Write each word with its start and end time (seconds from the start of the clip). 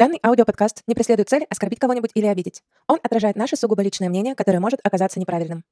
Данный 0.00 0.18
аудиоподкаст 0.22 0.82
не 0.86 0.94
преследует 0.94 1.28
цель 1.28 1.44
оскорбить 1.50 1.78
кого-нибудь 1.78 2.12
или 2.14 2.24
обидеть. 2.24 2.62
Он 2.86 2.98
отражает 3.02 3.36
наше 3.36 3.56
сугубо 3.56 3.82
личное 3.82 4.08
мнение, 4.08 4.34
которое 4.34 4.58
может 4.58 4.80
оказаться 4.82 5.20
неправильным. 5.20 5.62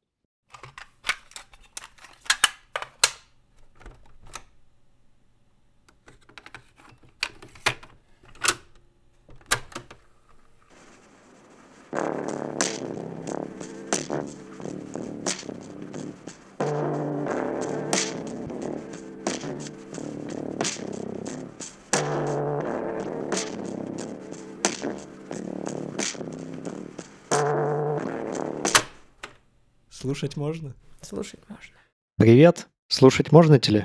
Слушать 30.08 30.38
можно? 30.38 30.74
Слушать 31.02 31.40
можно. 31.50 31.76
Привет! 32.16 32.66
Слушать 32.88 33.30
можно 33.30 33.60
ли? 33.62 33.84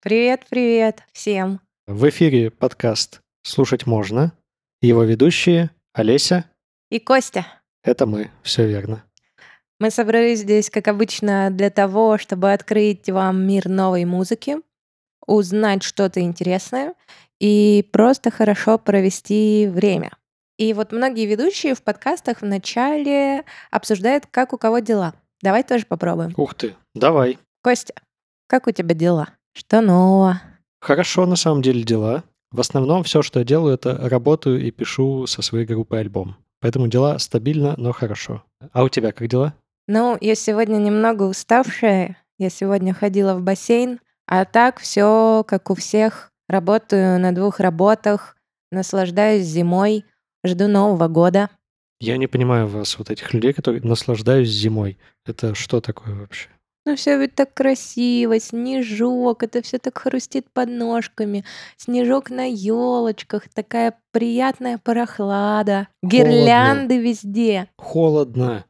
Привет, 0.00 0.46
привет 0.48 1.02
всем. 1.12 1.60
В 1.86 2.08
эфире 2.08 2.50
подкаст 2.50 3.20
«Слушать 3.42 3.86
можно». 3.86 4.32
Его 4.80 5.02
ведущие 5.02 5.68
Олеся. 5.92 6.46
И 6.88 6.98
Костя. 6.98 7.46
Это 7.82 8.06
мы, 8.06 8.30
все 8.42 8.66
верно. 8.66 9.04
Мы 9.78 9.90
собрались 9.90 10.38
здесь, 10.38 10.70
как 10.70 10.88
обычно, 10.88 11.50
для 11.50 11.68
того, 11.68 12.16
чтобы 12.16 12.50
открыть 12.50 13.10
вам 13.10 13.46
мир 13.46 13.68
новой 13.68 14.06
музыки, 14.06 14.56
узнать 15.26 15.82
что-то 15.82 16.22
интересное 16.22 16.94
и 17.38 17.86
просто 17.92 18.30
хорошо 18.30 18.78
провести 18.78 19.68
время. 19.70 20.12
И 20.56 20.72
вот 20.72 20.90
многие 20.90 21.26
ведущие 21.26 21.74
в 21.74 21.82
подкастах 21.82 22.40
вначале 22.40 23.44
обсуждают, 23.70 24.24
как 24.24 24.54
у 24.54 24.56
кого 24.56 24.78
дела. 24.78 25.12
Давай 25.44 25.62
тоже 25.62 25.84
попробуем. 25.84 26.32
Ух 26.38 26.54
ты, 26.54 26.74
давай. 26.94 27.38
Костя, 27.62 27.92
как 28.46 28.66
у 28.66 28.70
тебя 28.70 28.94
дела? 28.94 29.28
Что 29.52 29.82
нового? 29.82 30.40
Хорошо 30.80 31.26
на 31.26 31.36
самом 31.36 31.60
деле 31.60 31.82
дела. 31.82 32.24
В 32.50 32.60
основном 32.60 33.04
все, 33.04 33.20
что 33.20 33.40
я 33.40 33.44
делаю, 33.44 33.74
это 33.74 34.08
работаю 34.08 34.58
и 34.64 34.70
пишу 34.70 35.26
со 35.26 35.42
своей 35.42 35.66
группой 35.66 36.00
альбом. 36.00 36.36
Поэтому 36.62 36.86
дела 36.86 37.18
стабильно, 37.18 37.74
но 37.76 37.92
хорошо. 37.92 38.42
А 38.72 38.84
у 38.84 38.88
тебя 38.88 39.12
как 39.12 39.28
дела? 39.28 39.52
Ну, 39.86 40.16
я 40.18 40.34
сегодня 40.34 40.78
немного 40.78 41.24
уставшая. 41.24 42.16
Я 42.38 42.48
сегодня 42.48 42.94
ходила 42.94 43.34
в 43.34 43.42
бассейн, 43.42 44.00
а 44.26 44.46
так 44.46 44.80
все 44.80 45.44
как 45.46 45.68
у 45.68 45.74
всех. 45.74 46.32
Работаю 46.48 47.20
на 47.20 47.34
двух 47.34 47.60
работах, 47.60 48.38
наслаждаюсь 48.72 49.44
зимой, 49.44 50.06
жду 50.42 50.68
Нового 50.68 51.08
года. 51.08 51.50
Я 52.04 52.18
не 52.18 52.26
понимаю 52.26 52.66
вас, 52.66 52.98
вот 52.98 53.10
этих 53.10 53.32
людей, 53.32 53.52
которые 53.52 53.82
наслаждаюсь 53.82 54.48
зимой. 54.48 54.98
Это 55.24 55.54
что 55.54 55.80
такое 55.80 56.14
вообще? 56.14 56.48
Ну, 56.86 56.96
все 56.96 57.18
ведь 57.18 57.34
так 57.34 57.54
красиво, 57.54 58.38
снежок, 58.38 59.42
это 59.42 59.62
все 59.62 59.78
так 59.78 59.96
хрустит 59.96 60.50
под 60.52 60.68
ножками, 60.68 61.44
снежок 61.78 62.28
на 62.28 62.44
елочках, 62.44 63.48
такая 63.48 63.98
приятная 64.10 64.76
прохлада, 64.76 65.88
гирлянды 66.02 66.98
везде. 66.98 67.68
Холодно, 67.78 68.66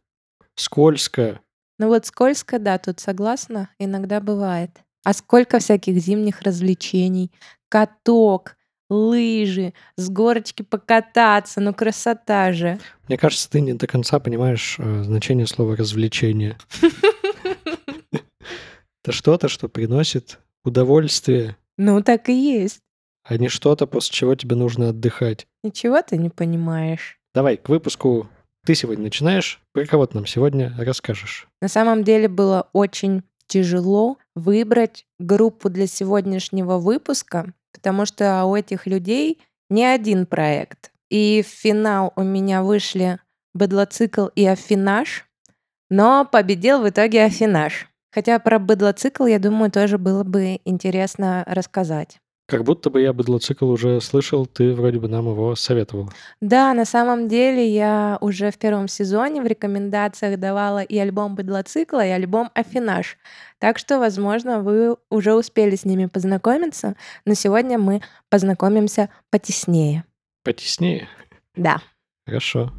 скользко. 0.55 1.41
Ну 1.81 1.89
вот 1.89 2.07
скользко, 2.07 2.61
да, 2.61 2.79
тут 2.79 3.01
согласна, 3.01 3.69
иногда 3.81 4.21
бывает. 4.21 4.71
А 5.03 5.13
сколько 5.13 5.59
всяких 5.59 5.99
зимних 5.99 6.43
развлечений. 6.43 7.33
Каток, 7.69 8.57
лыжи, 8.91 9.73
с 9.97 10.09
горочки 10.11 10.63
покататься, 10.63 11.61
ну 11.61 11.73
красота 11.75 12.53
же. 12.53 12.79
Мне 13.09 13.17
кажется, 13.19 13.51
ты 13.51 13.61
не 13.61 13.75
до 13.75 13.87
конца 13.87 14.19
понимаешь 14.21 14.77
э, 14.79 15.03
значение 15.05 15.47
слова 15.47 15.77
развлечение. 15.77 16.57
Это 19.03 19.13
что-то, 19.13 19.49
что 19.49 19.69
приносит 19.69 20.39
удовольствие, 20.65 21.57
Ну 21.77 22.03
так 22.03 22.29
и 22.29 22.33
есть. 22.35 22.81
а 23.25 23.37
не 23.37 23.49
что-то, 23.49 23.87
после 23.87 24.13
чего 24.15 24.35
тебе 24.35 24.57
нужно 24.57 24.91
отдыхать. 24.91 25.47
Ничего 25.63 26.01
ты 26.03 26.17
не 26.17 26.31
понимаешь. 26.31 27.19
Давай, 27.35 27.57
к 27.59 27.69
выпуску 27.69 28.29
ты 28.65 28.75
сегодня 28.75 29.05
начинаешь. 29.05 29.61
Про 29.73 29.85
кого 29.87 30.07
ты 30.07 30.17
нам 30.17 30.27
сегодня 30.27 30.75
расскажешь? 30.79 31.49
На 31.61 31.69
самом 31.69 32.03
деле 32.05 32.29
было 32.29 32.69
очень 32.73 33.23
тяжело 33.47 34.17
выбрать 34.35 35.05
группу 35.19 35.69
для 35.69 35.87
сегодняшнего 35.87 36.79
выпуска, 36.79 37.53
потому 37.75 38.07
что 38.07 38.45
у 38.45 38.57
этих 38.57 38.87
людей 38.87 39.43
не 39.69 39.85
один 39.85 40.25
проект. 40.25 40.93
И 41.11 41.43
в 41.43 41.47
финал 41.47 42.13
у 42.17 42.23
меня 42.23 42.63
вышли 42.63 43.19
Быдлоцикл 43.53 44.29
и 44.35 44.47
Афинаж, 44.47 45.27
но 45.91 46.25
победил 46.25 46.81
в 46.81 46.89
итоге 46.89 47.25
Афинаж. 47.25 47.89
Хотя 48.11 48.39
про 48.39 48.59
Быдлоцикл, 48.59 49.27
я 49.27 49.39
думаю, 49.39 49.71
тоже 49.71 49.99
было 49.99 50.25
бы 50.25 50.61
интересно 50.65 51.45
рассказать. 51.47 52.21
Как 52.47 52.63
будто 52.63 52.91
бы 52.91 53.01
я 53.01 53.15
быдлоцикл 53.15 53.71
уже 53.71 54.03
слышал, 54.03 54.45
ты 54.45 54.75
вроде 54.75 54.99
бы 54.99 55.09
нам 55.09 55.27
его 55.27 55.55
советовал. 55.57 56.11
Да, 56.43 56.75
на 56.75 56.85
самом 56.85 57.27
деле 57.27 57.67
я 57.67 58.19
уже 58.21 58.51
в 58.51 58.59
первом 58.59 58.87
сезоне 58.87 59.41
в 59.41 59.47
рекомендациях 59.47 60.39
давала 60.39 60.83
и 60.83 60.99
альбом 60.99 61.37
Быдлоцикла, 61.37 62.05
и 62.07 62.11
альбом 62.11 62.51
Афинаж. 62.55 63.17
Так 63.59 63.79
что, 63.79 63.99
возможно, 63.99 64.61
вы 64.61 64.97
уже 65.09 65.33
успели 65.33 65.75
с 65.75 65.87
ними 65.87 66.05
познакомиться, 66.05 66.97
но 67.25 67.33
сегодня 67.33 67.79
мы 67.79 68.03
познакомимся 68.29 69.09
потеснее. 69.31 70.05
Потеснее. 70.43 71.09
Да. 71.57 71.81
Хорошо. 72.27 72.71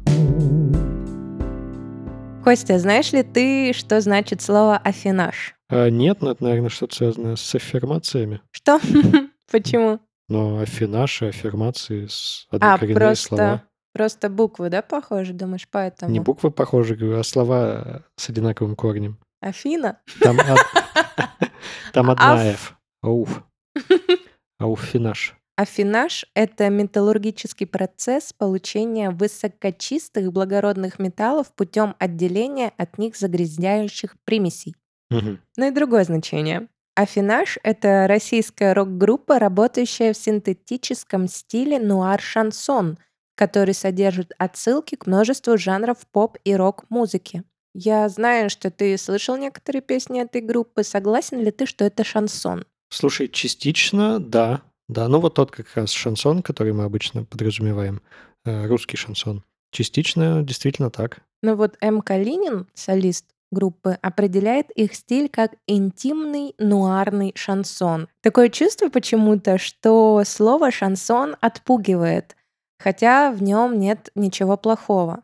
Костя, 2.44 2.78
знаешь 2.78 3.12
ли 3.12 3.24
ты, 3.24 3.72
что 3.72 4.00
значит 4.00 4.40
слово 4.42 4.76
афинаж? 4.76 5.56
А 5.68 5.90
нет, 5.90 6.18
ну 6.20 6.30
это, 6.30 6.44
наверное, 6.44 6.68
что-то 6.68 6.94
связанное 6.94 7.34
с 7.34 7.52
аффирмациями. 7.52 8.40
Что? 8.52 8.78
Почему? 9.50 10.00
Но 10.28 10.58
аффинаж 10.60 11.22
и 11.22 11.26
аффирмации 11.26 12.06
с 12.06 12.46
А, 12.50 12.56
однокоренные 12.56 12.96
просто, 12.96 13.26
слова. 13.28 13.62
просто 13.92 14.28
буквы, 14.28 14.70
да, 14.70 14.82
похожи, 14.82 15.32
думаешь, 15.32 15.68
поэтому? 15.70 16.10
Не 16.12 16.20
буквы 16.20 16.50
похожи, 16.50 16.96
говорю, 16.96 17.18
а 17.20 17.24
слова 17.24 18.02
с 18.16 18.28
одинаковым 18.28 18.74
корнем. 18.74 19.18
Афина? 19.40 20.00
Там, 20.20 20.38
од- 20.38 20.66
там 21.92 22.10
одна 22.10 22.50
Аф. 22.50 22.76
Ауф. 23.02 23.42
Ауфинаж. 24.58 25.34
Афинаж— 25.56 26.26
это 26.34 26.68
металлургический 26.68 27.66
процесс 27.66 28.32
получения 28.32 29.10
высокочистых 29.10 30.32
благородных 30.32 30.98
металлов 30.98 31.52
путем 31.54 31.94
отделения 31.98 32.72
от 32.76 32.98
них 32.98 33.16
загрязняющих 33.16 34.16
примесей. 34.24 34.74
Мгм. 35.10 35.40
Ну 35.56 35.66
и 35.66 35.70
другое 35.70 36.04
значение. 36.04 36.68
Афинаж— 36.96 37.58
это 37.62 38.06
российская 38.08 38.72
рок-группа, 38.72 39.38
работающая 39.38 40.14
в 40.14 40.16
синтетическом 40.16 41.28
стиле 41.28 41.78
нуар-шансон, 41.78 42.96
который 43.36 43.74
содержит 43.74 44.32
отсылки 44.38 44.94
к 44.94 45.06
множеству 45.06 45.58
жанров 45.58 45.98
поп 46.10 46.38
и 46.44 46.56
рок-музыки. 46.56 47.42
Я 47.74 48.08
знаю, 48.08 48.48
что 48.48 48.70
ты 48.70 48.96
слышал 48.96 49.36
некоторые 49.36 49.82
песни 49.82 50.22
этой 50.22 50.40
группы. 50.40 50.82
Согласен 50.82 51.42
ли 51.42 51.50
ты, 51.50 51.66
что 51.66 51.84
это 51.84 52.02
шансон? 52.02 52.64
Слушай, 52.88 53.28
частично, 53.28 54.18
да. 54.18 54.62
Да, 54.88 55.06
ну 55.08 55.20
вот 55.20 55.34
тот 55.34 55.50
как 55.50 55.66
раз 55.74 55.90
шансон, 55.90 56.42
который 56.42 56.72
мы 56.72 56.84
обычно 56.84 57.24
подразумеваем, 57.24 58.00
э, 58.46 58.66
русский 58.66 58.96
шансон. 58.96 59.44
Частично 59.70 60.42
действительно 60.42 60.90
так. 60.90 61.18
Ну 61.42 61.56
вот 61.56 61.76
М. 61.82 62.00
Калинин, 62.00 62.68
солист 62.72 63.26
группы, 63.50 63.98
определяет 64.02 64.70
их 64.70 64.94
стиль 64.94 65.28
как 65.28 65.54
интимный 65.66 66.54
нуарный 66.58 67.32
шансон. 67.34 68.08
Такое 68.20 68.48
чувство 68.48 68.88
почему-то, 68.88 69.58
что 69.58 70.22
слово 70.24 70.70
шансон 70.70 71.36
отпугивает, 71.40 72.36
хотя 72.78 73.30
в 73.30 73.42
нем 73.42 73.78
нет 73.78 74.10
ничего 74.14 74.56
плохого. 74.56 75.22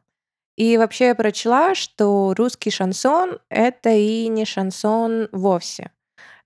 И 0.57 0.77
вообще 0.77 1.07
я 1.07 1.15
прочла, 1.15 1.75
что 1.75 2.35
русский 2.37 2.71
шансон— 2.71 3.39
это 3.49 3.91
и 3.91 4.29
не 4.29 4.45
шансон 4.45 5.29
вовсе. 5.33 5.91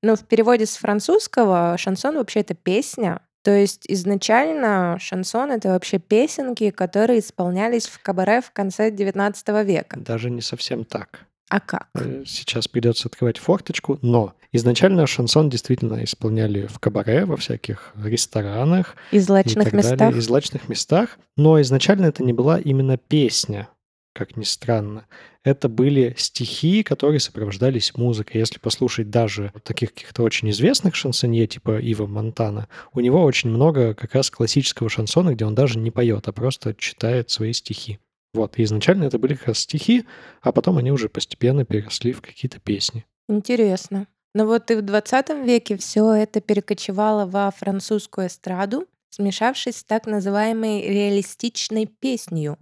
Но 0.03 0.15
в 0.15 0.25
переводе 0.25 0.67
с 0.67 0.77
французского 0.77 1.77
шансон 1.79 2.17
вообще 2.17 2.41
это 2.41 2.55
песня. 2.55 3.21
То 3.43 3.51
есть 3.51 3.85
изначально 3.89 4.99
шансон— 5.01 5.51
это 5.53 5.71
вообще 5.71 5.99
песенки, 5.99 6.71
которые 6.71 7.21
исполнялись 7.21 7.87
в 7.87 8.01
кабаре 8.01 8.41
в 8.41 8.51
конце 8.53 8.91
19 8.91 9.49
века. 9.65 9.99
Даже 9.99 10.31
не 10.31 10.41
совсем 10.41 10.85
так. 10.85 11.27
А 11.49 11.61
как? 11.61 11.89
Э, 11.95 12.25
Сейчас 12.27 12.67
придется 12.69 13.09
открывать 13.09 13.39
форточку, 13.39 13.99
но 14.03 14.35
изначально 14.53 15.07
шансон 15.07 15.49
действительно 15.49 16.03
исполняли 16.03 16.67
в 16.67 16.79
кабаре, 16.81 17.25
во 17.25 17.37
всяких 17.37 17.93
ресторанах 18.03 18.97
и 19.13 19.19
злачных 19.19 19.65
так 19.67 19.73
местах? 19.75 19.99
далее, 19.99 20.19
и 20.19 20.21
злачных 20.21 20.69
местах, 20.69 21.19
но 21.37 21.61
изначально 21.61 22.07
это 22.07 22.25
не 22.25 22.33
была 22.33 22.59
именно 22.59 22.97
песня. 22.97 23.69
как 24.13 24.37
ни 24.39 24.45
странно, 24.45 25.05
это 25.45 25.69
были 25.69 26.15
стихи, 26.17 26.83
которые 26.83 27.21
сопровождались 27.21 27.95
музыкой. 27.97 28.39
Если 28.41 28.59
послушать 28.59 29.11
даже 29.11 29.53
таких 29.63 29.93
каких-то 29.93 30.23
очень 30.23 30.49
известных 30.51 30.95
шансонье, 30.95 31.47
типа 31.47 31.79
Ива 31.79 32.07
Монтана, 32.07 32.67
у 32.95 33.01
него 33.01 33.23
очень 33.23 33.51
много 33.51 33.93
как 33.95 34.15
раз 34.15 34.31
классического 34.31 34.89
шансона, 34.89 35.35
где 35.35 35.45
он 35.45 35.55
даже 35.55 35.79
не 35.79 35.91
поет, 35.91 36.27
а 36.29 36.33
просто 36.33 36.75
читает 36.75 37.29
свои 37.29 37.53
стихи. 37.53 37.99
Вот, 38.37 38.59
и 38.59 38.65
изначально 38.65 39.05
это 39.05 39.19
были 39.19 39.35
как 39.35 39.49
раз 39.49 39.61
стихи, 39.61 40.05
а 40.43 40.53
потом 40.53 40.77
они 40.77 40.93
уже 40.93 41.09
постепенно 41.09 41.65
переросли 41.65 42.13
в 42.13 42.21
какие-то 42.21 42.61
песни. 42.61 43.07
Интересно. 43.31 44.09
Но 44.35 44.45
вот 44.45 44.71
и 44.71 44.75
в 44.75 44.83
20 44.83 45.31
веке 45.47 45.79
все 45.79 46.13
это 46.13 46.43
перекочевало 46.43 47.25
во 47.25 47.51
французскую 47.51 48.27
эстраду, 48.27 48.85
смешавшись 49.09 49.79
с 49.79 49.85
так 49.85 50.05
называемой 50.05 50.83
реалистичной 50.83 51.87
песнью, 51.87 52.59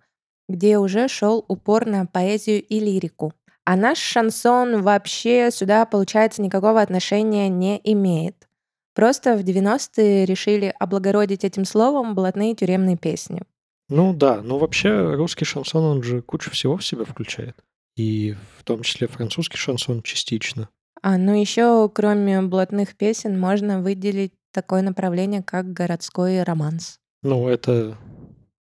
где 0.49 0.79
уже 0.79 1.09
шел 1.09 1.45
упор 1.49 1.87
на 1.87 2.07
поэзию 2.07 2.63
и 2.63 2.79
лирику. 2.79 3.33
А 3.65 3.75
наш 3.75 3.99
шансон 3.99 4.83
вообще 4.83 5.51
сюда, 5.51 5.87
получается, 5.87 6.41
никакого 6.41 6.81
отношения 6.81 7.49
не 7.49 7.81
имеет. 7.83 8.47
Просто 8.95 9.37
в 9.37 9.41
90-е 9.41 10.25
решили 10.25 10.73
облагородить 10.79 11.43
этим 11.43 11.65
словом 11.65 12.15
блатные 12.15 12.55
тюремные 12.55 12.97
песни. 12.97 13.43
Ну 13.89 14.15
да, 14.15 14.43
ну 14.43 14.59
вообще 14.59 15.15
русский 15.15 15.45
шансон, 15.45 15.85
он 15.85 16.03
же 16.03 16.23
кучу 16.23 16.51
всего 16.51 16.77
в 16.77 16.85
себя 16.85 17.05
включает. 17.05 17.57
И 17.97 18.35
в 18.59 18.65
том 18.65 18.83
числе 18.83 19.07
французский 19.07 19.57
шансон 19.57 20.03
частично. 20.03 20.69
А, 21.03 21.19
ну 21.19 21.39
еще 21.39 21.89
кроме 21.91 22.41
блатных 22.43 22.97
песен 22.97 23.39
можно 23.39 23.83
выделить 23.83 24.33
такое 24.53 24.83
направление, 24.83 25.43
как 25.43 25.73
городской 25.73 26.43
романс. 26.43 26.99
Ну, 27.23 27.49
это 27.49 27.99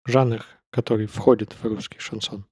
жанр, 0.05 0.45
который 0.69 1.05
входит 1.05 1.53
в 1.53 1.63
русский 1.65 1.99
шансон. 1.99 2.45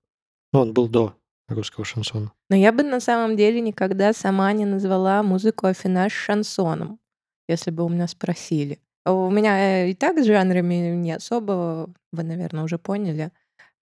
Но 0.54 0.62
он 0.62 0.74
был 0.74 0.88
до 0.88 1.16
русского 1.50 1.84
шансона. 1.84 2.32
Но 2.50 2.56
я 2.56 2.72
бы 2.72 2.84
на 2.84 3.00
самом 3.00 3.36
деле 3.36 3.60
никогда 3.60 4.14
сама 4.14 4.54
не 4.54 4.66
назвала 4.66 5.24
музыку 5.24 5.68
афинаж 5.68 6.14
шансоном, 6.14 7.00
если 7.48 7.72
бы 7.72 7.84
у 7.84 7.90
меня 7.90 8.08
спросили. 8.08 8.80
У 9.06 9.30
меня 9.30 9.86
и 9.86 9.94
так 9.94 10.18
с 10.18 10.26
жанрами 10.26 10.96
не 10.96 11.12
особо, 11.12 11.90
вы, 12.12 12.24
наверное, 12.24 12.64
уже 12.64 12.78
поняли. 12.78 13.32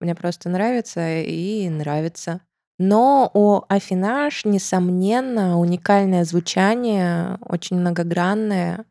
Мне 0.01 0.15
просто 0.15 0.49
нравится 0.49 1.21
и 1.21 1.69
нравится. 1.69 2.41
Но 2.79 3.31
у 3.35 3.63
Афинаж, 3.69 4.47
несомненно, 4.47 5.59
уникальное 5.59 6.25
звучание, 6.25 7.37
очень 7.43 7.77
многогранное 7.77 8.87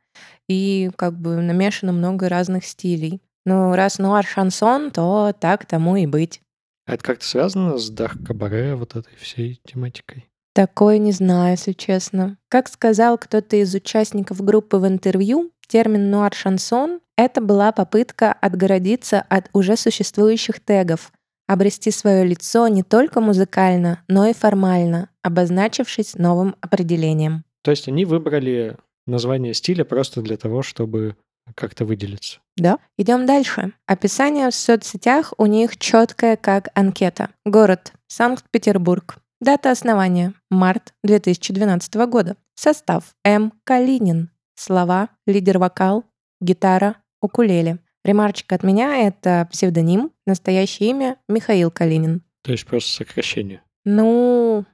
и 0.47 0.91
как 0.95 1.17
бы 1.17 1.37
намешано 1.41 1.91
много 1.91 2.29
разных 2.29 2.65
стилей. 2.65 3.19
Ну, 3.47 3.73
раз 3.73 3.97
нуар 3.97 4.25
шансон, 4.25 4.91
то 4.91 5.33
так 5.39 5.65
тому 5.65 5.95
и 5.95 6.05
быть. 6.05 6.41
А 6.85 6.93
это 6.93 7.03
как-то 7.03 7.25
связано 7.25 7.79
с 7.79 7.89
Дах 7.89 8.17
Кабаре, 8.23 8.75
вот 8.75 8.95
этой 8.95 9.15
всей 9.15 9.59
тематикой? 9.65 10.29
Такое 10.53 10.99
не 10.99 11.11
знаю, 11.11 11.51
если 11.51 11.71
честно. 11.71 12.37
Как 12.47 12.67
сказал 12.67 13.17
кто-то 13.17 13.55
из 13.55 13.73
участников 13.73 14.43
группы 14.43 14.77
в 14.77 14.87
интервью, 14.87 15.51
термин 15.69 16.11
нуар-шансон— 16.11 16.99
это 17.17 17.39
была 17.39 17.71
попытка 17.71 18.33
отгородиться 18.33 19.21
от 19.29 19.49
уже 19.53 19.77
существующих 19.77 20.59
тегов, 20.59 21.11
обрести 21.47 21.91
свое 21.91 22.25
лицо 22.25 22.67
не 22.67 22.83
только 22.83 23.21
музыкально, 23.21 24.03
но 24.07 24.27
и 24.27 24.33
формально, 24.33 25.09
обозначившись 25.23 26.15
новым 26.15 26.55
определением. 26.59 27.45
То 27.63 27.71
есть 27.71 27.87
они 27.87 28.05
выбрали 28.05 28.77
название 29.07 29.53
стиля 29.53 29.85
просто 29.85 30.21
для 30.21 30.37
того, 30.37 30.61
чтобы 30.61 31.15
как-то 31.55 31.85
выделиться. 31.85 32.39
Да. 32.57 32.77
Идем 32.97 33.25
дальше. 33.25 33.73
Описание 33.87 34.49
в 34.49 34.55
соцсетях 34.55 35.33
у 35.37 35.45
них 35.45 35.77
четкое, 35.77 36.35
как 36.35 36.69
анкета. 36.75 37.29
Город 37.45 37.93
Санкт-Петербург. 38.07 39.17
Дата 39.41 39.71
основания– 39.71 40.33
март 40.49 40.93
2012 41.03 41.95
года. 42.07 42.35
Состав– 42.55 43.15
М. 43.23 43.53
Калинин. 43.63 44.29
Слова– 44.59 45.07
лидер-вокал, 45.25 46.03
гитара, 46.41 46.97
укулеле. 47.21 47.79
Ремарочка 48.03 48.55
от 48.55 48.63
меня— 48.63 48.97
это 49.07 49.47
псевдоним, 49.49 50.11
настоящее 50.25 50.89
имя— 50.89 51.15
Михаил 51.29 51.71
Калинин. 51.71 52.23
То 52.41 52.51
есть 52.51 52.65
просто 52.65 52.91
сокращение? 52.91 53.63
Ну, 53.85 54.65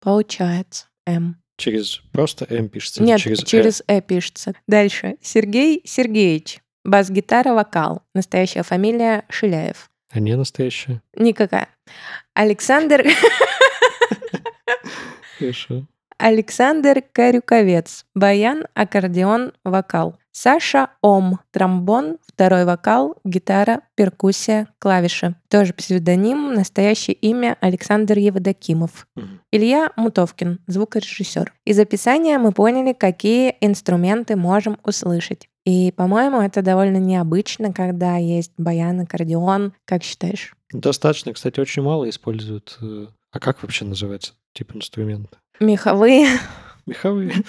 получается. 0.00 0.86
М. 1.08 1.42
Через 1.56 1.96
просто 2.12 2.46
М 2.50 2.68
пишется? 2.68 3.02
Нет, 3.02 3.20
через, 3.20 3.42
через 3.42 3.80
Э? 3.88 3.96
э 3.96 4.00
пишется. 4.00 4.54
Дальше. 4.68 5.16
Сергей 5.20 5.82
Сергеевич. 5.84 6.60
Бас-гитара, 6.84 7.52
вокал. 7.52 8.02
Настоящая 8.14 8.62
фамилия 8.62 9.24
Шиляев. 9.28 9.90
А 10.10 10.20
не 10.20 10.36
настоящая? 10.36 11.02
Никакая. 11.16 11.68
Александр... 12.34 13.04
Хорошо. 15.38 15.88
Александр 16.22 17.02
Карюковец. 17.12 18.06
Баян, 18.14 18.68
аккордеон, 18.74 19.54
вокал. 19.64 20.20
Саша 20.30 20.90
Ом. 21.02 21.40
Тромбон, 21.50 22.18
второй 22.24 22.64
вокал, 22.64 23.16
гитара, 23.24 23.80
перкуссия, 23.96 24.68
клавиши. 24.78 25.34
Тоже 25.48 25.74
псевдоним, 25.74 26.54
настоящее 26.54 27.14
имя 27.14 27.56
Александр 27.60 28.18
Евдокимов. 28.18 29.08
Угу. 29.16 29.26
Илья 29.50 29.90
Мутовкин, 29.96 30.60
звукорежиссер. 30.68 31.52
Из 31.64 31.78
описания 31.80 32.38
мы 32.38 32.52
поняли, 32.52 32.92
какие 32.92 33.56
инструменты 33.60 34.36
можем 34.36 34.78
услышать. 34.84 35.48
И, 35.64 35.90
по-моему, 35.90 36.40
это 36.40 36.62
довольно 36.62 36.98
необычно, 36.98 37.72
когда 37.72 38.16
есть 38.16 38.52
баян, 38.56 39.00
аккордеон. 39.00 39.72
Как 39.84 40.04
считаешь? 40.04 40.54
Достаточно, 40.72 41.32
кстати, 41.32 41.58
очень 41.58 41.82
мало 41.82 42.08
используют. 42.08 42.78
Э, 42.80 43.08
а 43.32 43.40
как 43.40 43.64
вообще 43.64 43.84
называется 43.84 44.34
тип 44.52 44.76
инструмента? 44.76 45.41
Меховые. 45.60 46.26
Меховые. 46.86 47.32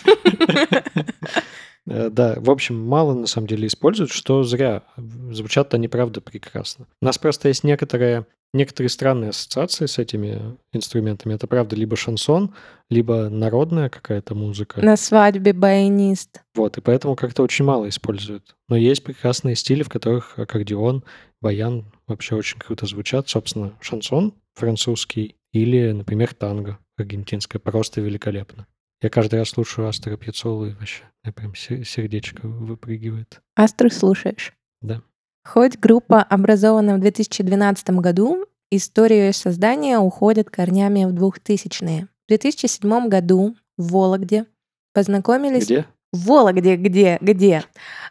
Э, 1.85 2.09
да, 2.09 2.35
в 2.37 2.49
общем, 2.49 2.79
мало 2.79 3.13
на 3.13 3.27
самом 3.27 3.47
деле 3.47 3.67
используют, 3.67 4.11
что 4.11 4.43
зря. 4.43 4.83
Звучат 5.31 5.73
они, 5.73 5.87
правда, 5.87 6.21
прекрасно. 6.21 6.87
У 7.01 7.05
нас 7.05 7.17
просто 7.17 7.49
есть 7.49 7.63
некоторые, 7.63 8.25
некоторые 8.53 8.89
странные 8.89 9.31
ассоциации 9.31 9.87
с 9.87 9.97
этими 9.97 10.57
инструментами. 10.71 11.33
Это, 11.33 11.47
правда, 11.47 11.75
либо 11.75 11.95
шансон, 11.95 12.53
либо 12.89 13.29
народная 13.29 13.89
какая-то 13.89 14.35
музыка. 14.35 14.81
На 14.81 14.95
свадьбе 14.95 15.53
баянист. 15.53 16.41
Вот, 16.55 16.77
и 16.77 16.81
поэтому 16.81 17.15
как-то 17.15 17.43
очень 17.43 17.65
мало 17.65 17.89
используют. 17.89 18.55
Но 18.69 18.77
есть 18.77 19.03
прекрасные 19.03 19.55
стили, 19.55 19.83
в 19.83 19.89
которых 19.89 20.39
аккордеон, 20.39 21.03
баян 21.41 21.91
вообще 22.07 22.35
очень 22.35 22.59
круто 22.59 22.85
звучат. 22.85 23.27
Собственно, 23.27 23.73
шансон 23.81 24.33
французский 24.55 25.35
или, 25.51 25.91
например, 25.91 26.33
танго 26.33 26.77
аргентинское 26.97 27.59
просто 27.59 28.01
великолепно. 28.01 28.67
Я 29.01 29.09
каждый 29.09 29.39
раз 29.39 29.49
слушаю 29.49 29.87
Астра 29.87 30.15
Пьяцолу, 30.15 30.67
и 30.67 30.73
вообще 30.73 31.03
я 31.25 31.33
прям 31.33 31.53
сердечко 31.55 32.47
выпрыгивает. 32.47 33.41
Астру 33.55 33.89
слушаешь? 33.89 34.53
Да. 34.81 35.01
Хоть 35.45 35.77
группа 35.77 36.23
образована 36.23 36.95
в 36.95 37.01
2012 37.01 37.89
году, 37.89 38.45
история 38.71 39.27
ее 39.27 39.33
создания 39.33 39.99
уходит 39.99 40.49
корнями 40.49 41.03
в 41.03 41.13
2000-е. 41.13 42.07
В 42.25 42.27
2007 42.29 43.09
году 43.09 43.55
в 43.77 43.91
Вологде 43.91 44.45
познакомились... 44.93 45.65
Где? 45.65 45.85
В 46.13 46.27
Вологде, 46.27 46.75
где, 46.77 47.17
где? 47.19 47.63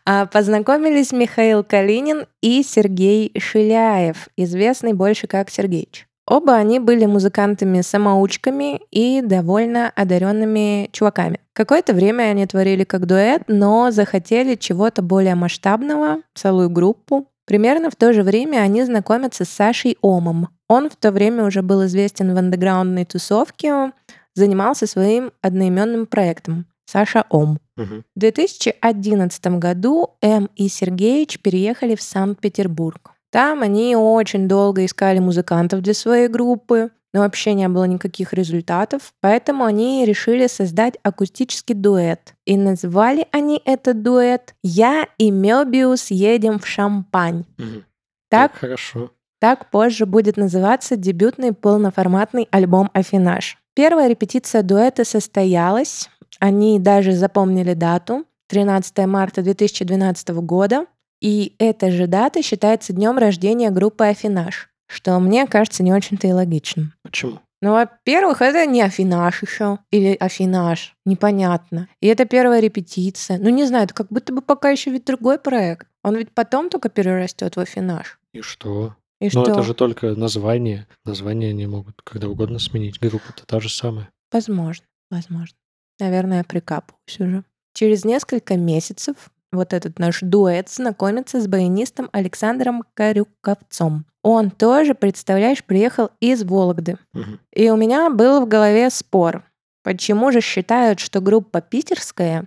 А, 0.05 0.27
познакомились 0.27 1.13
Михаил 1.13 1.65
Калинин 1.65 2.27
и 2.43 2.63
Сергей 2.63 3.33
Шиляев, 3.39 4.29
известный 4.37 4.93
больше 4.93 5.27
как 5.27 5.49
Сергеич. 5.49 6.09
Оба 6.27 6.55
они 6.55 6.79
были 6.79 7.05
музыкантами-самоучками 7.07 8.81
и 8.91 9.21
довольно 9.23 9.91
одаренными 9.91 10.89
чуваками. 10.93 11.41
Какое-то 11.53 11.95
время 11.95 12.25
они 12.25 12.47
творили 12.47 12.85
как 12.85 13.07
дуэт, 13.07 13.43
но 13.49 13.91
захотели 13.91 14.55
чего-то 14.55 15.03
более 15.03 15.35
масштабного, 15.35 16.19
целую 16.35 16.71
группу. 16.71 17.27
Примерно 17.45 17.91
в 17.91 17.97
то 17.97 18.13
же 18.13 18.23
время 18.23 18.59
они 18.59 18.85
знакомятся 18.85 19.45
с 19.45 19.49
Сашей 19.49 19.99
Омом. 20.01 20.49
Он 20.69 20.89
в 20.89 20.97
то 20.97 21.11
время 21.11 21.45
уже 21.45 21.63
был 21.63 21.85
известен 21.87 22.35
в 22.35 22.39
андеграундной 22.39 23.05
тусовке, 23.05 23.93
занимался 24.35 24.87
своим 24.87 25.33
одноименным 25.43 26.07
проектом 26.07 26.67
Саша 26.87 27.25
Ом. 27.31 27.59
Угу. 27.77 28.03
В 28.15 28.19
2011 28.19 29.59
году 29.59 30.11
М 30.21 30.49
и 30.57 30.69
Сергеич 30.69 31.41
переехали 31.41 31.95
в 31.95 32.03
Санкт-Петербург. 32.03 33.12
Там 33.33 33.63
они 33.63 33.97
очень 33.97 34.47
долго 34.47 34.85
искали 34.85 35.19
музыкантов 35.19 35.81
для 35.81 35.95
своей 35.95 36.29
группы, 36.29 36.91
но 37.15 37.21
вообще 37.21 37.55
не 37.55 37.67
было 37.69 37.85
никаких 37.85 38.35
результатов, 38.35 39.15
поэтому 39.21 39.65
они 39.65 40.05
решили 40.05 40.47
создать 40.47 40.99
акустический 41.03 41.75
дуэт. 41.75 42.35
И 42.45 42.59
назвали 42.59 43.27
они 43.33 43.61
этот 43.65 44.03
дуэт 44.03 44.55
«Я 44.63 45.07
и 45.17 45.31
Мёбиус 45.31 46.11
едем 46.11 46.59
в 46.59 46.67
Шампань». 46.67 47.45
Угу. 47.59 47.83
Так, 48.29 48.53
так 48.53 48.61
хорошо. 48.61 49.11
Так 49.41 49.71
позже 49.71 50.05
будет 50.05 50.37
называться 50.37 50.97
дебютный 50.97 51.55
полноформатный 51.55 52.49
альбом 52.51 52.91
«Афинаж». 52.93 53.57
Первая 53.75 54.09
репетиция 54.09 54.63
дуэта 54.63 55.05
состоялась, 55.05 56.11
они 56.39 56.79
даже 56.79 57.13
запомнили 57.13 57.73
дату, 57.73 58.27
13 58.49 59.07
марта 59.07 59.41
2012 59.43 60.29
года, 60.29 60.85
и 61.23 61.55
эта 61.59 61.91
же 61.93 62.07
дата 62.09 62.43
считается 62.43 62.93
днем 62.93 63.17
рождения 63.17 63.71
группы 63.71 64.05
Афинаж. 64.05 64.69
что 64.89 65.19
мне 65.21 65.47
кажется 65.47 65.83
не 65.83 65.93
очень-то 65.95 66.27
и 66.27 66.33
логичным. 66.33 66.93
Почему? 67.03 67.39
Ну, 67.63 67.73
во-первых, 67.73 68.43
это 68.43 68.67
не 68.67 68.83
афинаж 68.83 69.41
еще. 69.43 69.79
Или 69.93 70.17
афинаж. 70.19 70.97
Непонятно. 71.07 71.89
И 72.01 72.09
это 72.09 72.25
первая 72.25 72.61
репетиция. 72.61 73.39
Ну, 73.39 73.49
не 73.51 73.65
знаю, 73.65 73.85
это 73.85 73.95
как 73.95 74.09
будто 74.09 74.33
бы 74.35 74.43
пока 74.43 74.71
еще 74.71 74.91
ведь 74.91 75.05
другой 75.05 75.39
проект. 75.39 75.87
Он 76.03 76.17
ведь 76.17 76.33
потом 76.33 76.69
только 76.69 76.89
перерастет 76.89 77.55
в 77.55 77.61
афинаж. 77.61 78.19
И 78.35 78.41
что? 78.41 78.97
И 79.21 79.27
Но 79.27 79.31
что? 79.31 79.53
это 79.53 79.63
же 79.63 79.75
только 79.75 80.17
название. 80.17 80.89
Название 81.05 81.51
они 81.51 81.67
могут 81.69 82.03
когда 82.03 82.29
угодно 82.29 82.59
сменить. 82.59 82.99
Группа-то 83.01 83.47
та 83.47 83.61
же 83.61 83.69
самая. 83.69 84.11
Возможно, 84.33 84.85
возможно. 85.11 85.57
Наверное, 86.01 86.39
я 86.39 86.45
прикапываюсь 86.45 87.21
уже. 87.21 87.45
Через 87.75 88.05
несколько 88.05 88.57
месяцев 88.57 89.15
вот 89.53 89.73
этот 89.73 89.99
наш 89.99 90.21
дуэт 90.21 90.69
знакомится 90.71 91.41
с 91.41 91.47
баянистом 91.47 92.09
Александром 92.13 92.85
Карюковцом. 92.95 94.07
Он 94.23 94.51
тоже, 94.51 94.95
представляешь, 94.95 95.65
приехал 95.65 96.11
из 96.21 96.45
Вологды. 96.45 96.97
Мгм. 97.13 97.41
И 97.53 97.71
у 97.71 97.77
меня 97.77 98.09
был 98.11 98.41
в 98.41 98.49
голове 98.49 98.89
спор. 98.91 99.45
Почему 99.83 100.31
же 100.31 100.41
считают, 100.41 101.01
что 101.01 101.21
группа 101.21 101.61
питерская, 101.61 102.47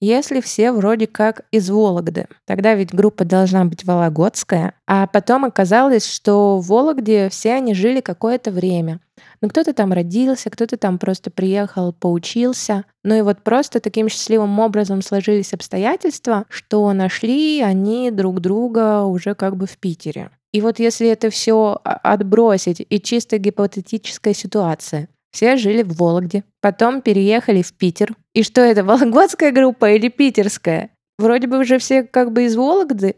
если 0.00 0.40
все 0.40 0.72
вроде 0.72 1.06
как 1.06 1.42
из 1.52 1.70
Вологды? 1.70 2.26
Тогда 2.44 2.74
ведь 2.74 2.92
группа 2.92 3.24
должна 3.24 3.64
быть 3.64 3.84
вологодская. 3.84 4.74
А 4.86 5.06
потом 5.06 5.44
оказалось, 5.44 6.06
что 6.06 6.58
в 6.58 6.66
Вологде 6.66 7.28
все 7.28 7.54
они 7.54 7.72
жили 7.72 8.00
какое-то 8.00 8.50
время. 8.50 9.00
Ну, 9.42 9.48
кто-то 9.48 9.74
там 9.74 9.92
родился, 9.92 10.50
кто-то 10.50 10.76
там 10.76 10.98
просто 10.98 11.30
приехал, 11.30 11.92
поучился. 11.92 12.84
Ну 13.02 13.16
и 13.16 13.22
вот 13.22 13.42
просто 13.42 13.80
таким 13.80 14.08
счастливым 14.08 14.60
образом 14.60 15.02
сложились 15.02 15.52
обстоятельства, 15.52 16.46
что 16.48 16.92
нашли 16.92 17.60
они 17.60 18.12
друг 18.12 18.40
друга 18.40 19.02
уже 19.02 19.34
как 19.34 19.56
бы 19.56 19.66
в 19.66 19.76
Питере. 19.78 20.30
И 20.52 20.60
вот 20.60 20.78
если 20.78 21.08
это 21.08 21.28
все 21.30 21.80
отбросить 21.82 22.86
и 22.88 23.00
чисто 23.00 23.38
гипотетическая 23.38 24.32
ситуация, 24.32 25.08
все 25.32 25.56
жили 25.56 25.82
в 25.82 25.96
Вологде, 25.96 26.44
потом 26.60 27.02
переехали 27.02 27.62
в 27.62 27.72
Питер. 27.72 28.14
И 28.34 28.44
что 28.44 28.60
это, 28.60 28.84
вологодская 28.84 29.50
группа 29.50 29.90
или 29.90 30.08
питерская? 30.08 30.90
Вроде 31.18 31.48
бы 31.48 31.58
уже 31.58 31.78
все 31.78 32.04
как 32.04 32.32
бы 32.32 32.44
из 32.44 32.54
Вологды, 32.54 33.16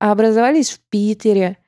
а 0.00 0.12
образовались 0.12 0.70
в 0.70 0.80
Питере. 0.88 1.58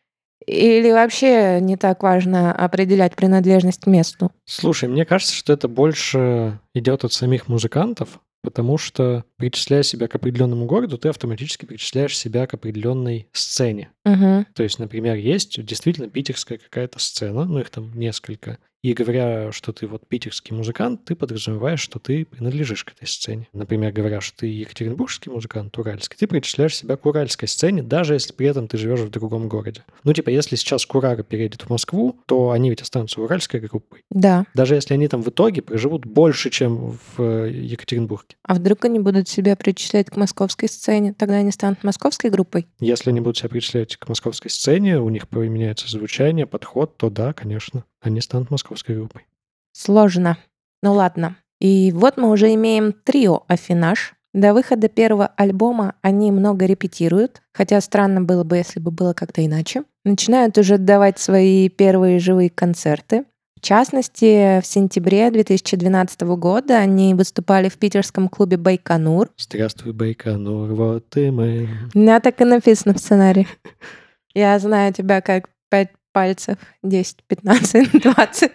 Или 0.49 0.91
вообще 0.93 1.61
не 1.61 1.77
так 1.77 2.03
важно 2.03 2.53
определять 2.53 3.15
принадлежность 3.15 3.83
к 3.83 3.87
месту? 3.87 4.33
Слушай, 4.47 4.89
мне 4.89 5.05
кажется, 5.05 5.35
что 5.35 5.53
это 5.53 5.69
больше 5.69 6.59
идет 6.75 7.05
от 7.05 7.13
самих 7.13 7.49
музыкантов, 7.49 8.21
потому 8.43 8.79
что, 8.79 9.25
причисляя 9.37 9.83
себя 9.83 10.09
к 10.09 10.15
определенному 10.15 10.65
городу, 10.65 10.97
ты 10.97 11.11
автоматически 11.11 11.67
причисляешь 11.67 12.17
себя 12.17 12.47
к 12.47 12.55
определенной 12.55 13.29
сцене. 13.33 13.91
Угу. 14.07 14.47
То 14.55 14.63
есть, 14.63 14.79
например, 14.79 15.17
есть 15.17 15.63
действительно 15.63 16.09
питерская 16.09 16.57
какая-то 16.59 16.99
сцена, 16.99 17.45
ну 17.45 17.59
их 17.59 17.69
там 17.69 17.93
несколько. 17.99 18.59
И 18.83 18.93
говоря, 18.93 19.51
что 19.51 19.73
ты 19.73 19.87
вот 19.87 20.07
питерский 20.07 20.55
музыкант, 20.55 21.05
ты 21.05 21.17
подразумеваешь, 21.17 21.81
что 21.81 21.99
ты 21.99 22.25
принадлежишь 22.25 22.85
к 22.85 22.93
этой 22.93 23.09
сцене. 23.09 23.49
Например, 23.53 23.93
говоря, 23.93 24.21
что 24.21 24.39
ты 24.39 24.47
екатеринбургский 24.47 25.33
музыкант, 25.33 25.77
уральский, 25.79 26.17
ты 26.17 26.29
причисляешь 26.29 26.77
себя 26.77 26.97
к 26.97 27.05
уральской 27.05 27.49
сцене, 27.49 27.83
даже 27.83 28.15
если 28.15 28.33
при 28.33 28.47
этом 28.47 28.69
ты 28.69 28.79
живешь 28.79 29.01
в 29.01 29.11
другом 29.11 29.49
городе. 29.49 29.85
Ну, 30.05 30.13
типа, 30.13 30.31
если 30.31 30.55
сейчас 30.55 30.87
Курара 30.87 31.25
переедет 31.25 31.63
в 31.63 31.71
Москву, 31.71 32.21
то 32.27 32.51
они 32.51 32.71
ведь 32.71 32.83
останутся 32.83 33.21
уральской 33.21 33.61
группой. 33.61 34.05
Да. 34.11 34.47
Даже 34.55 34.77
если 34.77 34.95
они 34.95 35.09
там 35.09 35.23
в 35.23 35.29
итоге 35.29 35.61
проживут 35.63 36.07
больше, 36.07 36.51
чем 36.51 36.93
в 36.93 37.21
э, 37.23 37.51
Екатеринбурге. 37.51 38.37
А 38.45 38.55
вдруг 38.55 38.85
они 38.85 39.01
будут 39.01 39.29
себя 39.29 39.57
причислять 39.57 40.09
к 40.09 40.17
московской 40.17 40.69
сцене? 40.69 41.15
Тогда 41.15 41.37
они 41.37 41.51
станут 41.51 41.83
московской 41.83 42.31
группой? 42.31 42.69
Если 42.79 43.11
они 43.11 43.21
будут 43.21 43.39
себя 43.39 43.49
причислять 43.49 43.97
к 43.97 44.09
московской 44.09 44.51
сцене, 44.51 45.01
у 45.01 45.09
них 45.09 45.27
поменяется 45.29 45.89
звучание, 45.89 46.47
подход, 46.47 46.97
то 46.97 47.11
да, 47.11 47.33
конечно, 47.33 47.85
они 48.01 48.21
станут 48.21 48.51
московской 48.51 48.97
группой. 48.97 49.27
Сложно. 49.73 50.39
Ну 50.83 50.93
ладно. 50.95 51.37
И 51.61 51.93
вот 51.93 52.17
мы 52.17 52.31
уже 52.31 52.55
имеем 52.55 52.93
трио 52.93 53.45
«Афинаж». 53.49 54.15
До 54.35 54.53
выхода 54.53 54.89
первого 54.89 55.33
альбома 55.37 55.95
они 56.03 56.31
много 56.31 56.67
репетируют, 56.67 57.43
хотя 57.53 57.81
странно 57.81 58.21
было 58.21 58.45
бы, 58.45 58.57
если 58.59 58.79
бы 58.79 58.91
было 58.91 59.15
как-то 59.15 59.45
иначе. 59.45 59.85
Начинают 60.05 60.59
уже 60.59 60.79
давать 60.79 61.19
свои 61.19 61.69
первые 61.69 62.19
живые 62.19 62.51
концерты. 62.51 63.25
В 63.57 63.61
частности, 63.61 64.61
в 64.61 64.67
сентябре 64.67 65.31
2012 65.33 66.21
года 66.21 66.79
они 66.79 67.15
выступали 67.15 67.69
в 67.69 67.79
питерском 67.79 68.29
клубе 68.29 68.57
«Байконур». 68.57 69.31
Здравствуй, 69.37 69.93
Байконур, 69.93 70.73
вот 70.75 71.17
и 71.17 71.31
мы. 71.31 71.69
У 71.93 71.99
меня 71.99 72.21
так 72.21 72.41
и 72.41 72.45
написано 72.45 72.95
в 72.95 72.99
сценарии. 72.99 73.49
Я 74.35 74.57
знаю 74.61 74.93
тебя 74.93 75.21
как 75.21 75.49
пять 75.71 75.91
пальцев. 76.19 76.57
10, 76.83 77.23
15, 77.29 78.03
20. 78.03 78.53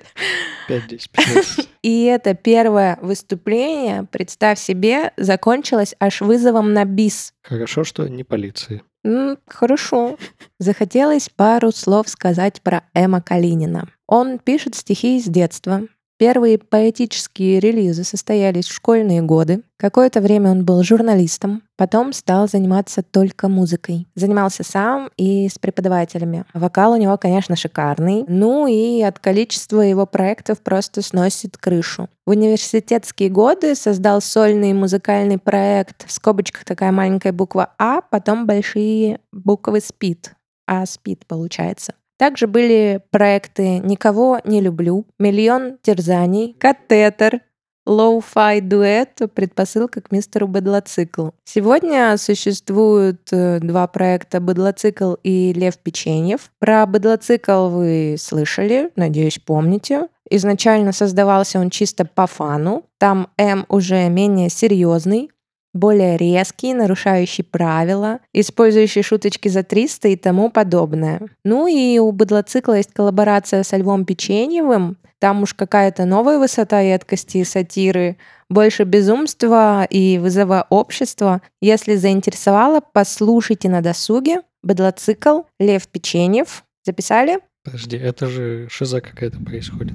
5, 0.68 0.88
10, 0.88 1.10
15. 1.12 1.70
И 1.82 2.04
это 2.04 2.34
первое 2.34 3.00
выступление, 3.02 4.06
представь 4.12 4.60
себе, 4.60 5.14
закончилось 5.16 5.96
аж 5.98 6.20
вызовом 6.20 6.74
на 6.74 6.84
бис. 6.84 7.34
Хорошо, 7.42 7.86
что 7.86 8.08
не 8.10 8.26
полиции. 8.26 8.84
М, 9.06 9.38
хорошо. 9.48 10.18
Захотелось 10.60 11.30
пару 11.30 11.72
слов 11.72 12.10
сказать 12.10 12.62
про 12.62 12.84
Эма 12.94 13.22
Калинина. 13.22 13.88
Он 14.08 14.40
пишет 14.40 14.76
стихи 14.76 15.22
с 15.22 15.26
детства. 15.26 15.84
Первые 16.18 16.58
поэтические 16.58 17.60
релизы 17.60 18.04
состоялись 18.04 18.68
в 18.68 18.74
школьные 18.74 19.22
годы. 19.22 19.64
Какое-то 19.78 20.22
время 20.22 20.52
он 20.52 20.64
был 20.64 20.84
журналистом, 20.84 21.64
потом 21.76 22.14
стал 22.14 22.48
заниматься 22.48 23.02
только 23.02 23.50
музыкой. 23.50 24.08
Занимался 24.16 24.64
сам 24.64 25.10
и 25.18 25.50
с 25.50 25.58
преподавателями. 25.58 26.46
Вокал 26.54 26.94
у 26.94 26.98
него, 26.98 27.18
конечно, 27.18 27.56
шикарный. 27.56 28.26
Ну 28.28 28.68
и 28.68 29.02
от 29.02 29.20
количества 29.20 29.82
его 29.82 30.06
проектов 30.06 30.62
просто 30.62 31.02
сносит 31.02 31.58
крышу. 31.58 32.08
В 32.26 32.30
университетские 32.30 33.30
годы 33.30 33.76
создал 33.76 34.22
сольный 34.22 34.74
музыкальный 34.74 35.40
проект, 35.40 36.08
в 36.08 36.12
скобочках 36.12 36.64
такая 36.64 36.92
маленькая 36.92 37.34
буква 37.34 37.74
А, 37.78 38.02
потом 38.02 38.46
большие 38.46 39.20
буквы 39.32 39.82
СПИД. 39.82 40.34
А 40.68 40.86
СПИД 40.86 41.26
получается. 41.26 41.96
Также 42.24 42.48
были 42.48 43.02
проекты 43.12 43.80
«Никого 43.80 44.40
не 44.46 44.62
люблю», 44.62 45.06
«Миллион 45.20 45.78
терзаний», 45.82 46.56
«Катетер», 46.58 47.42
Low-fi 47.86 48.62
дуэт 48.62 49.20
«Предпосылка 49.36 50.00
к 50.00 50.10
мистеру 50.10 50.48
Бедлоцикл». 50.48 51.32
Сегодня 51.44 52.16
существуют 52.18 53.28
э, 53.34 53.60
два 53.60 53.88
проекта 53.88 54.40
«Бедлоцикл» 54.40 55.16
и 55.22 55.52
«Лев 55.52 55.78
Печеньев». 55.80 56.50
Про 56.60 56.86
«Бедлоцикл» 56.86 57.68
вы 57.68 58.16
слышали, 58.18 58.92
надеюсь, 58.96 59.40
помните. 59.40 60.08
Изначально 60.30 60.94
создавался 60.94 61.60
он 61.60 61.70
чисто 61.72 62.06
по 62.06 62.26
фану. 62.26 62.86
Там 63.00 63.28
М 63.38 63.66
уже 63.68 64.08
менее 64.08 64.48
серьезный, 64.50 65.30
более 65.74 66.18
резкий, 66.18 66.74
нарушающий 66.74 67.44
правила, 67.44 68.20
использующий 68.32 69.02
шуточки 69.02 69.48
за 69.48 69.64
300 69.64 70.10
и 70.10 70.16
тому 70.16 70.50
подобное. 70.50 71.22
Ну 71.44 71.68
и 71.68 71.98
у 72.00 72.12
быдлоцикла 72.12 72.78
есть 72.78 72.94
коллаборация 72.94 73.64
со 73.64 73.78
Львом 73.78 74.06
Печеньевым. 74.06 74.98
Там 75.20 75.44
уж 75.44 75.54
какая-то 75.54 76.06
новая 76.06 76.38
высота 76.38 76.82
едкости 76.82 77.38
и 77.38 77.44
сатиры, 77.46 78.18
больше 78.50 78.84
безумства 78.84 79.86
и 79.86 80.18
вызова 80.18 80.68
общества. 80.70 81.42
Если 81.62 81.96
заинтересовало, 81.96 82.82
послушайте 82.82 83.70
на 83.70 83.82
досуге. 83.82 84.42
Быдлоцикл, 84.62 85.42
Лев 85.60 85.88
Печеньев. 85.88 86.64
Записали? 86.86 87.40
Подожди, 87.64 87.96
это 87.96 88.28
же 88.28 88.68
шиза 88.70 89.00
какая-то 89.00 89.40
происходит. 89.40 89.94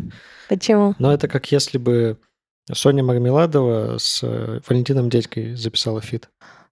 Почему? 0.49 0.95
Но 0.99 1.13
это 1.13 1.29
как 1.29 1.53
если 1.53 1.77
бы 1.77 2.17
Соня 2.73 3.03
Мармеладова 3.03 3.99
с 3.99 4.21
э, 4.23 4.61
Валентином 4.69 5.11
Дядькой 5.11 5.55
записала 5.55 6.01
фит. 6.01 6.29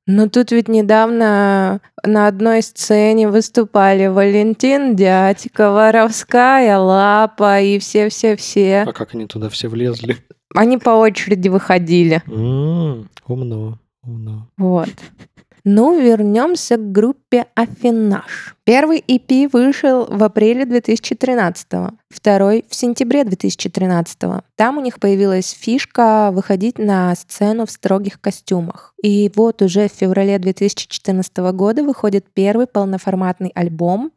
Но 0.07 0.29
тут 0.29 0.53
ведь 0.53 0.69
недавно 0.69 1.81
на 2.05 2.29
одной 2.29 2.63
сцене 2.63 3.29
выступали 3.29 4.07
Валентин 4.07 4.95
Дядька, 4.95 5.73
Воровская, 5.73 6.79
Лапа 6.79 7.61
и 7.61 7.81
все-все-все. 7.81 8.85
А 8.87 8.93
как 8.93 9.15
они 9.15 9.27
туда 9.27 9.49
все 9.49 9.67
влезли? 9.69 10.17
Они 10.55 10.79
по 10.79 10.91
очереди 10.91 11.49
выходили. 11.49 12.23
Умно, 12.29 13.79
умно. 14.05 14.49
Вот. 14.57 14.89
Ну, 15.69 16.01
вернемся 16.01 16.77
к 16.77 16.93
группе 16.93 17.47
Афинаж. 17.57 18.55
Первый 18.63 19.01
EP 19.01 19.51
вышел 19.53 20.07
в 20.07 20.23
апреле 20.23 20.65
2013, 20.65 21.67
второй 22.09 22.65
в 22.69 22.75
сентябре 22.77 23.25
2013. 23.25 24.17
Там 24.55 24.79
у 24.79 24.81
них 24.81 25.01
появилась 25.01 25.51
фишка 25.51 26.31
выходить 26.33 26.79
на 26.79 27.13
сцену 27.17 27.67
в 27.67 27.73
строгих 27.73 28.21
костюмах. 28.21 28.95
И 29.03 29.29
вот 29.35 29.61
уже 29.61 29.89
в 29.89 29.93
феврале 29.93 30.39
2014 30.39 31.37
года 31.53 31.83
выходит 31.83 32.27
первый 32.33 32.69
полноформатный 32.69 33.51
альбом 33.53 34.13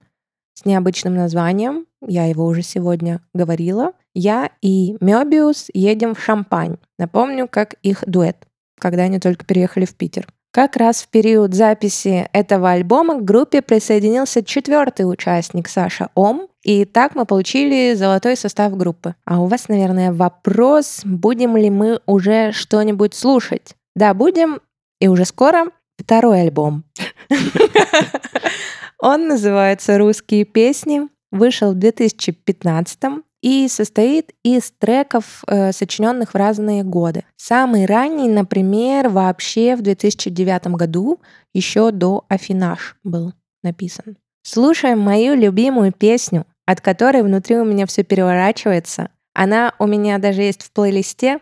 с 0.54 0.66
необычным 0.66 1.16
названием. 1.16 1.88
Я 2.06 2.26
его 2.26 2.46
уже 2.46 2.62
сегодня 2.62 3.22
говорила. 3.34 3.94
Я 4.14 4.52
и 4.62 4.98
Мёбиус 5.00 5.72
едем 5.74 6.14
в 6.14 6.22
Шампань. 6.22 6.78
Напомню, 7.00 7.48
как 7.48 7.74
их 7.82 8.04
дуэт 8.06 8.46
когда 8.80 9.04
они 9.04 9.20
только 9.20 9.46
переехали 9.46 9.86
в 9.86 9.94
Питер. 9.94 10.26
Как 10.52 10.78
раз 10.78 11.04
в 11.04 11.10
период 11.10 11.54
записи 11.54 12.28
этого 12.34 12.72
альбома 12.72 13.20
к 13.20 13.24
группе 13.24 13.62
присоединился 13.62 14.44
четвертый 14.44 15.04
участник 15.04 15.70
Саша 15.70 16.10
Ом, 16.16 16.48
и 16.64 16.86
так 16.86 17.14
мы 17.14 17.26
получили 17.26 17.94
золотой 17.94 18.36
состав 18.36 18.76
группы. 18.76 19.14
А 19.26 19.42
у 19.42 19.46
вас, 19.46 19.68
наверное, 19.70 20.12
вопрос, 20.12 21.02
будем 21.04 21.56
ли 21.56 21.70
мы 21.70 22.00
уже 22.08 22.52
что-нибудь 22.52 23.14
слушать? 23.14 23.76
Да, 23.96 24.16
будем, 24.16 24.60
и 25.00 25.08
уже 25.08 25.26
скоро 25.26 25.68
второй 26.00 26.42
альбом. 26.42 26.84
Он 29.00 29.28
называется 29.28 30.00
«Русские 30.00 30.46
песни», 30.46 31.08
вышел 31.32 31.74
в 31.74 31.76
2015 31.76 33.00
и 33.42 33.68
состоит 33.68 34.32
из 34.44 34.72
треков, 34.78 35.44
э, 35.48 35.72
сочиненных 35.72 36.34
в 36.34 36.36
разные 36.36 36.84
годы. 36.84 37.24
Самый 37.38 37.86
ранний, 37.86 38.30
например, 38.30 39.10
вообще 39.10 39.76
в 39.76 39.82
2009 39.82 40.76
году, 40.76 41.20
еще 41.54 41.92
до 41.92 42.26
Афинаж 42.28 42.98
был 43.04 43.34
написан. 43.64 44.18
Слушаем 44.44 45.00
мою 45.00 45.36
любимую 45.36 45.92
песню, 45.92 46.46
от 46.66 46.82
которой 46.82 47.24
внутри 47.24 47.58
у 47.58 47.66
меня 47.66 47.86
все 47.86 48.04
переворачивается. 48.04 49.10
Она 49.34 49.74
у 49.80 49.88
меня 49.88 50.18
даже 50.18 50.42
есть 50.42 50.64
в 50.64 50.72
плейлисте, 50.72 51.40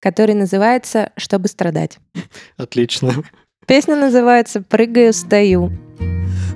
который 0.00 0.34
называется 0.34 1.12
«Чтобы 1.16 1.48
страдать». 1.48 1.98
Отлично. 2.56 3.12
Песня 3.66 3.96
называется 3.96 4.62
«Прыгаю, 4.62 5.12
стою». 5.12 5.70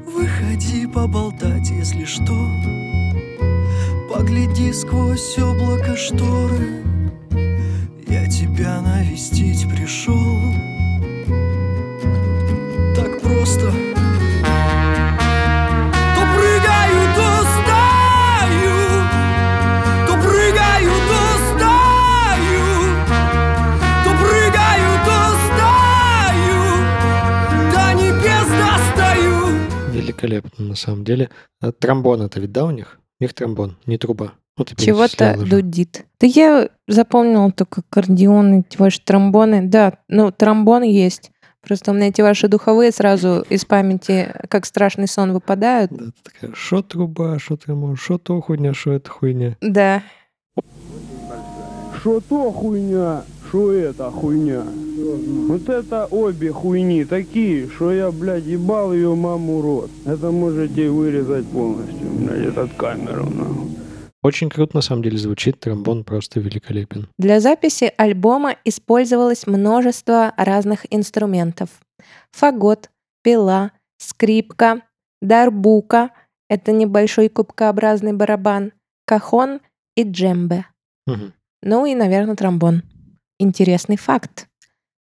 Выходи 0.06 0.86
поболтать, 0.86 1.68
если 1.70 2.04
что 2.04 2.34
Погляди 4.22 4.72
сквозь 4.72 5.36
облако 5.36 5.96
шторы. 5.96 6.84
Я 8.06 8.24
тебя 8.28 8.80
навестить 8.80 9.68
пришел. 9.68 10.38
Так 12.94 13.20
просто. 13.20 13.72
То 16.14 16.22
прыгаю, 16.36 17.02
то 17.16 17.28
стою. 17.50 18.78
То 20.06 20.12
прыгаю, 20.22 20.94
то 21.10 21.20
стою. 21.48 22.66
То 24.04 24.10
прыгаю, 24.22 24.92
то 25.04 25.18
стою. 25.42 26.62
До 27.72 27.84
небес 28.00 28.48
достаю. 28.62 29.34
Великолепно, 29.92 30.64
на 30.64 30.76
самом 30.76 31.02
деле. 31.02 31.28
А 31.60 31.72
Тромбон 31.72 32.22
это 32.22 32.38
ведь, 32.38 32.52
да, 32.52 32.66
у 32.66 32.70
них? 32.70 33.01
У 33.22 33.24
них 33.24 33.34
тромбон, 33.34 33.76
не 33.86 33.98
труба. 33.98 34.32
Ну, 34.58 34.64
ты 34.64 34.74
Чего-то 34.74 35.36
дудит. 35.38 36.06
Да 36.18 36.26
я 36.26 36.68
запомнила 36.88 37.52
только 37.52 37.82
аккордеоны, 37.82 38.64
эти 38.68 38.76
ваши 38.76 39.00
тромбоны. 39.00 39.62
Да, 39.68 39.92
ну, 40.08 40.32
тромбон 40.32 40.82
есть. 40.82 41.30
Просто 41.60 41.92
у 41.92 41.94
меня 41.94 42.08
эти 42.08 42.20
ваши 42.20 42.48
духовые 42.48 42.90
сразу 42.90 43.46
из 43.48 43.64
памяти, 43.64 44.34
как 44.48 44.66
страшный 44.66 45.06
сон, 45.06 45.32
выпадают. 45.32 45.92
Да, 45.92 46.06
ты 46.06 46.12
такая, 46.32 46.50
шо 46.56 46.82
труба, 46.82 47.38
шо 47.38 47.56
тромбон, 47.56 47.94
шо 47.94 48.18
то 48.18 48.40
хуйня, 48.40 48.74
шо 48.74 48.90
это 48.90 49.08
хуйня. 49.08 49.56
Да. 49.60 50.02
Что 52.00 52.20
то 52.20 52.50
хуйня, 52.50 53.22
что 53.52 53.70
это 53.70 54.10
хуйня. 54.10 54.62
Вот 54.62 55.68
это 55.68 56.06
обе 56.10 56.50
хуйни 56.52 57.04
такие, 57.04 57.68
что 57.68 57.92
я, 57.92 58.10
блядь, 58.10 58.44
ебал 58.44 58.94
ее 58.94 59.14
маму 59.14 59.60
рот. 59.60 59.90
Это 60.06 60.30
можете 60.30 60.88
вырезать 60.88 61.46
полностью, 61.48 62.08
блядь, 62.12 62.46
этот 62.46 62.72
камеру, 62.72 63.28
нахуй. 63.28 63.76
Очень 64.22 64.48
круто, 64.48 64.76
на 64.76 64.80
самом 64.80 65.02
деле, 65.02 65.18
звучит. 65.18 65.60
Тромбон 65.60 66.02
просто 66.04 66.40
великолепен. 66.40 67.08
Для 67.18 67.40
записи 67.40 67.92
альбома 67.98 68.56
использовалось 68.64 69.46
множество 69.46 70.32
разных 70.38 70.86
инструментов. 70.88 71.68
Фагот, 72.30 72.88
пила, 73.22 73.72
скрипка, 73.98 74.80
дарбука— 75.20 76.08
это 76.48 76.72
небольшой 76.72 77.28
кубкообразный 77.28 78.14
барабан, 78.14 78.72
кахон 79.04 79.60
и 79.94 80.04
джембе. 80.04 80.64
Мгм. 81.06 81.34
Ну 81.60 81.84
и, 81.84 81.94
наверное, 81.94 82.34
тромбон. 82.34 82.82
Интересный 83.42 83.96
факт. 83.96 84.46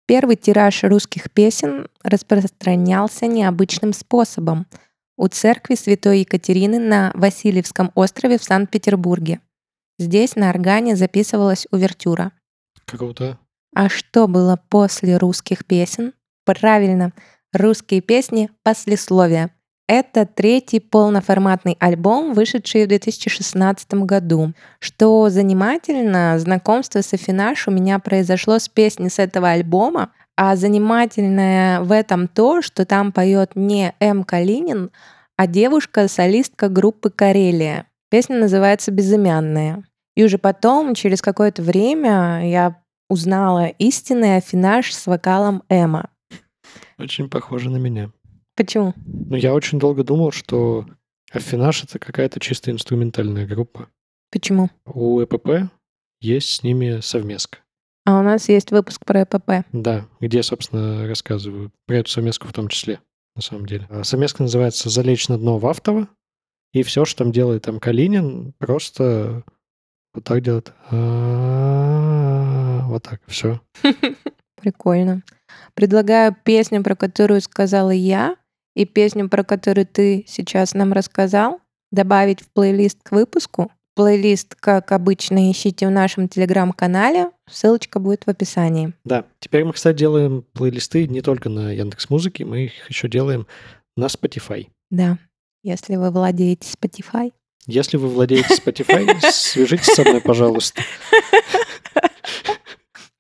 Первый 0.07 0.37
тираж 0.37 0.85
русских 0.85 1.29
песен 1.29 1.89
распространялся 2.05 3.27
необычным 3.27 3.93
способом 3.93 4.69
у 5.17 5.27
церкви 5.27 5.75
Святой 5.75 6.21
Екатерины 6.21 6.79
на 6.79 7.11
Васильевском 7.15 7.91
острове 7.97 8.39
в 8.39 8.45
Санкт-Петербурге. 8.45 9.41
Здесь 9.99 10.37
на 10.37 10.51
органе 10.51 10.95
записывалась 10.95 11.67
увертюра. 11.73 12.31
Круто. 12.87 13.41
А 13.75 13.89
что 13.89 14.29
было 14.29 14.63
после 14.69 15.17
русских 15.17 15.67
песен? 15.67 16.13
Правильно, 16.45 17.13
русские 17.53 18.03
песни 18.03 18.51
послесловия. 18.63 19.51
Это 19.89 20.27
третий 20.27 20.81
полноформатный 20.81 21.75
альбом, 21.81 22.35
вышедший 22.35 22.85
в 22.85 22.89
2016 22.89 23.95
году. 23.95 24.53
Что 24.81 25.31
занимательно, 25.31 26.39
знакомство 26.39 27.01
с 27.01 27.15
Афинаш 27.15 27.69
у 27.69 27.71
меня 27.71 27.99
произошло 27.99 28.59
с 28.59 28.69
песни 28.69 29.09
с 29.09 29.19
этого 29.19 29.49
альбома, 29.49 30.13
а 30.37 30.57
занимательное 30.57 31.81
в 31.81 31.91
этом 31.91 32.29
то, 32.29 32.61
что 32.61 32.85
там 32.85 33.13
поет 33.13 33.53
не 33.55 33.95
М. 33.99 34.25
Калинин, 34.25 34.91
а 35.39 35.47
девушка-солистка 35.47 36.69
группы 36.69 37.09
«Карелия». 37.09 37.87
Песня 38.11 38.39
называется 38.39 38.91
«Безымянная». 38.91 39.85
И 40.15 40.23
уже 40.23 40.37
потом, 40.37 40.95
через 40.95 41.23
какое-то 41.23 41.63
время, 41.63 42.47
я 42.47 42.77
узнала 43.09 43.69
истинный 43.79 44.37
афинаж 44.37 44.93
с 44.93 45.07
вокалом 45.07 45.63
Эма. 45.71 46.11
Очень 46.99 47.31
похоже 47.31 47.71
на 47.71 47.79
меня. 47.79 48.11
Почему? 48.59 48.93
Ну, 49.07 49.37
я 49.37 49.55
очень 49.55 49.79
долго 49.79 50.03
думал, 50.03 50.33
что 50.33 50.85
Афинаж— 51.31 51.85
это 51.85 52.01
какая-то 52.01 52.41
чисто 52.41 52.73
инструментальная 52.73 53.47
группа. 53.47 53.89
Почему? 54.33 54.69
У 54.85 55.23
ЭПП 55.23 55.71
есть 56.21 56.51
с 56.51 56.65
ними 56.65 56.99
совместка. 57.01 57.59
А 58.05 58.19
у 58.19 58.23
нас 58.25 58.49
есть 58.49 58.73
выпуск 58.73 59.05
про 59.07 59.23
ЭПП. 59.23 59.65
Да, 59.73 60.09
где, 60.19 60.43
собственно, 60.43 61.07
рассказываю 61.07 61.71
про 61.87 61.99
эту 61.99 62.11
совместку 62.11 62.49
в 62.49 62.53
том 62.53 62.67
числе, 62.67 63.01
на 63.37 63.43
самом 63.43 63.67
деле. 63.67 63.87
А 63.91 64.03
Совместка 64.03 64.43
называется 64.43 64.91
«Залечь 64.91 65.29
на 65.29 65.39
дно 65.39 65.59
Вахтова», 65.59 66.09
и 66.73 66.83
все, 66.83 67.05
что 67.05 67.19
там 67.23 67.31
делает 67.31 67.63
там 67.63 67.79
Калинин, 67.79 68.55
просто 68.59 69.45
вот 70.15 70.25
так 70.25 70.43
делает. 70.43 70.73
Вот 72.89 73.03
так, 73.05 73.21
все. 73.29 73.61
Прикольно. 74.57 75.23
Предлагаю 75.75 76.37
песню, 76.43 76.83
про 76.83 76.97
которую 76.97 77.41
сказала 77.41 77.91
я, 77.91 78.35
и 78.79 78.85
песню, 78.85 79.29
про 79.29 79.43
которую 79.43 79.87
ты 79.87 80.25
сейчас 80.29 80.73
нам 80.73 80.93
рассказал, 80.93 81.61
добавить 81.91 82.43
в 82.43 82.49
плейлист 82.53 82.99
к 83.03 83.11
выпуску. 83.11 83.73
Плейлист, 83.97 84.55
как 84.55 84.93
обычно, 84.93 85.51
ищите 85.51 85.89
в 85.89 85.91
нашем 85.91 86.29
телеграм-канале. 86.29 87.33
Ссылочка 87.51 87.99
будет 87.99 88.25
в 88.25 88.31
описании. 88.31 88.93
Да, 89.05 89.25
теперь 89.41 89.65
мы, 89.65 89.73
кстати, 89.73 89.99
делаем 89.99 90.45
плейлисты 90.53 91.09
не 91.09 91.23
только 91.23 91.49
на 91.49 91.73
Яндекс 91.73 92.09
Музыке, 92.09 92.45
мы 92.45 92.67
их 92.67 92.89
еще 92.89 93.09
делаем 93.09 93.49
на 93.97 94.05
Spotify. 94.05 94.69
Да, 94.91 95.19
если 95.65 95.97
вы 95.97 96.13
владеете 96.13 96.69
Spotify. 96.73 97.33
Если 97.67 97.97
вы 97.97 98.07
владеете 98.07 98.55
Spotify, 98.55 99.19
свяжитесь 99.33 99.93
со 99.93 100.03
мной, 100.03 100.21
пожалуйста. 100.21 100.83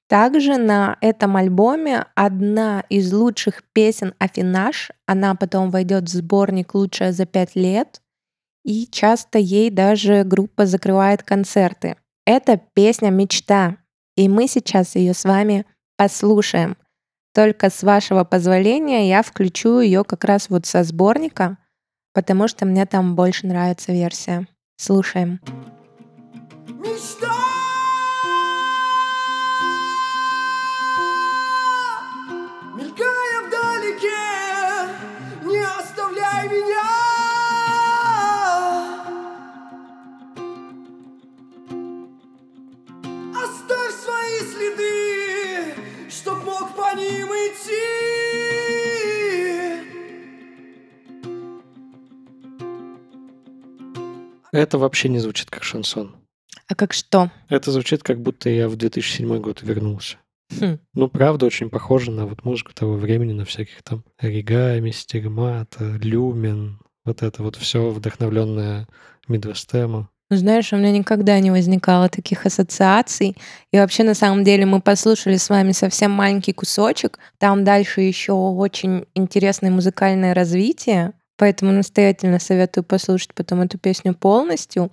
Также 0.09 0.57
на 0.57 0.97
этом 1.03 1.37
альбоме 1.37 2.07
одна 2.15 2.83
из 2.89 3.13
лучших 3.13 3.63
песен 3.75 4.15
Афинаж. 4.19 4.91
Она 5.07 5.35
потом 5.35 5.71
войдет 5.71 6.05
в 6.05 6.09
сборник 6.09 6.75
«Лучшая 6.75 7.13
за 7.13 7.27
пять 7.27 7.55
лет». 7.55 8.01
И 8.65 8.87
часто 8.87 9.39
ей 9.39 9.71
даже 9.71 10.25
группа 10.25 10.65
закрывает 10.65 11.23
концерты. 11.23 11.97
Это 12.27 12.61
песня 12.75 13.11
«Мечта». 13.11 13.77
И 14.17 14.29
мы 14.29 14.49
сейчас 14.49 14.97
ее 14.97 15.13
с 15.13 15.25
вами 15.25 15.67
послушаем. 15.97 16.77
Только 17.35 17.71
с 17.71 17.83
вашего 17.83 18.25
позволения 18.25 19.09
я 19.09 19.23
включу 19.23 19.81
ее 19.81 20.05
как 20.05 20.25
раз 20.25 20.49
вот 20.49 20.65
со 20.67 20.83
сборника, 20.85 21.59
потому 22.15 22.49
что 22.49 22.65
мне 22.65 22.85
там 22.87 23.15
больше 23.15 23.47
нравится 23.47 23.93
версия. 23.93 24.49
Слушаем. 24.77 25.41
Мечта! 26.67 27.38
Это 54.59 54.77
вообще 54.77 55.09
не 55.09 55.21
звучит 55.21 55.51
как 55.51 55.63
шансон. 55.63 56.17
А 56.67 56.75
как 56.75 56.93
что? 56.93 57.31
Это 57.49 57.71
звучит, 57.71 58.03
как 58.03 58.21
будто 58.21 58.51
я 58.51 58.69
в 58.69 58.75
2007 58.75 59.39
год 59.41 59.63
вернулся. 59.63 60.17
Хм. 60.51 60.79
Ну, 60.95 61.09
правда, 61.09 61.47
очень 61.47 61.71
похоже 61.71 62.11
на 62.11 62.27
вот 62.27 62.45
музыку 62.45 62.73
того 62.75 62.95
времени, 62.95 63.33
на 63.33 63.45
всяких 63.45 63.83
там 63.85 64.03
оригами, 64.19 64.91
стигмата, 64.91 65.99
люмен, 66.03 66.81
вот 67.05 67.23
это 67.23 67.43
вот 67.45 67.55
все 67.55 67.91
вдохновленное 67.91 68.89
Мидвестемом. 69.29 70.09
Ну, 70.31 70.37
знаешь, 70.37 70.73
у 70.73 70.77
меня 70.77 70.91
никогда 70.91 71.39
не 71.39 71.53
возникало 71.53 72.09
таких 72.09 72.45
ассоциаций. 72.45 73.37
И 73.73 73.79
вообще, 73.79 74.03
на 74.03 74.15
самом 74.15 74.43
деле, 74.43 74.67
мы 74.67 74.81
послушали 74.81 75.37
с 75.37 75.49
вами 75.49 75.73
совсем 75.73 76.11
маленький 76.11 76.53
кусочек. 76.53 77.19
Там 77.39 77.65
дальше 77.65 78.01
еще 78.01 78.33
очень 78.33 79.07
интересное 79.15 79.71
музыкальное 79.71 80.35
развитие. 80.35 81.13
Поэтому 81.39 81.73
настоятельно 81.73 82.41
советую 82.41 82.85
послушать 82.85 83.33
потом 83.33 83.63
эту 83.63 83.79
песню 83.79 84.15
полностью. 84.15 84.91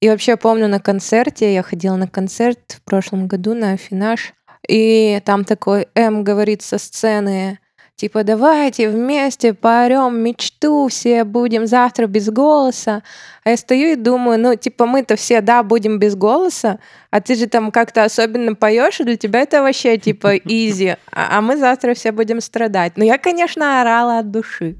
И 0.00 0.08
вообще, 0.08 0.36
помню 0.36 0.66
на 0.66 0.80
концерте, 0.80 1.54
я 1.54 1.62
ходила 1.62 1.96
на 1.96 2.08
концерт 2.08 2.58
в 2.68 2.82
прошлом 2.82 3.28
году 3.28 3.54
на 3.54 3.72
Афинаж, 3.72 4.34
и 4.66 5.20
там 5.24 5.44
такой 5.44 5.88
М 5.94 6.24
говорит 6.24 6.62
со 6.62 6.78
сцены, 6.78 7.58
типа, 7.96 8.24
давайте 8.24 8.88
вместе 8.88 9.54
поорем 9.54 10.18
мечту, 10.18 10.88
все 10.88 11.24
будем 11.24 11.66
завтра 11.66 12.06
без 12.06 12.28
голоса. 12.28 13.02
А 13.44 13.50
я 13.50 13.56
стою 13.56 13.92
и 13.92 13.96
думаю, 13.96 14.40
ну, 14.40 14.54
типа, 14.56 14.86
мы-то 14.86 15.16
все, 15.16 15.42
да, 15.42 15.62
будем 15.62 15.98
без 15.98 16.16
голоса, 16.16 16.80
а 17.10 17.20
ты 17.20 17.34
же 17.34 17.46
там 17.46 17.70
как-то 17.70 18.04
особенно 18.04 18.54
поешь, 18.54 19.00
и 19.00 19.04
для 19.04 19.16
тебя 19.16 19.40
это 19.40 19.62
вообще, 19.62 19.98
типа, 19.98 20.36
изи, 20.44 20.96
а, 21.12 21.38
а 21.38 21.40
мы 21.40 21.56
завтра 21.56 21.94
все 21.94 22.10
будем 22.10 22.40
страдать. 22.40 22.96
Но 22.96 23.04
я, 23.04 23.18
конечно, 23.18 23.82
орала 23.82 24.18
от 24.18 24.30
души. 24.30 24.76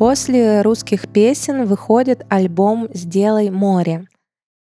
После 0.00 0.62
русских 0.62 1.08
песен 1.08 1.66
выходит 1.66 2.24
альбом 2.30 2.88
«Сделай 2.94 3.50
море». 3.50 4.06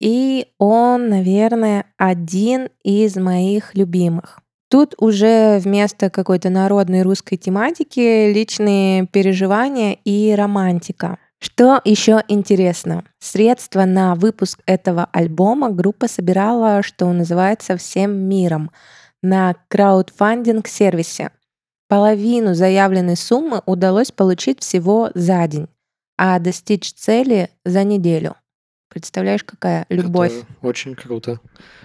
И 0.00 0.48
он, 0.58 1.08
наверное, 1.10 1.84
один 1.96 2.70
из 2.82 3.14
моих 3.14 3.76
любимых. 3.76 4.40
Тут 4.68 4.96
уже 4.98 5.60
вместо 5.60 6.10
какой-то 6.10 6.50
народной 6.50 7.02
русской 7.02 7.36
тематики 7.36 8.32
личные 8.32 9.06
переживания 9.06 9.98
и 10.04 10.34
романтика. 10.36 11.18
Что 11.38 11.80
еще 11.84 12.20
интересно? 12.26 13.04
Средства 13.20 13.84
на 13.84 14.16
выпуск 14.16 14.58
этого 14.66 15.08
альбома 15.12 15.70
группа 15.70 16.08
собирала, 16.08 16.82
что 16.82 17.12
называется, 17.12 17.76
всем 17.76 18.10
миром 18.10 18.72
на 19.22 19.54
краудфандинг-сервисе. 19.68 21.30
Половину 21.88 22.52
заявленной 22.54 23.16
суммы 23.16 23.62
удалось 23.64 24.12
получить 24.12 24.60
всего 24.60 25.10
за 25.14 25.46
день, 25.48 25.68
а 26.18 26.38
достичь 26.38 26.92
цели 26.92 27.50
за 27.64 27.82
неделю. 27.82 28.36
Представляешь, 28.90 29.42
какая 29.42 29.86
любовь? 29.88 30.32
Это 30.32 30.66
очень 30.66 30.94
круто. 30.94 31.40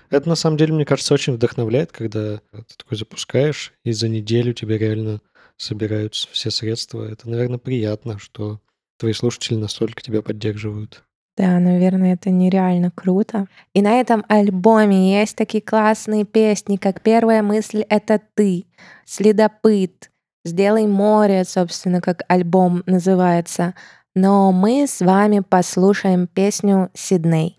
Это 0.09 0.27
на 0.27 0.35
самом 0.35 0.57
деле, 0.57 0.73
мне 0.73 0.85
кажется, 0.85 1.13
очень 1.13 1.33
вдохновляет, 1.33 1.91
когда 1.93 2.37
ты 2.51 2.75
такой 2.77 2.97
запускаешь, 2.97 3.73
и 3.85 3.93
за 3.93 4.09
неделю 4.09 4.53
тебе 4.53 4.77
реально 4.77 5.21
собираются 5.57 6.27
все 6.31 6.51
средства. 6.51 7.03
Это, 7.09 7.29
наверное, 7.29 7.57
приятно, 7.57 8.19
что 8.19 8.59
твои 8.97 9.13
слушатели 9.13 9.55
настолько 9.55 10.01
тебя 10.01 10.21
поддерживают. 10.21 11.03
Да, 11.35 11.59
наверное, 11.59 12.13
это 12.13 12.29
нереально 12.29 12.91
круто. 12.91 13.47
И 13.73 13.81
на 13.81 13.99
этом 13.99 14.23
альбоме 14.27 15.19
есть 15.19 15.35
такие 15.35 15.63
классные 15.63 16.25
песни, 16.25 16.77
как 16.77 17.01
«Первая 17.01 17.41
мысль— 17.41 17.81
это 17.89 18.21
ты», 18.35 18.65
«Следопыт», 19.05 20.11
«Сделай 20.45 20.85
море», 20.85 21.43
собственно, 21.43 22.01
как 22.01 22.21
альбом 22.27 22.83
называется, 22.85 23.73
но 24.15 24.51
мы 24.51 24.85
с 24.87 25.01
вами 25.01 25.39
послушаем 25.39 26.27
песню 26.27 26.91
«Сидней». 26.93 27.57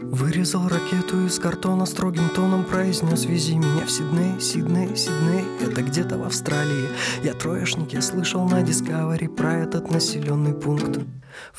Вырезал 0.00 0.66
ракету 0.66 1.26
из 1.26 1.38
картона 1.38 1.84
строгим 1.84 2.30
тоном 2.30 2.64
произнес 2.64 3.26
Вези 3.26 3.56
меня 3.56 3.84
в 3.84 3.90
Сидней, 3.90 4.40
Сидней, 4.40 4.96
Сидней 4.96 5.44
Это 5.60 5.82
где-то 5.82 6.16
в 6.16 6.24
Австралии 6.24 6.88
Я 7.22 7.34
троечник, 7.34 7.92
я 7.92 8.00
слышал 8.00 8.48
на 8.48 8.62
Discovery 8.62 9.28
Про 9.28 9.58
этот 9.58 9.90
населенный 9.90 10.54
пункт 10.54 11.00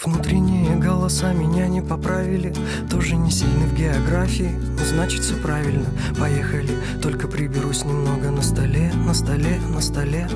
Внутренние 0.03 0.75
голоса 0.75 1.33
меня 1.33 1.67
не 1.67 1.81
поправили 1.81 2.53
Тоже 2.89 3.15
не 3.15 3.31
сильны 3.31 3.67
в 3.67 3.75
географии 3.75 4.51
Но 4.77 4.85
значит 4.85 5.21
все 5.21 5.35
правильно 5.35 5.85
Поехали, 6.19 6.75
только 7.01 7.27
приберусь 7.27 7.85
немного 7.85 8.31
на 8.31 8.41
столе 8.41 8.91
На 9.05 9.13
столе, 9.13 9.59
на 9.73 9.81
столе 9.81 10.27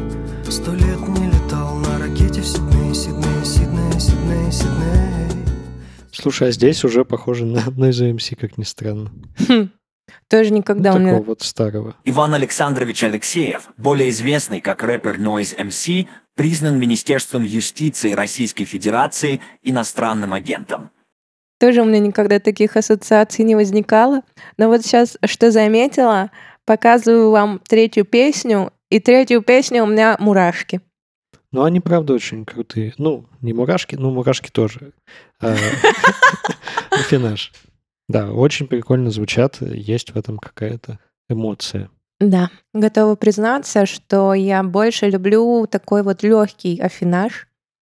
Сто 0.50 0.74
лет 0.74 1.00
не 1.08 1.28
летал 1.28 1.76
на 1.76 2.00
ракете 2.00 2.42
в 2.42 2.46
Сидней, 2.46 2.94
Сидней, 2.94 3.46
Сидней, 3.46 4.00
Сидней, 4.00 4.52
Сидней 4.52 5.46
Слушай, 6.12 6.50
а 6.50 6.52
здесь 6.52 6.84
уже 6.84 7.06
похоже 7.06 7.46
на 7.46 7.60
Noise 7.60 8.16
MC, 8.16 8.36
как 8.36 8.58
ни 8.58 8.64
странно. 8.64 9.12
Хм. 9.48 9.70
Тоже 10.28 10.52
никогда 10.52 10.92
ну, 10.92 10.98
у 10.98 11.00
меня... 11.00 11.12
такого 11.14 11.28
вот 11.28 11.42
старого. 11.42 11.96
Иван 12.04 12.34
Александрович 12.34 13.04
Алексеев, 13.04 13.70
более 13.78 14.10
известный 14.10 14.62
как 14.62 14.84
рэпер 14.84 15.18
Noise 15.18 15.58
MC, 15.58 16.08
признан 16.36 16.80
Министерством 16.80 17.44
юстиции 17.44 18.14
Российской 18.14 18.66
Федерации 18.66 19.42
иностранным 19.64 20.34
агентом. 20.34 20.92
Тоже 21.60 21.82
у 21.82 21.86
меня 21.86 22.00
никогда 22.00 22.40
таких 22.40 22.76
ассоциаций 22.76 23.46
не 23.46 23.56
возникало. 23.56 24.22
Но 24.58 24.68
вот 24.68 24.82
сейчас, 24.82 25.18
что 25.26 25.52
заметила, 25.52 26.32
показываю 26.66 27.32
вам 27.32 27.62
третью 27.68 28.06
песню, 28.06 28.72
и 28.90 29.00
третью 29.00 29.42
песню 29.42 29.84
у 29.84 29.88
меня 29.88 30.18
мурашки. 30.20 30.82
Ну, 31.52 31.64
они, 31.64 31.80
правда, 31.80 32.14
очень 32.14 32.44
крутые. 32.46 32.94
Ну, 32.98 33.26
не 33.42 33.54
мурашки, 33.54 33.96
ну, 33.96 34.12
мурашки 34.12 34.50
тоже. 34.52 34.92
А, 35.40 35.56
Финаж. 37.10 37.54
Да, 38.08 38.32
очень 38.32 38.68
прикольно 38.68 39.10
звучат, 39.10 39.62
есть 39.62 40.12
в 40.12 40.18
этом 40.18 40.38
какая-то 40.38 41.00
эмоция. 41.30 41.90
Да, 42.20 42.50
готова 42.74 43.16
признаться, 43.16 43.86
что 43.86 44.34
я 44.34 44.64
больше 44.64 45.10
люблю 45.10 45.68
такой 45.68 46.04
вот 46.04 46.24
легкий 46.24 46.80
афинаж, 46.80 47.48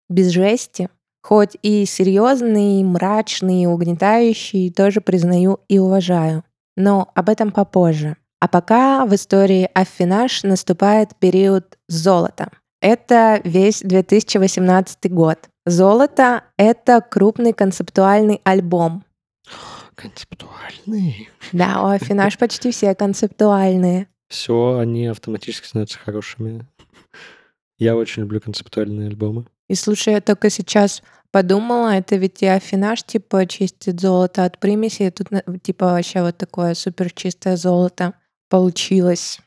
без 0.09 0.29
жести. 0.29 0.89
Хоть 1.21 1.57
и 1.61 1.85
серьезный, 1.85 2.83
мрачный, 2.83 3.65
угнетающий, 3.65 4.71
тоже 4.71 5.01
признаю 5.01 5.59
и 5.67 5.79
уважаю. 5.79 6.43
Но 6.75 7.09
об 7.15 7.29
этом 7.29 7.51
попозже. 7.51 8.17
А 8.39 8.47
пока 8.47 9.05
в 9.05 9.15
истории 9.15 9.69
афинаж 9.73 10.43
наступает 10.43 11.15
период 11.15 11.77
золота. 11.87 12.49
Это 12.81 13.41
весь 13.43 13.81
2018 13.81 15.11
год. 15.11 15.49
«Золото»— 15.65 16.43
это 16.57 17.01
крупный 17.01 17.51
концептуальный 17.51 18.39
альбом. 18.43 19.03
Концептуальный. 19.97 21.27
Да, 21.51 21.81
у 21.81 21.87
Афинаж 21.87 22.37
почти 22.37 22.69
все 22.69 22.93
концептуальные. 22.93 24.07
Все, 24.29 24.77
они 24.77 25.07
автоматически 25.07 25.65
становятся 25.65 25.97
хорошими. 25.97 26.67
Я 27.79 27.95
очень 27.95 28.21
люблю 28.21 28.39
концептуальные 28.39 29.07
альбомы. 29.07 29.47
И 29.67 29.73
слушай, 29.73 30.13
я 30.13 30.21
только 30.21 30.51
сейчас 30.51 31.01
подумала, 31.31 31.95
это 31.95 32.15
ведь 32.15 32.43
и 32.43 32.45
Афинаж, 32.45 33.03
типа, 33.03 33.47
чистит 33.47 33.99
золото 33.99 34.45
от 34.45 34.59
примесей, 34.59 35.09
тут, 35.09 35.29
типа, 35.63 35.87
вообще 35.87 36.21
вот 36.21 36.37
такое 36.37 36.75
супер 36.75 37.11
чистое 37.11 37.57
золото 37.57 38.13
получилось. 38.49 39.39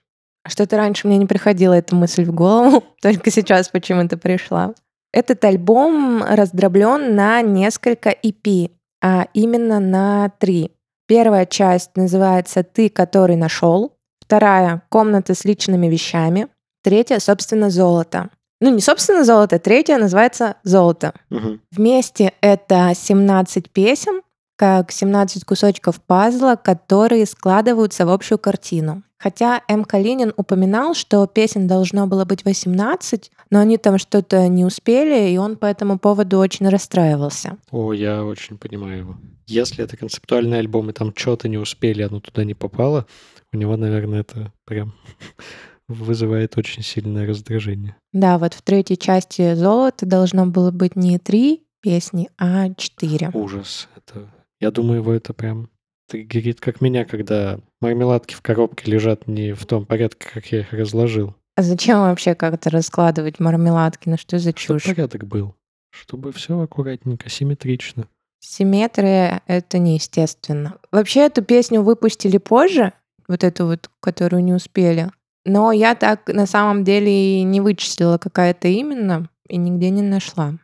Что-то 0.48 0.76
раньше 0.76 1.06
мне 1.06 1.16
не 1.16 1.26
приходила 1.26 1.74
эта 1.74 1.94
мысль 1.94 2.24
в 2.24 2.34
голову, 2.34 2.82
только 3.02 3.30
сейчас 3.30 3.68
почему-то 3.68 4.18
пришла. 4.18 4.74
Этот 5.12 5.44
альбом 5.44 6.24
раздроблен 6.24 7.14
на 7.14 7.40
несколько 7.40 8.10
EP, 8.10 8.70
а 9.02 9.26
именно 9.34 9.80
на 9.80 10.30
три. 10.38 10.72
Первая 11.06 11.46
часть 11.46 11.96
называется 11.96 12.62
«Ты, 12.62 12.88
который 12.88 13.36
нашел», 13.36 13.96
вторая 14.20 14.82
«Комната 14.88 15.34
с 15.34 15.44
личными 15.44 15.88
вещами», 15.88 16.48
третья, 16.82 17.18
собственно, 17.18 17.70
«Золото». 17.70 18.30
Ну, 18.60 18.70
не 18.70 18.80
собственно 18.80 19.24
золото, 19.24 19.58
третья 19.58 19.96
называется 19.96 20.56
«Золото». 20.64 21.14
Угу. 21.30 21.60
Вместе 21.72 22.34
это 22.42 22.92
17 22.94 23.70
песен, 23.70 24.20
как 24.60 24.92
17 24.92 25.46
кусочков 25.46 26.02
пазла, 26.02 26.54
которые 26.54 27.24
складываются 27.24 28.04
в 28.04 28.10
общую 28.10 28.36
картину. 28.36 29.02
Хотя 29.16 29.62
М. 29.68 29.86
Калинин 29.86 30.34
упоминал, 30.36 30.92
что 30.92 31.26
песен 31.26 31.66
должно 31.66 32.06
было 32.06 32.26
быть 32.26 32.44
18, 32.44 33.30
но 33.48 33.60
они 33.60 33.78
там 33.78 33.96
что-то 33.96 34.48
не 34.48 34.66
успели, 34.66 35.30
и 35.30 35.38
он 35.38 35.56
по 35.56 35.64
этому 35.64 35.98
поводу 35.98 36.38
очень 36.38 36.68
расстраивался. 36.68 37.56
О, 37.70 37.94
я 37.94 38.22
очень 38.22 38.58
понимаю 38.58 38.98
его. 38.98 39.16
Если 39.46 39.82
это 39.82 39.96
концептуальный 39.96 40.58
альбом, 40.58 40.90
и 40.90 40.92
там 40.92 41.14
что-то 41.16 41.48
не 41.48 41.56
успели, 41.56 42.02
оно 42.02 42.20
туда 42.20 42.44
не 42.44 42.52
попало, 42.52 43.06
у 43.54 43.56
него, 43.56 43.78
наверное, 43.78 44.20
это 44.20 44.52
прям 44.66 44.92
вызывает 45.88 46.58
очень 46.58 46.82
сильное 46.82 47.26
раздражение. 47.26 47.96
Да, 48.12 48.36
вот 48.36 48.52
в 48.52 48.60
третьей 48.60 48.98
части 48.98 49.54
«Золото» 49.54 50.04
должно 50.04 50.44
было 50.44 50.70
быть 50.70 50.96
не 50.96 51.18
три 51.18 51.62
песни, 51.80 52.28
а 52.36 52.68
четыре. 52.74 53.30
Ужас. 53.32 53.88
Это 53.96 54.28
я 54.60 54.70
думаю, 54.70 55.00
его 55.00 55.12
это 55.12 55.32
прям 55.32 55.68
триггерит, 56.08 56.60
как 56.60 56.80
меня, 56.80 57.04
когда 57.04 57.60
мармеладки 57.80 58.34
в 58.34 58.42
коробке 58.42 58.90
лежат 58.90 59.26
не 59.26 59.52
в 59.52 59.64
том 59.66 59.86
порядке, 59.86 60.28
как 60.32 60.46
я 60.46 60.60
их 60.60 60.72
разложил. 60.72 61.34
А 61.56 61.62
зачем 61.62 62.00
вообще 62.00 62.34
как-то 62.34 62.70
раскладывать 62.70 63.40
мармеладки? 63.40 64.08
Ну 64.08 64.16
что 64.16 64.38
за 64.38 64.50
Чтобы 64.56 64.80
чушь? 64.80 64.94
порядок 64.94 65.26
был. 65.26 65.54
Чтобы 65.90 66.32
все 66.32 66.60
аккуратненько, 66.60 67.28
симметрично. 67.28 68.06
Симметрия— 68.40 69.42
это 69.46 69.78
неестественно. 69.78 70.78
Вообще 70.90 71.26
эту 71.26 71.42
песню 71.42 71.82
выпустили 71.82 72.38
позже, 72.38 72.92
вот 73.28 73.44
эту 73.44 73.66
вот, 73.66 73.90
которую 74.00 74.42
не 74.42 74.54
успели. 74.54 75.10
Но 75.44 75.72
я 75.72 75.94
так 75.94 76.28
на 76.28 76.46
самом 76.46 76.84
деле 76.84 77.40
и 77.40 77.42
не 77.42 77.60
вычислила, 77.60 78.18
какая 78.18 78.52
это 78.52 78.68
именно, 78.68 79.28
и 79.48 79.56
нигде 79.56 79.90
не 79.90 80.02
нашла. 80.02 80.54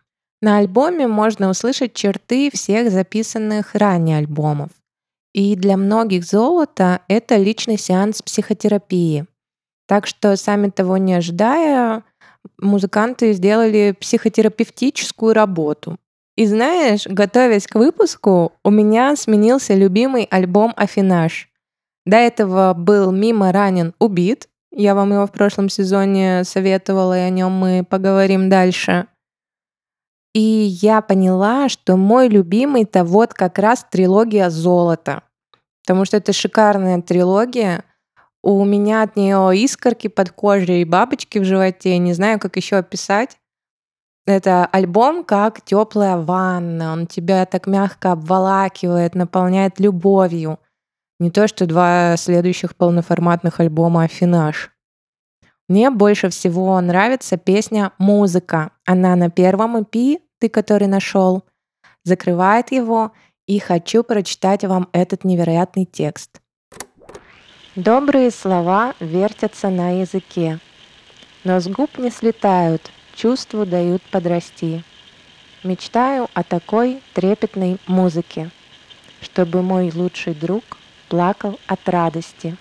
На 0.47 0.59
альбоме 0.59 1.09
можно 1.09 1.51
услышать 1.51 1.93
черты 1.93 2.53
всех 2.55 2.93
записанных 2.93 3.75
ранее 3.75 4.19
альбомов. 4.19 4.71
И 5.35 5.57
для 5.57 5.77
многих 5.77 6.25
золото— 6.25 7.01
это 7.09 7.35
личный 7.35 7.77
сеанс 7.77 8.23
психотерапии. 8.23 9.27
Так 9.89 10.07
что, 10.07 10.37
сами 10.37 10.69
того 10.69 10.99
не 10.99 11.15
ожидая, 11.15 12.05
музыканты 12.59 13.33
сделали 13.33 13.97
психотерапевтическую 14.01 15.35
работу. 15.35 15.97
И 16.37 16.47
знаешь, 16.47 17.09
готовясь 17.09 17.67
к 17.67 17.75
выпуску, 17.75 18.53
у 18.63 18.71
меня 18.71 19.17
сменился 19.17 19.75
любимый 19.75 20.29
альбом 20.31 20.73
«Афинаж». 20.77 21.49
До 22.05 22.19
этого 22.19 22.73
был 22.73 23.11
«Мимо 23.11 23.51
ранен, 23.51 23.95
убит». 23.99 24.49
Я 24.71 24.95
вам 24.95 25.13
его 25.13 25.27
в 25.27 25.33
прошлом 25.33 25.69
сезоне 25.69 26.45
советовала, 26.45 27.19
и 27.19 27.23
о 27.23 27.31
нем 27.31 27.51
мы 27.51 27.85
поговорим 27.85 28.49
дальше. 28.49 29.09
И 30.37 30.69
я 30.83 31.01
поняла, 31.01 31.71
что 31.71 31.97
мой 31.97 32.29
любимый-то 32.29 33.05
вот 33.05 33.33
как 33.33 33.59
раз 33.59 33.87
трилогия 33.91 34.51
«Золото». 34.51 35.23
Потому 35.83 36.05
что 36.05 36.19
это 36.19 36.35
шикарная 36.35 37.01
трилогия. 37.01 37.85
У 38.43 38.63
меня 38.67 39.01
от 39.01 39.17
нее 39.17 39.57
искорки 39.57 40.09
под 40.09 40.33
кожей 40.33 40.83
и 40.83 40.85
бабочки 40.85 41.39
в 41.39 41.45
животе. 41.45 41.97
Не 41.97 42.13
знаю, 42.13 42.39
как 42.39 42.57
еще 42.57 42.77
описать. 42.77 43.39
Это 44.27 44.67
альбом 44.67 45.25
как 45.25 45.63
теплая 45.63 46.19
ванна. 46.19 46.93
Он 46.93 47.07
тебя 47.07 47.47
так 47.47 47.67
мягко 47.67 48.13
обволакивает, 48.13 49.15
наполняет 49.15 49.81
любовью. 49.81 50.59
Не 51.19 51.31
то, 51.31 51.49
что 51.49 51.65
два 51.65 52.15
следующих 52.19 52.77
полноформатных 52.77 53.59
альбома 53.59 54.03
«Афинаж». 54.03 54.71
Мне 55.67 55.89
больше 55.91 56.29
всего 56.29 56.79
нравится 56.83 57.39
песня 57.39 57.93
«Музыка». 57.97 58.73
Она 58.85 59.17
на 59.17 59.31
первом 59.31 59.79
EP 59.79 60.21
ты, 60.39 60.49
который 60.49 60.89
нашел, 60.89 61.45
закрывает 62.05 62.73
его, 62.73 63.13
и 63.47 63.59
хочу 63.59 64.03
прочитать 64.03 64.65
вам 64.65 64.89
этот 64.93 65.25
невероятный 65.25 65.85
текст. 65.85 66.41
Добрые 67.77 68.31
слова 68.31 68.95
вертятся 69.01 69.69
на 69.69 70.01
языке, 70.01 70.59
но 71.45 71.61
с 71.61 71.69
губ 71.69 71.99
не 71.99 72.11
слетают, 72.11 72.91
чувству 73.15 73.65
дают 73.65 74.03
подрасти. 74.11 74.83
Мечтаю 75.63 76.29
о 76.35 76.43
такой 76.43 77.03
трепетной 77.15 77.79
музыке, 77.87 78.51
чтобы 79.21 79.63
мой 79.63 79.93
лучший 79.93 80.35
друг 80.35 80.65
плакал 81.09 81.59
от 81.67 81.89
радости, 81.89 82.57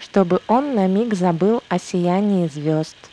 чтобы 0.00 0.40
он 0.48 0.74
на 0.74 0.86
миг 0.88 1.14
забыл 1.14 1.62
о 1.68 1.78
сиянии 1.78 2.48
звезд– 2.48 2.96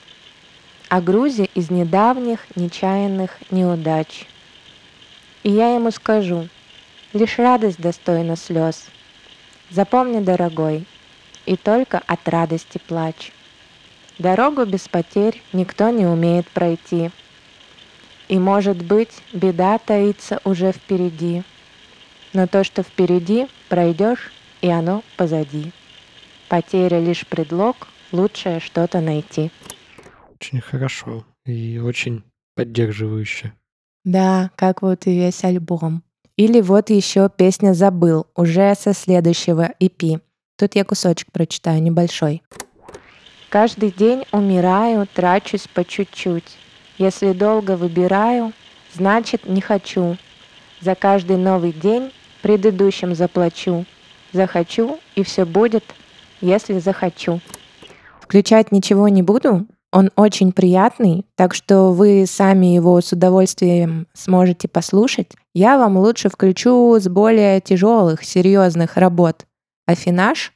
о 0.90 1.02
грузе 1.02 1.46
из 1.54 1.70
недавних 1.70 2.40
нечаянных 2.56 3.38
неудач. 3.52 4.26
И 5.44 5.52
я 5.52 5.76
ему 5.76 5.92
скажу, 5.92 6.50
лишь 7.14 7.38
радость 7.38 7.80
достойна 7.80 8.36
слез. 8.36 8.86
Запомни, 9.70 10.20
дорогой, 10.20 10.86
и 11.46 11.56
только 11.56 12.02
от 12.08 12.28
радости 12.28 12.80
плачь. 12.88 13.32
Дорогу 14.18 14.66
без 14.66 14.88
потерь 14.88 15.42
никто 15.54 15.90
не 15.92 16.08
умеет 16.08 16.48
пройти. 16.50 17.12
И, 18.28 18.40
может 18.40 18.84
быть, 18.84 19.14
беда 19.32 19.78
таится 19.78 20.42
уже 20.44 20.72
впереди. 20.72 21.44
Но 22.34 22.48
то, 22.48 22.64
что 22.64 22.82
впереди, 22.82 23.48
пройдешь, 23.70 24.32
и 24.62 24.70
оно 24.70 25.04
позади. 25.18 25.72
Потеря 26.48 27.00
лишь 27.00 27.26
предлог, 27.28 27.88
лучшее 28.12 28.60
что-то 28.60 29.02
найти. 29.02 29.52
Очень 30.42 30.62
хорошо 30.62 31.26
и 31.46 31.80
очень 31.80 32.24
поддерживающе. 32.56 33.54
Да, 34.06 34.52
как 34.56 34.82
вот 34.82 35.06
и 35.06 35.12
весь 35.12 35.44
альбом. 35.44 36.02
Или 36.38 36.62
вот 36.62 36.90
еще 36.90 37.30
песня 37.30 37.74
«Забыл», 37.74 38.28
уже 38.38 38.74
со 38.76 38.94
следующего 38.94 39.72
EP. 39.82 40.22
Тут 40.58 40.76
я 40.76 40.86
кусочек 40.86 41.30
прочитаю, 41.34 41.84
небольшой. 41.84 42.42
Каждый 43.50 43.92
день 43.92 44.24
умираю, 44.32 45.06
трачусь 45.14 45.68
по 45.68 45.84
чуть-чуть. 45.84 46.58
Если 46.98 47.34
долго 47.34 47.76
выбираю, 47.76 48.54
значит 48.94 49.46
не 49.46 49.60
хочу. 49.60 50.18
За 50.80 50.96
каждый 50.96 51.36
новый 51.36 51.74
день 51.74 52.14
предыдущим 52.42 53.14
заплачу. 53.14 53.86
Захочу, 54.32 55.00
и 55.16 55.24
все 55.24 55.44
будет, 55.44 55.84
если 56.40 56.80
захочу. 56.80 57.42
Включать 58.22 58.72
ничего 58.72 59.10
не 59.10 59.22
буду, 59.24 59.68
он 59.92 60.12
очень 60.16 60.52
приятный, 60.52 61.26
так 61.36 61.54
что 61.54 61.92
вы 61.92 62.26
сами 62.28 62.68
его 62.68 63.02
с 63.02 63.12
удовольствием 63.12 64.08
сможете 64.14 64.68
послушать. 64.68 65.32
Я 65.54 65.78
вам 65.78 65.98
лучше 65.98 66.30
включу 66.30 67.00
с 67.00 67.08
более 67.08 67.60
тяжелых, 67.60 68.24
серьезных 68.24 68.98
работ 68.98 69.46
афинаж, 69.88 70.54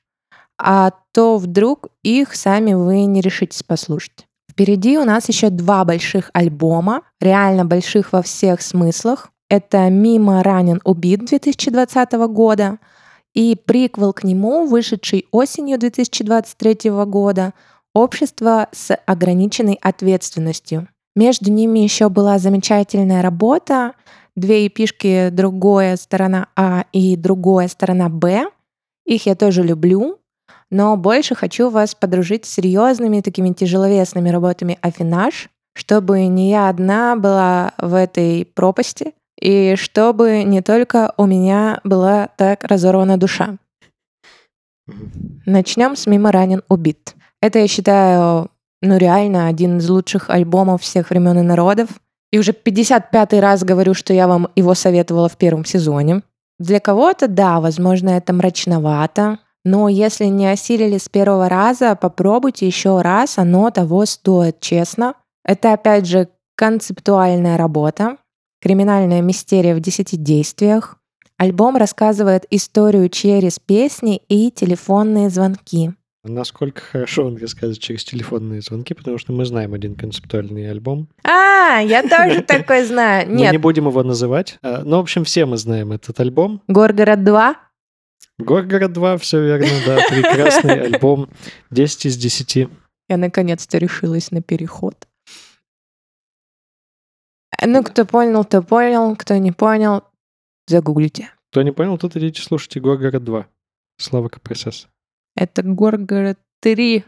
а 0.59 0.91
то 1.13 1.37
вдруг 1.37 1.87
их 2.03 2.35
сами 2.35 2.73
вы 2.73 3.05
не 3.05 3.21
решитесь 3.21 3.63
послушать. 3.63 4.27
Впереди 4.51 4.99
у 4.99 5.03
нас 5.03 5.27
еще 5.29 5.49
два 5.49 5.83
больших 5.83 6.29
альбома, 6.33 7.01
реально 7.19 7.65
больших 7.65 8.13
во 8.13 8.21
всех 8.21 8.61
смыслах. 8.61 9.31
Это 9.49 9.89
«Мимо 9.89 10.43
ранен 10.43 10.79
убит» 10.83 11.25
2020 11.25 12.11
года 12.29 12.77
и 13.33 13.55
приквел 13.55 14.13
к 14.13 14.23
нему, 14.23 14.67
вышедший 14.67 15.25
осенью 15.31 15.79
2023 15.79 16.91
года– 16.91 17.53
общество 17.93 18.69
с 18.71 18.95
ограниченной 19.05 19.77
ответственностью. 19.81 20.87
Между 21.15 21.51
ними 21.51 21.79
еще 21.79 22.09
была 22.09 22.39
замечательная 22.39 23.21
работа, 23.21 23.93
две 24.35 24.67
эпишки 24.67 25.29
«Другая 25.29 25.95
сторона 25.95 26.47
А» 26.55 26.85
и 26.91 27.15
«Другая 27.15 27.67
сторона 27.67 28.09
Б». 28.09 28.45
Их 29.05 29.25
я 29.25 29.35
тоже 29.35 29.63
люблю, 29.63 30.17
но 30.71 30.97
больше 30.97 31.35
хочу 31.35 31.69
вас 31.69 31.93
подружить 31.93 32.45
с 32.45 32.53
серьезными 32.53 33.21
такими 33.21 33.53
тяжеловесными 33.53 34.29
работами 34.29 34.79
«Афинаж», 34.81 35.49
чтобы 35.75 36.25
не 36.27 36.49
я 36.49 36.69
одна 36.69 37.15
была 37.15 37.73
в 37.77 37.93
этой 37.93 38.45
пропасти, 38.45 39.13
и 39.39 39.75
чтобы 39.75 40.43
не 40.43 40.61
только 40.61 41.13
у 41.17 41.25
меня 41.25 41.79
была 41.83 42.29
так 42.37 42.63
разорвана 42.63 43.17
душа. 43.17 43.57
Начнем 45.45 45.95
с 45.95 46.07
«Мимо 46.07 46.31
ранен 46.31 46.63
убит». 46.69 47.15
Это, 47.43 47.59
я 47.59 47.67
считаю, 47.67 48.49
ну 48.81 48.95
реально 48.95 49.47
один 49.47 49.79
из 49.79 49.89
лучших 49.89 50.29
альбомов 50.29 50.81
всех 50.81 51.09
времен 51.09 51.39
и 51.39 51.41
народов. 51.41 51.89
И 52.31 52.39
уже 52.39 52.53
55-й 52.53 53.41
раз 53.41 53.65
говорю, 53.65 53.93
что 53.93 54.13
я 54.13 54.29
вам 54.29 54.47
его 54.55 54.73
советовала 54.73 55.27
в 55.27 55.35
первом 55.35 55.65
сезоне. 55.65 56.21
Для 56.57 56.79
кого-то, 56.79 57.27
да, 57.27 57.59
возможно, 57.59 58.11
это 58.11 58.31
мрачновато, 58.31 59.39
но 59.65 59.89
если 59.89 60.27
не 60.27 60.47
осилили 60.47 60.97
с 60.97 61.09
первого 61.09 61.49
раза, 61.49 61.97
попробуйте 61.97 62.65
еще 62.65 63.01
раз, 63.01 63.37
оно 63.37 63.71
того 63.71 64.05
стоит, 64.05 64.61
честно. 64.61 65.15
Это, 65.43 65.73
опять 65.73 66.07
же, 66.07 66.29
концептуальная 66.55 67.57
работа, 67.57 68.19
криминальная 68.61 69.21
мистерия 69.21 69.75
в 69.75 69.81
десяти 69.81 70.15
действиях. 70.15 70.97
Альбом 71.37 71.75
рассказывает 71.75 72.45
историю 72.51 73.09
через 73.09 73.59
песни 73.59 74.21
и 74.29 74.49
телефонные 74.49 75.29
звонки. 75.29 75.91
Насколько 76.25 76.81
хорошо 76.81 77.25
он 77.25 77.35
рассказывает 77.35 77.79
через 77.79 78.05
телефонные 78.05 78.61
звонки, 78.61 78.93
потому 78.93 79.17
что 79.17 79.33
мы 79.33 79.43
знаем 79.43 79.73
один 79.73 79.95
концептуальный 79.95 80.71
альбом. 80.71 81.09
А, 81.25 81.79
я 81.79 82.01
тоже 82.01 82.41
такой 82.47 82.85
знаю. 82.85 83.29
Нет. 83.29 83.47
Мы 83.47 83.51
не 83.51 83.57
будем 83.57 83.87
его 83.87 84.03
называть. 84.03 84.57
А, 84.61 84.83
ну, 84.85 84.97
в 84.97 85.01
общем, 85.01 85.25
все 85.25 85.45
мы 85.45 85.57
знаем 85.57 85.91
этот 85.91 86.17
альбом. 86.21 86.61
Горгород 86.69 87.25
2? 87.25 87.55
Горгород 88.39 88.93
2, 88.93 89.17
все 89.17 89.43
верно, 89.43 89.67
да. 89.85 89.97
Прекрасный 90.09 90.81
альбом. 90.85 91.29
10 91.71 92.05
из 92.05 92.17
10. 92.17 92.69
Я 93.09 93.17
наконец-то 93.17 93.77
решилась 93.77 94.31
на 94.31 94.41
переход. 94.41 94.95
Ну, 97.65 97.83
кто 97.83 98.05
понял, 98.05 98.45
то 98.45 98.61
понял. 98.61 99.13
Кто 99.17 99.35
не 99.35 99.51
понял, 99.51 100.03
загуглите. 100.67 101.31
Кто 101.51 101.63
не 101.63 101.71
понял, 101.71 101.97
тут 101.97 102.15
идите 102.15 102.41
слушайте 102.41 102.79
Горгород 102.79 103.25
2. 103.25 103.45
Слава 103.97 104.29
КПСС. 104.29 104.87
Это 105.35 105.63
Горгород 105.63 106.37
3. 106.61 107.03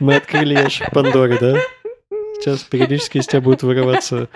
Мы 0.00 0.16
открыли 0.16 0.54
ящик 0.54 0.90
Пандоры, 0.90 1.38
да? 1.38 1.56
Сейчас 2.40 2.62
периодически 2.62 3.18
из 3.18 3.26
тебя 3.26 3.40
будут 3.40 3.62
вырываться... 3.62 4.28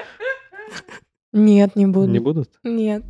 Нет, 1.33 1.77
не 1.77 1.87
будут. 1.87 2.11
Не 2.11 2.19
будут? 2.19 2.51
Нет. 2.63 3.05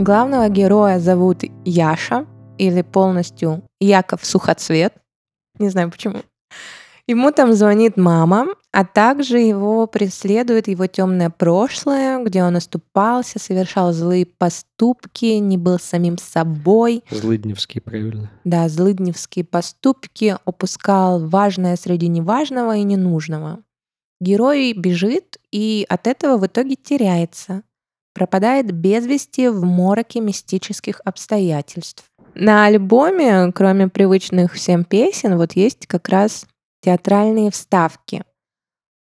Главного 0.00 0.48
героя 0.48 0.98
зовут 0.98 1.42
Яша, 1.64 2.26
или 2.58 2.82
полностью 2.82 3.62
Яков 3.80 4.24
Сухоцвет. 4.24 4.94
Не 5.58 5.68
знаю 5.68 5.90
почему. 5.90 6.22
Ему 7.08 7.32
там 7.32 7.54
звонит 7.54 7.96
мама, 7.96 8.48
а 8.70 8.84
также 8.84 9.38
его 9.38 9.86
преследует 9.86 10.68
его 10.68 10.86
темное 10.86 11.30
прошлое, 11.30 12.22
где 12.22 12.44
он 12.44 12.56
оступался, 12.56 13.38
совершал 13.38 13.94
злые 13.94 14.26
поступки, 14.26 15.24
не 15.24 15.56
был 15.56 15.78
самим 15.78 16.18
собой. 16.18 17.02
Злыдневский, 17.10 17.80
правильно. 17.80 18.30
Да, 18.44 18.68
злыдневские 18.68 19.46
поступки, 19.46 20.36
упускал 20.44 21.26
важное 21.26 21.76
среди 21.76 22.08
неважного 22.08 22.76
и 22.76 22.82
ненужного. 22.82 23.60
Герой 24.20 24.74
бежит 24.74 25.38
и 25.50 25.86
от 25.88 26.06
этого 26.06 26.36
в 26.36 26.46
итоге 26.46 26.76
теряется. 26.76 27.62
Пропадает 28.12 28.70
без 28.70 29.06
вести 29.06 29.48
в 29.48 29.64
мороке 29.64 30.20
мистических 30.20 31.00
обстоятельств. 31.06 32.04
На 32.34 32.66
альбоме, 32.66 33.50
кроме 33.54 33.88
привычных 33.88 34.52
всем 34.52 34.84
песен, 34.84 35.38
вот 35.38 35.52
есть 35.52 35.86
как 35.86 36.10
раз 36.10 36.46
театральные 36.80 37.50
вставки. 37.50 38.24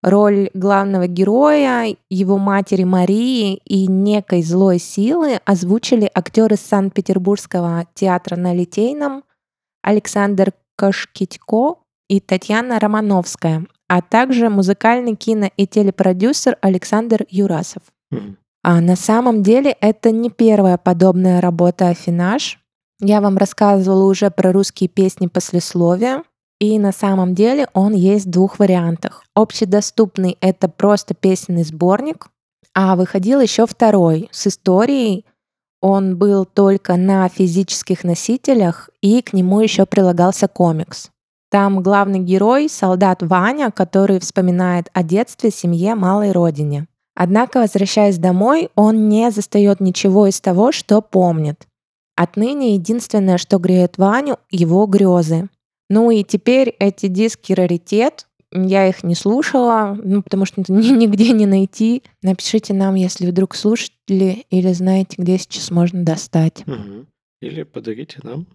Роль 0.03 0.51
главного 0.55 1.07
героя, 1.09 1.97
его 2.11 2.39
матери 2.39 2.85
Марии 2.85 3.57
и 3.65 3.87
некой 3.87 4.43
злой 4.43 4.79
силы 4.79 5.41
озвучили 5.45 6.11
актеры 6.15 6.57
Санкт-Петербургского 6.57 7.87
театра 7.95 8.37
на 8.37 8.55
Литейном 8.55 9.25
Александр 9.83 10.53
Кашкитько 10.77 11.77
и 12.09 12.21
Татьяна 12.21 12.79
Романовская, 12.79 13.67
а 13.89 14.03
также 14.03 14.49
музыкальный 14.49 15.17
кино 15.17 15.51
и 15.57 15.67
телепродюсер 15.67 16.57
Александр 16.61 17.27
Юрасов. 17.29 17.83
А 18.63 18.81
на 18.81 18.97
самом 18.97 19.43
деле 19.43 19.77
это 19.81 20.11
не 20.11 20.29
первая 20.29 20.77
подобная 20.77 21.41
работа 21.41 21.89
Афинаж. 21.89 22.61
Я 23.01 23.21
вам 23.21 23.37
рассказывала 23.37 24.05
уже 24.05 24.31
про 24.31 24.53
русские 24.53 24.89
песни 24.89 25.27
послесловия. 25.27 26.25
И 26.59 26.79
на 26.79 26.93
самом 26.93 27.35
деле 27.35 27.69
он 27.75 27.93
есть 27.93 28.27
в 28.27 28.31
двух 28.31 28.59
вариантах. 28.59 29.25
Общедоступный— 29.35 30.39
это 30.41 30.69
просто 30.69 31.15
песенный 31.15 31.65
сборник, 31.65 32.29
а 32.75 32.97
выходил 32.97 33.41
еще 33.41 33.67
второй 33.67 34.29
с 34.33 34.47
историей. 34.47 35.27
Он 35.83 36.17
был 36.17 36.47
только 36.47 36.97
на 36.97 37.29
физических 37.29 38.05
носителях, 38.05 38.89
и 39.03 39.21
к 39.21 39.35
нему 39.35 39.61
еще 39.61 39.85
прилагался 39.85 40.49
комикс. 40.49 41.11
Там 41.51 41.83
главный 41.83 42.21
герой— 42.21 42.69
солдат 42.71 43.23
Ваня, 43.23 43.71
который 43.71 44.19
вспоминает 44.19 44.89
о 44.95 45.03
детстве, 45.03 45.51
семье, 45.51 45.95
малой 45.95 46.33
родине. 46.33 46.87
Однако, 47.15 47.61
возвращаясь 47.61 48.19
домой, 48.19 48.71
он 48.75 49.09
не 49.09 49.31
застает 49.31 49.81
ничего 49.81 50.27
из 50.27 50.41
того, 50.41 50.73
что 50.73 51.01
помнит. 51.01 51.67
Отныне 52.15 52.75
единственное, 52.75 53.39
что 53.39 53.59
греет 53.59 53.97
Ваню, 53.97 54.39
его 54.51 54.87
грезы. 54.87 55.49
Ну 55.89 56.11
и 56.11 56.25
теперь 56.25 56.75
эти 56.79 57.07
диски 57.07 57.53
раритет. 57.53 58.27
Я 58.53 58.89
их 58.89 59.03
не 59.03 59.15
слушала, 59.15 59.99
ну, 60.03 60.23
потому 60.23 60.47
что 60.47 60.63
нигде 60.69 61.33
не 61.33 61.47
найти. 61.47 62.03
Напишите 62.23 62.75
нам, 62.75 62.95
если 62.95 63.27
вдруг 63.27 63.55
слушали 63.55 64.47
или 64.51 64.73
знаете, 64.73 65.17
где 65.19 65.39
сейчас 65.39 65.71
можно 65.71 66.05
достать. 66.05 66.67
Мгм. 66.67 67.07
Или 67.41 67.65
подарите 67.65 68.19
нам. 68.23 68.47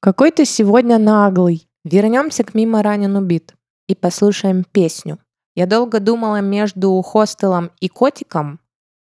Какой 0.00 0.30
ты 0.32 0.44
сегодня 0.44 0.98
наглый. 0.98 1.68
Вернемся 1.84 2.44
к 2.44 2.54
мимо 2.54 2.82
ранен 2.82 3.16
убит 3.16 3.54
и 3.88 3.94
послушаем 3.94 4.64
песню. 4.64 5.18
Я 5.54 5.66
долго 5.66 6.00
думала 6.00 6.40
между 6.40 7.00
хостелом 7.02 7.70
и 7.80 7.88
котиком, 7.88 8.60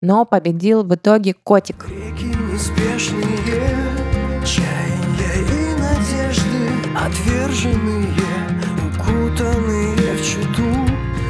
но 0.02 0.26
победил 0.26 0.84
в 0.84 0.96
итоге 0.96 1.34
котик. 1.34 1.88
Реки 1.88 2.26
неспешные, 2.52 4.01
Отверженные, 7.04 8.14
укутанные 8.86 9.96
в 10.14 10.24
читу 10.24 10.70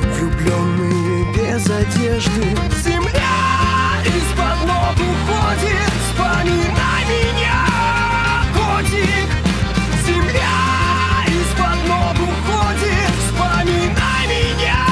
Влюбленные 0.04 1.34
без 1.34 1.66
одежды 1.70 2.42
Земля 2.84 4.04
из-под 4.04 4.68
ног 4.68 4.98
уходит 4.98 5.94
Вспоминай 6.10 7.04
меня, 7.08 7.56
котик 8.54 9.30
Земля 10.06 11.24
из-под 11.28 11.88
ног 11.88 12.18
уходит 12.20 13.16
Вспоминай 13.30 14.28
меня 14.28 14.84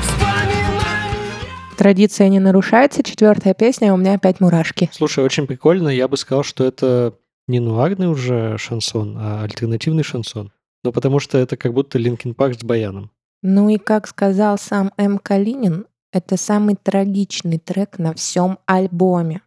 Вспоминай 0.00 1.10
меня 1.10 1.76
Традиция 1.76 2.30
не 2.30 2.40
нарушается. 2.40 3.02
Четвертая 3.02 3.52
песня, 3.52 3.92
у 3.92 3.98
меня 3.98 4.14
опять 4.14 4.40
мурашки. 4.40 4.88
Слушай, 4.90 5.22
очень 5.22 5.46
прикольно. 5.46 5.90
Я 5.90 6.08
бы 6.08 6.16
сказал, 6.16 6.44
что 6.44 6.64
это 6.64 7.12
не 7.46 7.60
нуарный 7.60 8.08
уже 8.08 8.58
шансон, 8.58 9.16
а 9.18 9.42
альтернативный 9.42 10.02
шансон. 10.02 10.52
Ну, 10.84 10.92
потому 10.92 11.20
что 11.20 11.38
это 11.38 11.56
как 11.56 11.72
будто 11.72 11.98
Linkin 11.98 12.34
Park 12.34 12.60
с 12.60 12.64
баяном. 12.64 13.10
Ну 13.42 13.68
и 13.68 13.78
как 13.78 14.06
сказал 14.06 14.58
сам 14.58 14.92
М. 14.96 15.18
Калинин, 15.18 15.86
это 16.12 16.36
самый 16.36 16.76
трагичный 16.76 17.58
трек 17.58 17.98
на 17.98 18.14
всем 18.14 18.58
альбоме. 18.66 19.42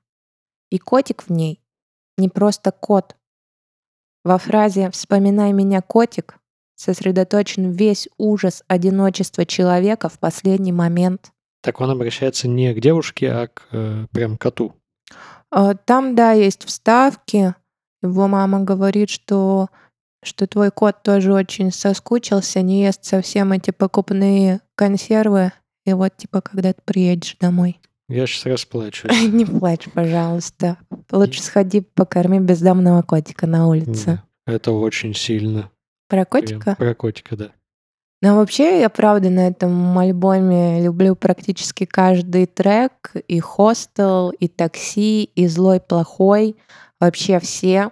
И 0.70 0.78
котик 0.78 1.24
в 1.24 1.30
ней 1.30 1.62
не 2.18 2.30
просто 2.30 2.72
кот. 2.72 3.16
Во 4.24 4.38
фразе 4.38 4.92
«Вспоминай 4.92 5.54
меня, 5.54 5.82
котик» 5.82 6.38
сосредоточен 6.76 7.72
весь 7.72 8.08
ужас 8.18 8.64
одиночества 8.68 9.46
человека 9.46 10.08
в 10.08 10.20
последний 10.20 10.72
момент. 10.72 11.32
Так 11.62 11.82
он 11.82 11.90
обращается 11.90 12.48
не 12.48 12.74
к 12.74 12.80
девушке, 12.80 13.32
а 13.32 13.48
к 13.48 13.64
э, 13.72 14.06
прям 14.12 14.38
коту. 14.38 14.74
А, 15.52 15.74
Там, 15.74 16.16
да, 16.16 16.32
есть 16.32 16.66
вставки. 16.66 17.56
Его 18.02 18.28
мама 18.28 18.62
говорит, 18.62 19.10
что, 19.10 19.68
что 20.24 20.48
твой 20.48 20.72
кот 20.72 21.04
тоже 21.04 21.34
очень 21.34 21.72
соскучился, 21.72 22.62
не 22.62 22.84
ест 22.84 23.04
совсем 23.04 23.52
эти 23.52 23.72
покупные 23.72 24.62
консервы. 24.76 25.52
И 25.86 25.94
вот, 25.94 26.16
типа, 26.16 26.42
когда 26.42 26.74
ты 26.74 26.82
приедешь 26.86 27.36
домой. 27.40 27.80
Я 28.08 28.26
сейчас 28.26 28.46
расплачусь. 28.46 29.12
Не 29.32 29.46
плачь, 29.46 29.88
пожалуйста. 29.94 30.78
Лучше 31.12 31.44
сходи 31.44 31.82
покорми 31.82 32.40
бездомного 32.40 33.02
котика 33.04 33.48
на 33.48 33.68
улице. 33.68 34.22
Это 34.48 34.72
очень 34.72 35.14
сильно. 35.14 35.70
Про 36.08 36.26
котика? 36.26 36.76
Про 36.76 36.96
котика, 36.96 37.38
да. 37.38 37.52
Но 38.22 38.36
вообще, 38.36 38.82
я 38.82 38.90
правда 38.90 39.30
на 39.30 39.48
этом 39.48 39.98
альбоме 39.98 40.84
люблю 40.84 41.16
практически 41.16 41.86
каждый 41.86 42.48
трек. 42.48 43.14
И 43.28 43.40
«Хостел», 43.40 44.32
и 44.32 44.48
«Такси», 44.48 45.24
и 45.24 45.48
«Злой 45.48 45.80
плохой». 45.80 46.58
Вообще 47.00 47.40
все. 47.40 47.92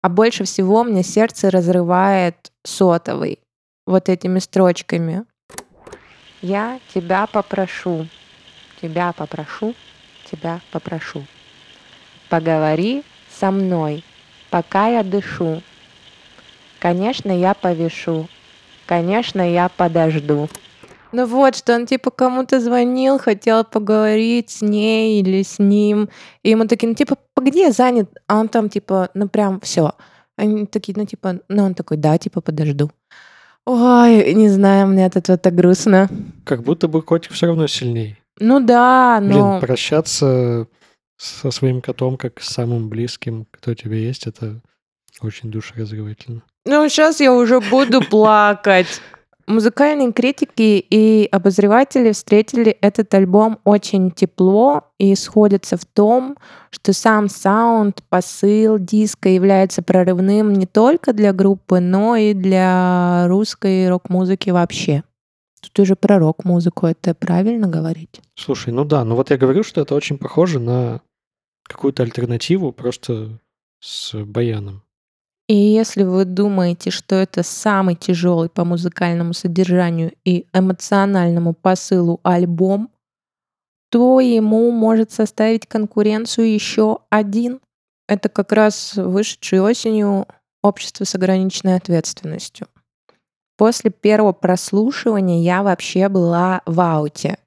А 0.00 0.08
больше 0.08 0.44
всего 0.44 0.84
мне 0.84 1.02
сердце 1.02 1.50
разрывает 1.50 2.52
сотовый. 2.64 3.38
Вот 3.86 4.08
этими 4.08 4.38
строчками. 4.38 5.24
Я 6.40 6.80
тебя 6.92 7.26
попрошу, 7.26 8.08
тебя 8.80 9.12
попрошу, 9.12 9.74
тебя 10.30 10.60
попрошу. 10.72 11.24
Поговори 12.28 13.04
со 13.30 13.50
мной, 13.50 14.04
пока 14.50 14.88
я 14.88 15.02
дышу. 15.02 15.62
Конечно, 16.80 17.30
я 17.30 17.54
повешу. 17.54 18.28
Конечно, 18.86 19.40
я 19.40 19.68
подожду. 19.68 20.48
Ну 21.12 21.26
вот, 21.26 21.54
что 21.54 21.74
он 21.74 21.86
типа 21.86 22.10
кому-то 22.10 22.58
звонил, 22.58 23.18
хотел 23.18 23.64
поговорить 23.64 24.50
с 24.50 24.62
ней 24.62 25.20
или 25.20 25.42
с 25.42 25.58
ним. 25.58 26.08
И 26.42 26.50
ему 26.50 26.66
такие, 26.66 26.88
ну 26.88 26.94
типа, 26.94 27.16
где 27.42 27.72
занят? 27.72 28.08
А 28.26 28.38
он 28.38 28.48
там 28.48 28.68
типа, 28.68 29.10
ну 29.14 29.28
прям 29.28 29.60
все. 29.60 29.92
Они 30.36 30.66
такие, 30.66 30.94
ну 30.96 31.04
типа, 31.04 31.40
ну 31.48 31.64
он 31.64 31.74
такой, 31.74 31.96
да, 31.96 32.16
типа, 32.18 32.40
подожду. 32.40 32.90
Ой, 33.64 34.34
не 34.34 34.48
знаю, 34.48 34.88
мне 34.88 35.06
от 35.06 35.16
этого 35.16 35.38
так 35.38 35.54
грустно. 35.54 36.08
Как 36.44 36.62
будто 36.62 36.88
бы 36.88 37.02
котик 37.02 37.32
все 37.32 37.46
равно 37.46 37.66
сильнее. 37.68 38.18
Ну 38.40 38.58
да, 38.60 39.20
Блин, 39.20 39.38
но... 39.38 39.60
прощаться 39.60 40.66
со 41.16 41.50
своим 41.52 41.80
котом 41.80 42.16
как 42.16 42.40
с 42.40 42.48
самым 42.48 42.88
близким, 42.88 43.46
кто 43.50 43.74
тебе 43.74 44.04
есть, 44.04 44.26
это 44.26 44.60
очень 45.20 45.50
душераздавательно. 45.50 46.42
Ну, 46.64 46.88
сейчас 46.88 47.20
я 47.20 47.32
уже 47.32 47.60
буду 47.60 48.00
плакать. 48.00 49.00
Музыкальные 49.46 50.12
критики 50.12 50.84
и 50.88 51.28
обозреватели 51.30 52.12
встретили 52.12 52.76
этот 52.80 53.12
альбом 53.14 53.58
очень 53.64 54.10
тепло 54.10 54.84
и 54.98 55.14
сходятся 55.14 55.76
в 55.76 55.84
том, 55.84 56.36
что 56.70 56.92
сам 56.92 57.28
саунд, 57.28 58.02
посыл 58.08 58.78
диска 58.78 59.28
является 59.28 59.82
прорывным 59.82 60.52
не 60.52 60.66
только 60.66 61.12
для 61.12 61.32
группы, 61.32 61.80
но 61.80 62.16
и 62.16 62.34
для 62.34 63.26
русской 63.28 63.88
рок-музыки 63.88 64.50
вообще. 64.50 65.02
Тут 65.60 65.78
уже 65.80 65.96
про 65.96 66.18
рок-музыку, 66.18 66.86
это 66.86 67.14
правильно 67.14 67.68
говорить? 67.68 68.20
Слушай, 68.34 68.72
ну 68.72 68.84
да, 68.84 69.04
ну 69.04 69.14
вот 69.14 69.30
я 69.30 69.36
говорю, 69.36 69.62
что 69.62 69.80
это 69.80 69.94
очень 69.94 70.18
похоже 70.18 70.58
на 70.58 71.00
какую-то 71.62 72.02
альтернативу 72.02 72.72
просто 72.72 73.38
с 73.80 74.14
баяном. 74.14 74.82
И 75.48 75.54
если 75.54 76.02
вы 76.04 76.24
думаете, 76.24 76.90
что 76.90 77.16
это 77.16 77.42
самый 77.42 77.96
тяжелый 77.96 78.48
по 78.48 78.64
музыкальному 78.64 79.34
содержанию 79.34 80.12
и 80.24 80.46
эмоциональному 80.52 81.52
посылу 81.52 82.20
альбом, 82.22 82.90
то 83.90 84.20
ему 84.20 84.70
может 84.70 85.12
составить 85.12 85.66
конкуренцию 85.66 86.52
еще 86.52 87.00
один. 87.10 87.60
Это 88.08 88.28
как 88.28 88.52
раз 88.52 88.94
вышедший 88.96 89.60
осенью 89.60 90.26
общество 90.62 91.04
с 91.04 91.14
ограниченной 91.14 91.76
ответственностью. 91.76 92.68
после 93.58 93.90
первого 93.90 94.32
прослушивания 94.32 95.42
я 95.42 95.62
вообще 95.62 96.08
была 96.08 96.62
в 96.66 96.80
ауте. 96.80 97.38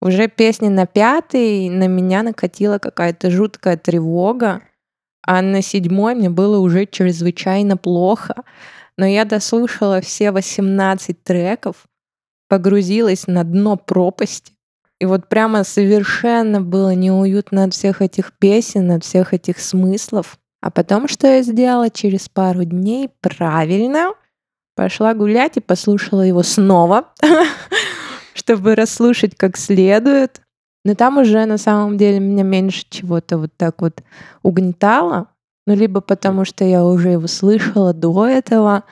Уже 0.00 0.28
песни 0.28 0.68
на 0.68 0.86
пятый 0.86 1.68
на 1.68 1.88
меня 1.88 2.22
накатила 2.22 2.78
какая-то 2.78 3.30
жуткая 3.30 3.76
тревога, 3.76 4.62
а 5.22 5.40
на 5.42 5.62
седьмой 5.62 6.14
мне 6.14 6.30
было 6.30 6.58
уже 6.58 6.86
чрезвычайно 6.86 7.76
плохо. 7.76 8.34
Но 8.96 9.06
я 9.06 9.24
дослушала 9.24 10.00
все 10.00 10.32
18 10.32 11.22
треков, 11.22 11.86
погрузилась 12.48 13.26
на 13.26 13.44
дно 13.44 13.76
пропасти. 13.76 14.52
И 15.00 15.06
вот 15.06 15.28
прямо 15.28 15.64
совершенно 15.64 16.60
было 16.60 16.94
неуютно 16.94 17.64
от 17.64 17.74
всех 17.74 18.02
этих 18.02 18.32
песен, 18.38 18.90
от 18.92 19.04
всех 19.04 19.32
этих 19.32 19.58
смыслов. 19.58 20.38
А 20.60 20.70
потом 20.70 21.08
что 21.08 21.26
я 21.26 21.42
сделала 21.42 21.90
через 21.90 22.28
пару 22.28 22.64
дней? 22.64 23.10
Правильно, 23.20 24.12
пошла 24.76 25.14
гулять 25.14 25.56
и 25.56 25.60
послушала 25.60 26.22
его 26.22 26.42
снова, 26.42 27.12
чтобы 28.34 28.74
расслушать 28.74 29.34
как 29.36 29.56
следует. 29.56 30.41
Но 30.84 30.94
там 30.94 31.18
уже 31.18 31.44
на 31.46 31.58
самом 31.58 31.96
деле 31.96 32.18
меня 32.18 32.42
меньше 32.42 32.84
чего-то 32.88 33.38
вот 33.38 33.50
так 33.56 33.80
вот 33.82 34.02
угнетало. 34.42 35.28
Ну, 35.66 35.74
либо 35.74 36.00
потому 36.00 36.44
что 36.44 36.64
я 36.64 36.84
уже 36.84 37.10
его 37.10 37.28
слышала 37.28 37.94
до 37.94 38.26
этого, 38.26 38.82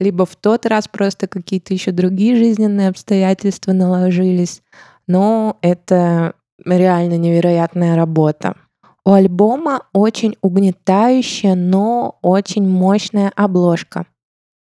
либо 0.00 0.24
в 0.24 0.34
тот 0.36 0.64
раз 0.64 0.88
просто 0.88 1.26
какие-то 1.26 1.74
еще 1.74 1.92
другие 1.92 2.36
жизненные 2.36 2.88
обстоятельства 2.88 3.72
наложились. 3.72 4.62
Но 5.06 5.58
это 5.60 6.34
реально 6.64 7.18
невероятная 7.18 7.96
работа. 7.96 8.56
У 9.04 9.12
альбома 9.12 9.82
очень 9.92 10.36
угнетающая, 10.40 11.54
но 11.54 12.18
очень 12.22 12.66
мощная 12.66 13.30
обложка. 13.36 14.06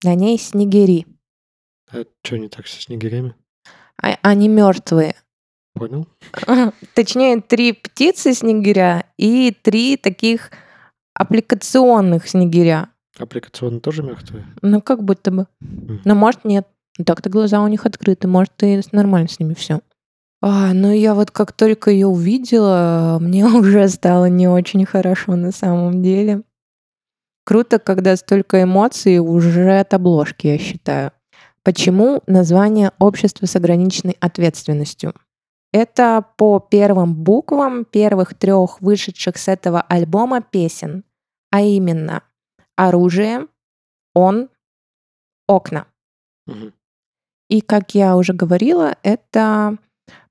На 0.03 0.13
ней 0.13 0.37
снегири. 0.37 1.07
А 1.91 2.03
что 2.21 2.37
не 2.37 2.49
так 2.49 2.67
со 2.67 2.81
снегирями? 2.81 3.35
А- 4.01 4.17
они 4.21 4.47
мертвые. 4.47 5.15
Понял. 5.77 6.07
Точнее, 6.93 7.41
три 7.41 7.73
птицы 7.73 8.33
снегиря 8.33 9.05
и 9.17 9.55
три 9.61 9.97
таких 9.97 10.51
аппликационных 11.13 12.27
снегиря. 12.27 12.89
Аппликационно 13.17 13.79
тоже 13.79 14.03
мертвые? 14.03 14.45
Ну, 14.61 14.81
как 14.81 15.03
будто 15.03 15.31
бы. 15.31 15.47
Но 15.59 16.15
может 16.15 16.45
нет. 16.45 16.67
Так-то 17.03 17.29
глаза 17.29 17.61
у 17.61 17.67
них 17.67 17.85
открыты, 17.85 18.27
может 18.27 18.53
и 18.61 18.81
нормально 18.91 19.27
с 19.27 19.39
ними 19.39 19.53
все. 19.53 19.81
А, 20.41 20.73
ну 20.73 20.91
я 20.91 21.15
вот 21.15 21.31
как 21.31 21.51
только 21.51 21.91
ее 21.91 22.07
увидела, 22.07 23.17
мне 23.19 23.45
уже 23.45 23.87
стало 23.87 24.25
не 24.25 24.47
очень 24.47 24.85
хорошо 24.85 25.35
на 25.35 25.51
самом 25.51 26.01
деле. 26.03 26.43
Круто, 27.43 27.79
когда 27.79 28.15
столько 28.17 28.63
эмоций 28.63 29.19
уже 29.19 29.79
от 29.79 29.93
обложки, 29.93 30.47
я 30.47 30.57
считаю. 30.57 31.11
Почему 31.63 32.21
название 32.27 32.91
«Общество 32.99 33.45
с 33.45 33.55
ограниченной 33.55 34.17
ответственностью»? 34.19 35.13
Это 35.77 36.25
по 36.37 36.59
первым 36.59 37.13
буквам 37.13 37.85
первых 37.85 38.33
трех 38.33 38.81
вышедших 38.81 39.37
с 39.37 39.47
этого 39.47 39.79
альбома 39.79 40.41
песен, 40.41 41.03
а 41.51 41.61
именно 41.61 42.23
«Оружие», 42.75 43.45
«Он», 44.15 44.49
«Окна». 45.47 45.85
Мгм. 46.47 46.73
И, 47.51 47.61
как 47.61 47.93
я 47.93 48.17
уже 48.17 48.33
говорила, 48.33 48.97
это 49.03 49.77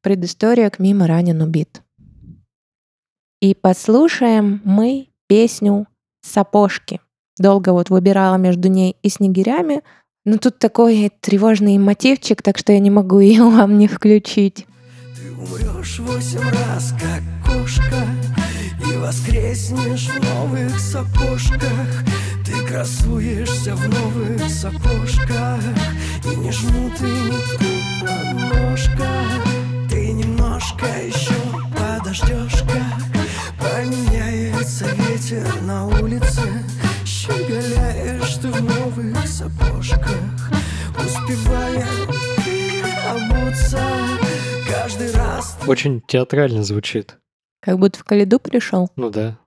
предыстория 0.01 0.69
к 0.69 0.81
«Мимо 0.81 1.07
ранен 1.07 1.41
убит». 1.41 1.81
И 3.41 3.55
послушаем 3.55 4.61
мы 4.65 5.11
песню 5.29 5.87
«Сапожки». 6.23 7.01
Долго 7.39 7.73
вот 7.73 7.89
выбирала 7.89 8.35
между 8.35 8.69
ней 8.69 8.97
и 9.01 9.09
«Снегирями», 9.09 9.85
но 10.25 10.39
тут 10.39 10.59
такой 10.59 11.13
тревожный 11.21 11.79
мотивчик, 11.79 12.43
так 12.43 12.59
что 12.59 12.73
я 12.73 12.81
не 12.81 12.91
могу 12.91 13.21
ее 13.21 13.45
вам 13.45 13.79
не 13.79 13.87
включить. 13.87 14.67
Умрешь 15.39 15.99
восемь 15.99 16.41
раз, 16.41 16.95
как 16.99 17.23
кошка 17.45 18.07
И 18.89 18.97
воскреснешь 18.97 20.09
в 20.09 20.25
новых 20.25 20.81
сапожках. 20.81 22.05
Ты 22.43 22.53
красуешься 22.67 23.75
в 23.75 23.87
новых 23.87 24.49
сапожках 24.49 25.61
И 26.25 26.37
не 26.37 26.51
жмут 26.51 26.99
и 27.01 27.05
нитку 27.05 27.65
на 28.03 28.33
ножках 28.33 29.45
Ты 29.91 30.13
немножко 30.13 30.87
еще 31.05 31.35
подождешь, 31.77 32.63
как 32.63 33.03
Поменяется 33.59 34.87
ветер 34.87 35.47
на 35.63 35.87
улице. 35.87 36.65
Щеголяешь 37.05 38.37
ты 38.37 38.49
в 38.49 38.63
новых 38.63 39.27
сапожках 39.27 40.09
Успевая 40.99 41.87
обуться 43.17 43.79
Каждый 44.69 45.11
раз 45.13 45.59
Очень 45.67 46.03
театрально 46.03 46.63
звучит. 46.63 47.19
Как 47.61 47.79
будто 47.79 47.99
в 47.99 48.05
Калиду 48.05 48.39
пришел. 48.39 48.91
Ну 48.97 49.11
да. 49.11 49.39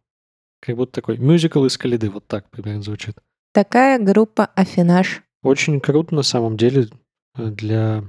Как 0.62 0.76
будто 0.76 0.94
такой 0.94 1.18
мюзикл 1.18 1.66
из 1.66 1.78
Калиды. 1.78 2.10
Вот 2.10 2.28
так 2.28 2.50
примерно 2.50 2.82
звучит. 2.82 3.18
Такая 3.54 4.00
группа 4.00 4.46
«Афинаж». 4.56 5.24
Очень 5.42 5.80
круто 5.80 6.14
на 6.14 6.24
самом 6.24 6.58
деле 6.58 6.90
э, 7.38 7.48
для, 7.48 8.04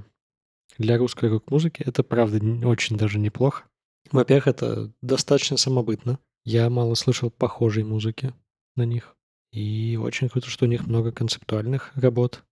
для 0.77 0.97
русской 0.97 1.29
рок-музыки. 1.29 1.83
Это 1.85 2.03
правда 2.03 2.39
очень 2.67 2.97
даже 2.97 3.19
неплохо. 3.19 3.63
Во-первых, 4.11 4.47
это 4.47 4.91
достаточно 5.01 5.57
самобытно. 5.57 6.19
Я 6.43 6.69
мало 6.69 6.95
слышал 6.95 7.29
похожей 7.29 7.83
музыки 7.83 8.33
на 8.75 8.83
них. 8.83 9.15
И 9.53 9.97
очень 10.01 10.27
круто, 10.27 10.49
что 10.49 10.65
у 10.65 10.67
них 10.67 10.87
много 10.87 11.11
концептуальных 11.11 11.91
работ. 11.95 12.43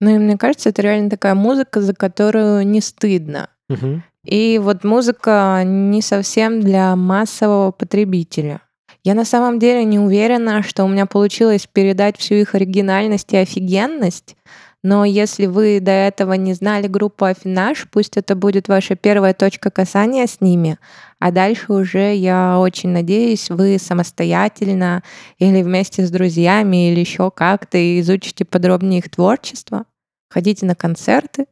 Ну 0.00 0.10
и 0.14 0.18
мне 0.18 0.36
кажется, 0.36 0.68
это 0.68 0.82
реально 0.82 1.10
такая 1.10 1.34
музыка, 1.34 1.80
за 1.80 1.94
которую 1.94 2.66
не 2.66 2.80
стыдно. 2.80 3.50
Мгм. 3.68 4.02
И 4.24 4.58
вот 4.62 4.84
музыка 4.84 5.62
не 5.64 6.02
совсем 6.02 6.60
для 6.60 6.94
массового 6.96 7.70
потребителя. 7.70 8.60
Я 9.04 9.14
на 9.14 9.24
самом 9.24 9.58
деле 9.58 9.84
не 9.84 9.98
уверена, 9.98 10.62
что 10.62 10.84
у 10.84 10.88
меня 10.88 11.06
получилось 11.06 11.66
передать 11.66 12.18
всю 12.18 12.34
их 12.34 12.54
оригинальность 12.54 13.32
и 13.32 13.36
офигенность, 13.36 14.36
но 14.82 15.04
если 15.04 15.46
вы 15.46 15.80
до 15.80 15.90
этого 15.90 16.34
не 16.34 16.54
знали 16.54 16.86
группу 16.86 17.24
Афинаж, 17.24 17.88
пусть 17.90 18.16
это 18.16 18.36
будет 18.36 18.68
ваша 18.68 18.94
первая 18.94 19.34
точка 19.34 19.70
касания 19.70 20.26
с 20.26 20.40
ними, 20.40 20.78
а 21.18 21.32
дальше 21.32 21.72
уже, 21.72 22.14
я 22.14 22.58
очень 22.60 22.90
надеюсь, 22.90 23.50
вы 23.50 23.78
самостоятельно 23.78 25.02
или 25.38 25.62
вместе 25.62 26.06
с 26.06 26.10
друзьями 26.10 26.90
или 26.90 27.00
еще 27.00 27.30
как-то 27.30 27.78
изучите 28.00 28.44
подробнее 28.44 29.00
их 29.00 29.10
творчество, 29.10 29.84
ходите 30.30 30.64
на 30.64 30.76
концерты, 30.76 31.46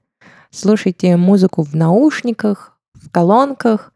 слушайте 0.51 1.17
музыку 1.17 1.63
в 1.63 1.75
наушниках, 1.75 2.79
в 2.95 3.11
колонках, 3.11 3.93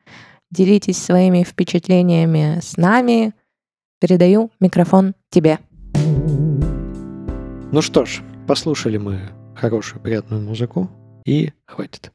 делитесь 0.50 1.02
своими 1.02 1.44
впечатлениями 1.44 2.58
с 2.60 2.76
нами. 2.76 3.32
Передаю 4.00 4.50
микрофон 4.60 5.14
тебе. 5.30 5.58
Ну 7.72 7.82
что 7.82 8.04
ж, 8.04 8.22
послушали 8.46 8.96
мы 8.96 9.20
хорошую, 9.56 10.00
приятную 10.02 10.42
музыку. 10.42 10.90
И 11.26 11.52
хватит. 11.66 12.12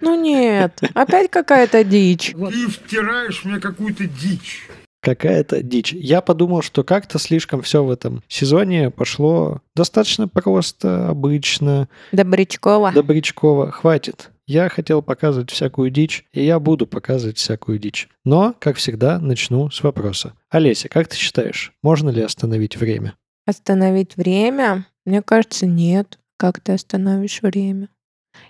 Ну 0.00 0.20
нет, 0.20 0.80
опять 0.94 1.30
какая-то 1.30 1.82
дичь. 1.82 2.32
Ты 2.34 2.68
втираешь 2.68 3.44
мне 3.44 3.58
какую-то 3.58 4.06
дичь. 4.06 4.68
Какая-то 5.00 5.62
дичь. 5.62 5.92
Я 5.92 6.20
подумал, 6.20 6.62
что 6.62 6.84
как-то 6.84 7.18
слишком 7.18 7.62
все 7.62 7.82
в 7.82 7.90
этом 7.90 8.22
сезоне 8.28 8.90
пошло 8.90 9.62
достаточно 9.74 10.28
просто, 10.28 11.08
обычно, 11.08 11.88
Добрячкова. 12.12 12.92
добрячково. 12.92 13.70
Хватит. 13.70 14.30
Я 14.46 14.68
хотел 14.68 15.02
показывать 15.02 15.50
всякую 15.50 15.90
дичь, 15.90 16.24
и 16.32 16.44
я 16.44 16.60
буду 16.60 16.86
показывать 16.86 17.38
всякую 17.38 17.78
дичь. 17.78 18.08
Но, 18.24 18.54
как 18.60 18.76
всегда, 18.76 19.18
начну 19.18 19.70
с 19.70 19.82
вопроса. 19.82 20.34
Олеся, 20.50 20.88
как 20.88 21.08
ты 21.08 21.16
считаешь, 21.16 21.72
можно 21.82 22.10
ли 22.10 22.22
остановить 22.22 22.76
время? 22.76 23.14
Остановить 23.46 24.16
время? 24.16 24.86
Мне 25.06 25.22
кажется, 25.22 25.66
нет. 25.66 26.18
Как 26.36 26.60
ты 26.60 26.72
остановишь 26.72 27.40
время? 27.40 27.88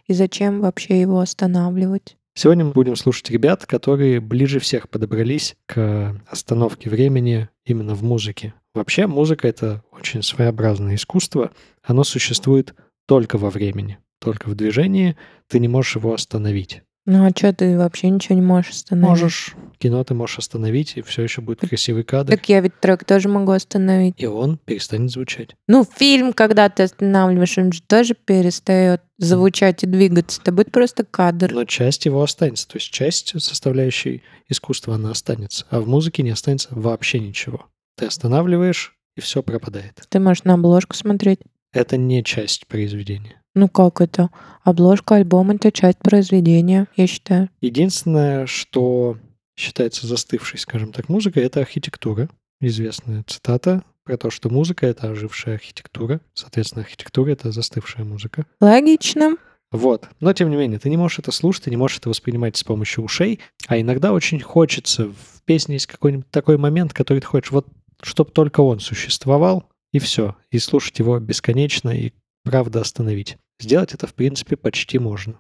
И 0.07 0.15
зачем 0.15 0.61
вообще 0.61 1.01
его 1.01 1.21
останавливать? 1.21 2.17
Сегодня 2.35 2.65
мы 2.65 2.73
будем 2.73 2.97
слушать 2.97 3.31
ребят, 3.31 3.65
которые 3.67 4.21
ближе 4.21 4.59
всех 4.59 4.89
подобрались 4.91 5.55
к 5.67 6.21
остановке 6.29 6.91
времени 6.91 7.49
именно 7.65 7.95
в 7.95 8.03
музыке. 8.03 8.55
Вообще 8.75 9.07
музыка— 9.07 9.47
это 9.49 9.85
очень 9.93 10.23
своеобразное 10.23 10.97
искусство. 10.97 11.53
Оно 11.83 12.05
существует 12.05 12.75
только 13.07 13.39
во 13.39 13.51
времени, 13.51 13.99
только 14.19 14.49
в 14.49 14.55
движении. 14.55 15.17
Ты 15.47 15.61
не 15.61 15.69
можешь 15.69 15.97
его 15.97 16.13
остановить. 16.13 16.83
Ну 17.07 17.25
а 17.25 17.31
что 17.31 17.53
ты 17.53 17.79
вообще 17.79 18.11
ничего 18.11 18.35
не 18.35 18.43
можешь 18.43 18.73
остановить? 18.73 19.09
Можешь. 19.09 19.55
Кино 19.79 20.03
ты 20.03 20.15
можешь 20.15 20.39
остановить, 20.39 20.97
и 20.97 21.03
все 21.03 21.23
еще 21.23 21.41
будет 21.41 21.61
красивый 21.61 22.03
кадр. 22.03 22.33
Так 22.33 22.49
я 22.49 22.61
ведь 22.61 22.81
трек 22.81 23.05
тоже 23.05 23.29
могу 23.29 23.53
остановить. 23.53 24.15
И 24.19 24.27
он 24.27 24.59
перестанет 24.59 25.13
звучать. 25.13 25.55
Ну, 25.69 25.85
фильм, 25.85 26.33
когда 26.33 26.69
ты 26.69 26.83
останавливаешь, 26.83 27.57
он 27.59 27.71
же 27.71 27.81
тоже 27.83 28.15
перестает 28.15 29.03
звучать 29.19 29.85
и 29.85 29.87
двигаться. 29.87 30.41
Это 30.43 30.51
будет 30.51 30.73
просто 30.73 31.05
кадр. 31.05 31.53
Но 31.53 31.65
часть 31.65 32.07
его 32.07 32.23
останется. 32.23 32.67
То 32.67 32.79
есть 32.79 32.91
часть 32.91 33.41
составляющей 33.41 34.23
искусства, 34.49 34.97
она 34.97 35.13
останется. 35.13 35.65
А 35.71 35.81
в 35.81 35.87
музыке 35.87 36.25
не 36.25 36.31
останется 36.31 36.69
вообще 36.73 37.21
ничего. 37.21 37.67
Ты 37.97 38.07
останавливаешь, 38.07 38.97
и 39.15 39.21
все 39.21 39.45
пропадает. 39.45 40.03
Ты 40.09 40.19
можешь 40.19 40.45
на 40.45 40.55
обложку 40.55 40.97
смотреть. 40.97 41.39
Это 41.73 41.97
не 41.97 42.25
часть 42.25 42.67
произведения. 42.67 43.43
Ну 43.57 43.71
как 43.71 44.03
это? 44.03 44.29
Обложка 44.65 45.15
альбома— 45.15 45.55
это 45.57 45.73
часть 45.73 45.99
произведения, 45.99 46.89
я 46.95 47.07
считаю. 47.07 47.49
Единственное, 47.63 48.47
что 48.47 49.17
считается 49.57 50.07
застывшей, 50.07 50.59
скажем 50.59 50.93
так, 50.93 51.09
музыкой, 51.09 51.45
это 51.45 51.61
архитектура. 51.61 52.29
Известная 52.61 53.25
цитата 53.27 53.83
про 54.05 54.19
то, 54.19 54.29
что 54.29 54.51
музыка— 54.51 54.87
это 54.89 55.09
ожившая 55.11 55.55
архитектура. 55.55 56.21
Соответственно, 56.35 56.85
архитектура— 56.85 57.31
это 57.33 57.51
застывшая 57.51 58.05
музыка. 58.05 58.45
Логично. 58.61 59.37
Вот. 59.73 60.07
Но, 60.21 60.35
тем 60.35 60.51
не 60.51 60.57
менее, 60.57 60.79
ты 60.79 60.91
не 60.91 60.99
можешь 60.99 61.21
это 61.21 61.33
слушать, 61.33 61.65
ты 61.65 61.71
не 61.71 61.79
можешь 61.79 61.97
это 61.97 62.11
воспринимать 62.11 62.59
с 62.59 62.63
помощью 62.63 63.05
ушей, 63.05 63.41
а 63.69 63.81
иногда 63.81 64.13
очень 64.13 64.41
хочется. 64.41 65.07
В 65.07 65.43
песне 65.47 65.77
есть 65.77 65.87
какой-нибудь 65.87 66.31
такой 66.31 66.59
момент, 66.59 66.93
который 66.93 67.21
ты 67.21 67.27
хочешь, 67.27 67.53
вот, 67.53 67.67
чтобы 68.03 68.33
только 68.33 68.61
он 68.61 68.81
существовал, 68.81 69.65
и 69.93 69.99
все. 69.99 70.37
И 70.51 70.59
слушать 70.59 70.99
его 70.99 71.19
бесконечно 71.19 71.89
и 71.89 72.13
правда 72.45 72.83
остановить. 72.83 73.39
Сделать 73.59 73.95
это, 73.95 74.07
в 74.07 74.15
принципе, 74.15 74.57
почти 74.57 74.99
можно. 74.99 75.35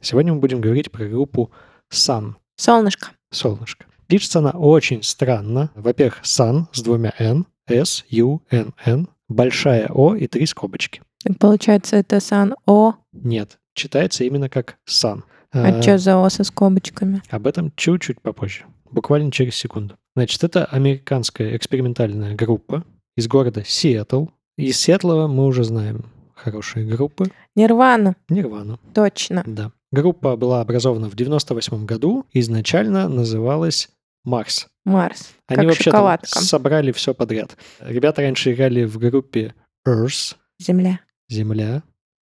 Сегодня 0.00 0.32
мы 0.32 0.40
будем 0.40 0.60
говорить 0.60 0.90
про 0.90 1.06
группу 1.06 1.50
Sun, 1.92 2.34
Солнышко. 2.56 3.10
солнышко. 3.30 3.86
Пишется 4.08 4.40
она 4.40 4.50
очень 4.50 5.02
странно. 5.02 5.70
Во-первых, 5.74 6.20
Sun 6.22 6.66
с 6.72 6.82
двумя 6.82 7.14
N, 7.18 7.46
S, 7.68 8.04
U, 8.10 8.42
N, 8.50 8.74
N, 8.84 9.08
большая 9.28 9.88
О 9.88 10.14
и 10.16 10.26
три 10.26 10.46
скобочки. 10.46 11.02
Так 11.22 11.38
получается, 11.38 11.96
это 11.96 12.18
сан 12.20 12.54
О. 12.66 12.94
Нет, 13.12 13.58
читается 13.74 14.24
именно 14.24 14.48
как 14.48 14.76
Sun. 14.88 15.22
А 15.52 15.70
Э, 15.70 15.82
что 15.82 15.98
за 15.98 16.16
О 16.24 16.28
со 16.30 16.42
скобочками? 16.44 17.22
Об 17.30 17.46
этом 17.46 17.72
чуть-чуть 17.76 18.20
попозже. 18.20 18.64
Буквально 18.90 19.30
через 19.30 19.54
секунду. 19.54 19.96
Значит, 20.16 20.42
это 20.44 20.64
американская 20.64 21.56
экспериментальная 21.56 22.34
группа 22.34 22.84
из 23.16 23.28
города 23.28 23.62
Сиэтл. 23.64 24.26
Из 24.58 24.78
Сиэтла 24.78 25.28
мы 25.28 25.46
уже 25.46 25.62
знаем 25.64 26.06
хорошие 26.42 26.84
группы. 26.86 27.26
Нирвана. 27.54 28.16
Нирвану. 28.28 28.78
Точно. 28.94 29.42
Да. 29.46 29.72
Группа 29.90 30.36
была 30.36 30.60
образована 30.60 31.08
в 31.08 31.14
98 31.14 31.84
году. 31.86 32.26
Изначально 32.32 33.08
называлась 33.08 33.90
Марс. 34.24 34.68
Марс. 34.84 35.32
Они 35.46 35.58
как 35.58 35.66
вообще 35.66 35.84
шоколадка. 35.84 36.38
собрали 36.40 36.92
все 36.92 37.14
подряд. 37.14 37.56
Ребята 37.80 38.22
раньше 38.22 38.52
играли 38.52 38.84
в 38.84 38.98
группе 38.98 39.54
Earth, 39.86 40.36
Земля. 40.58 41.00
Земля. 41.28 41.82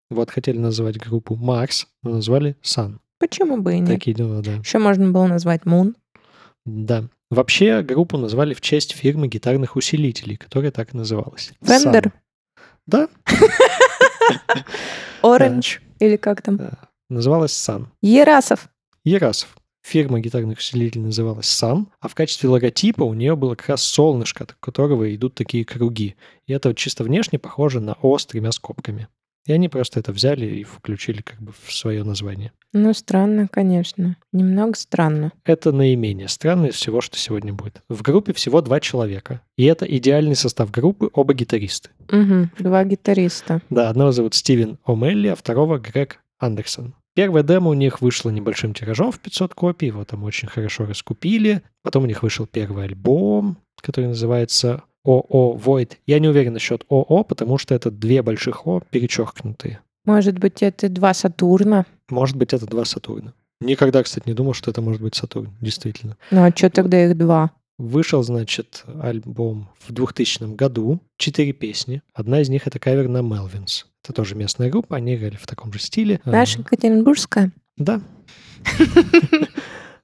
Вот 0.09 0.31
хотели 0.31 0.57
назвать 0.57 0.97
группу 0.97 1.35
Марс, 1.35 1.87
но 2.03 2.11
назвали 2.11 2.55
Sun. 2.63 2.97
Почему 3.19 3.57
бы 3.57 3.75
и 3.75 3.79
нет? 3.79 3.89
Такие 3.89 4.15
дела, 4.15 4.41
да. 4.41 4.53
Еще 4.53 4.79
можно 4.79 5.11
было 5.11 5.27
назвать 5.27 5.65
Мун. 5.65 5.95
Да. 6.65 7.05
Вообще 7.29 7.81
группу 7.81 8.17
назвали 8.17 8.53
в 8.53 8.61
честь 8.61 8.93
фирмы 8.93 9.27
гитарных 9.27 9.75
усилителей, 9.75 10.37
которая 10.37 10.71
так 10.71 10.93
и 10.93 10.97
называлась. 10.97 11.51
Фендер. 11.61 12.13
Да, 12.85 13.09
Оранж. 15.21 15.81
Или 15.99 16.15
как 16.17 16.41
там? 16.41 16.59
Называлась 17.09 17.51
Sun. 17.51 17.87
Ерасов. 18.01 18.69
Ерасов. 19.03 19.57
Фирма 19.81 20.19
гитарных 20.19 20.57
усилителей 20.59 21.05
называлась 21.05 21.45
Sun, 21.45 21.87
а 22.01 22.09
в 22.09 22.15
качестве 22.15 22.49
логотипа 22.49 23.03
у 23.03 23.13
нее 23.13 23.37
было 23.37 23.55
как 23.55 23.69
раз 23.69 23.83
солнышко, 23.83 24.43
от 24.43 24.53
которого 24.59 25.15
идут 25.15 25.35
такие 25.35 25.63
круги. 25.63 26.15
И 26.45 26.51
это 26.51 26.69
вот 26.69 26.77
чисто 26.77 27.05
внешне 27.05 27.39
похоже 27.39 27.79
на 27.79 27.93
О 28.01 28.17
с 28.17 28.25
тремя 28.25 28.51
скобками. 28.51 29.07
И 29.47 29.53
они 29.53 29.69
просто 29.69 30.01
это 30.01 30.11
взяли 30.11 30.45
и 30.45 30.63
включили 30.63 31.21
как 31.21 31.41
бы 31.41 31.53
в 31.63 31.73
свое 31.73 32.03
название. 32.03 32.51
Ну, 32.73 32.93
странно, 32.93 33.47
конечно. 33.47 34.17
Немного 34.33 34.75
странно. 34.75 35.31
Это 35.45 35.71
наименее 35.71 36.27
странное 36.27 36.69
из 36.69 36.75
всего, 36.75 36.99
что 36.99 37.17
сегодня 37.17 37.53
будет. 37.53 37.81
В 37.87 38.01
группе 38.01 38.33
всего 38.33 38.61
два 38.61 38.81
человека. 38.81 39.41
И 39.55 39.63
это 39.63 39.85
идеальный 39.85 40.35
состав 40.35 40.69
группы, 40.69 41.09
оба 41.13 41.33
гитаристы. 41.33 41.89
Угу. 42.11 42.49
Два 42.59 42.83
гитариста. 42.83 43.61
Да, 43.69 43.89
одного 43.89 44.11
зовут 44.11 44.35
Стивен 44.35 44.77
О'Мелли, 44.85 45.29
а 45.29 45.35
второго 45.35 45.79
Грег 45.79 46.19
Андерсон. 46.39 46.93
Первая 47.15 47.41
демо 47.41 47.69
у 47.69 47.73
них 47.73 48.01
вышла 48.01 48.29
небольшим 48.29 48.73
тиражом 48.73 49.11
в 49.11 49.19
500 49.19 49.55
копий, 49.55 49.87
его 49.87 50.03
там 50.05 50.23
очень 50.23 50.49
хорошо 50.49 50.85
раскупили. 50.85 51.63
Потом 51.81 52.03
у 52.03 52.05
них 52.05 52.21
вышел 52.21 52.45
первый 52.45 52.83
альбом, 52.83 53.57
который 53.81 54.07
называется 54.07 54.83
ОО 55.07 55.57
Void. 55.57 55.93
Я 56.05 56.19
не 56.19 56.27
уверен 56.27 56.53
насчет 56.53 56.83
ОО, 56.89 57.23
потому 57.23 57.57
что 57.57 57.73
это 57.73 57.89
две 57.89 58.21
больших 58.21 58.67
О 58.67 58.81
перечеркнутые. 58.91 59.79
Может 60.05 60.37
быть, 60.37 60.61
это 60.61 60.89
два 60.89 61.13
Сатурна? 61.13 61.85
Может 62.09 62.35
быть, 62.35 62.53
это 62.53 62.65
два 62.65 62.85
Сатурна. 62.85 63.33
Никогда, 63.59 64.03
кстати, 64.03 64.27
не 64.27 64.33
думал, 64.33 64.53
что 64.53 64.69
это 64.69 64.81
может 64.81 65.01
быть 65.01 65.15
Сатурн, 65.15 65.49
действительно. 65.61 66.17
Ну, 66.29 66.43
а 66.43 66.51
что 66.55 66.69
тогда 66.69 67.05
их 67.05 67.17
два? 67.17 67.51
Вышел, 67.77 68.23
значит, 68.23 68.85
альбом 69.01 69.69
в 69.79 69.91
2000 69.91 70.55
году, 70.55 70.99
четыре 71.17 71.53
песни. 71.53 72.01
Одна 72.13 72.41
из 72.41 72.49
них— 72.49 72.63
это 72.67 72.79
кавер 72.79 73.07
на 73.07 73.19
Melvins. 73.19 73.85
Это 74.03 74.13
тоже 74.13 74.35
местная 74.35 74.69
группа, 74.69 74.95
они 74.95 75.15
играли 75.15 75.35
в 75.35 75.45
таком 75.47 75.71
же 75.73 75.79
стиле. 75.79 76.19
Наша 76.25 76.59
Екатеринбургская? 76.59 77.51
Да. 77.77 78.01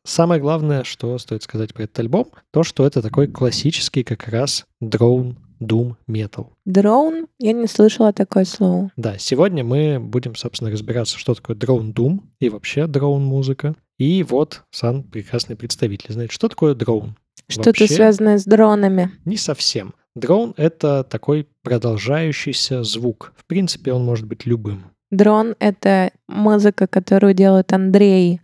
Самое 0.05 0.41
главное, 0.41 0.83
что 0.83 1.17
стоит 1.17 1.43
сказать 1.43 1.73
про 1.73 1.83
этот 1.83 1.99
альбом, 1.99 2.27
то, 2.51 2.63
что 2.63 2.85
это 2.85 3.01
такой 3.01 3.27
классический 3.27 4.03
как 4.03 4.27
раз 4.27 4.65
дрон 4.81 5.37
Doom 5.61 5.95
Metal. 6.09 6.47
Дроун? 6.65 7.27
Я 7.39 7.53
не 7.53 7.67
слышала 7.67 8.11
такое 8.11 8.45
слово. 8.45 8.91
Да, 8.97 9.17
сегодня 9.17 9.63
мы 9.63 9.99
будем, 9.99 10.35
собственно, 10.35 10.71
разбираться, 10.71 11.17
что 11.17 11.33
такое 11.33 11.55
дрон 11.55 11.91
Doom 11.91 12.19
и 12.39 12.49
вообще 12.49 12.87
дрон 12.87 13.23
музыка. 13.23 13.75
И 13.97 14.23
вот 14.23 14.63
Сан 14.71 15.03
прекрасный 15.03 15.55
представитель 15.55 16.11
знает, 16.13 16.31
что 16.31 16.49
такое 16.49 16.75
дрон. 16.75 17.15
Что-то 17.47 17.87
связанное 17.87 18.37
с 18.37 18.45
дронами. 18.45 19.11
Не 19.25 19.37
совсем. 19.37 19.93
Дрон— 20.15 20.53
это 20.57 21.03
такой 21.03 21.47
продолжающийся 21.63 22.83
звук. 22.83 23.33
В 23.35 23.45
принципе, 23.45 23.93
он 23.93 24.05
может 24.05 24.27
быть 24.27 24.45
любым. 24.45 24.83
Дрон— 25.11 25.55
это 25.59 26.11
музыка, 26.27 26.87
которую 26.87 27.33
делает 27.33 27.71
Андрей. 27.73 28.41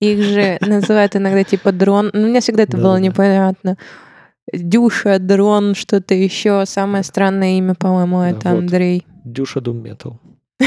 Их 0.00 0.22
же 0.22 0.58
называют 0.60 1.14
иногда 1.14 1.44
типа 1.44 1.72
дрон. 1.72 2.10
Ну, 2.12 2.28
мне 2.28 2.40
всегда 2.40 2.62
это 2.62 2.76
было 2.76 2.98
непонятно. 2.98 3.76
Дюша, 4.52 5.18
дрон, 5.18 5.74
что-то 5.74 6.14
еще. 6.14 6.64
Самое 6.66 7.04
странное 7.04 7.58
имя, 7.58 7.74
по-моему, 7.74 8.20
это. 8.20 8.50
Андрей. 8.50 9.06
Дюша 9.24 9.60
Doom 9.60 9.82
Metal. 9.82 10.16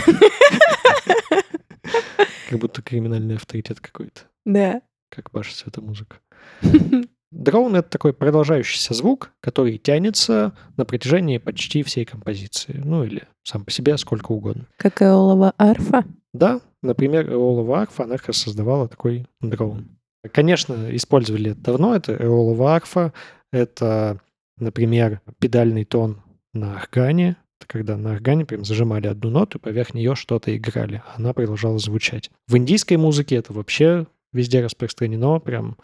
Как 2.49 2.59
будто 2.59 2.81
криминальный 2.81 3.35
авторитет 3.35 3.79
какой-то. 3.79 4.21
Да. 4.45 4.81
как 5.09 5.33
ваша 5.33 5.55
светомузыка. 5.55 6.17
Дрон— 7.31 7.75
это 7.77 7.89
такой 7.89 8.13
продолжающийся 8.13 8.93
звук, 8.93 9.31
который 9.39 9.79
тянется 9.79 10.53
на 10.77 10.85
протяжении 10.85 11.39
почти 11.39 11.81
всей 11.81 12.05
композиции. 12.05 12.79
Ну 12.83 13.03
или 13.03 13.23
сам 13.41 13.65
по 13.65 13.71
себе 13.71 13.97
сколько 13.97 14.31
угодно. 14.33 14.67
Как 14.77 15.01
Эолова 15.01 15.53
арфа. 15.57 16.03
Да, 16.33 16.61
например, 16.81 17.31
Эолова 17.31 17.81
арфа, 17.81 18.03
она 18.03 18.17
как 18.17 18.27
раз 18.27 18.37
создавала 18.37 18.87
такой 18.87 19.27
дрон. 19.41 19.87
Конечно, 20.31 20.87
использовали 20.95 21.51
это 21.51 21.61
давно. 21.61 21.95
Это 21.95 22.13
Эолова 22.13 22.75
арфа, 22.75 23.13
это, 23.51 24.19
например, 24.57 25.21
педальный 25.39 25.85
тон 25.85 26.21
на 26.53 26.75
органе. 26.75 27.35
Это 27.59 27.67
когда 27.67 27.97
на 27.97 28.13
органе 28.13 28.45
прям 28.45 28.65
зажимали 28.65 29.07
одну 29.07 29.29
ноту, 29.29 29.57
и 29.57 29.61
поверх 29.61 29.93
нее 29.93 30.15
что-то 30.15 30.55
играли, 30.55 31.03
а 31.05 31.15
она 31.17 31.33
продолжала 31.33 31.77
звучать. 31.77 32.31
В 32.47 32.57
индийской 32.57 32.97
музыке 32.97 33.35
это 33.35 33.53
вообще 33.53 34.07
везде 34.33 34.61
распространено, 34.61 35.39
прям 35.39 35.77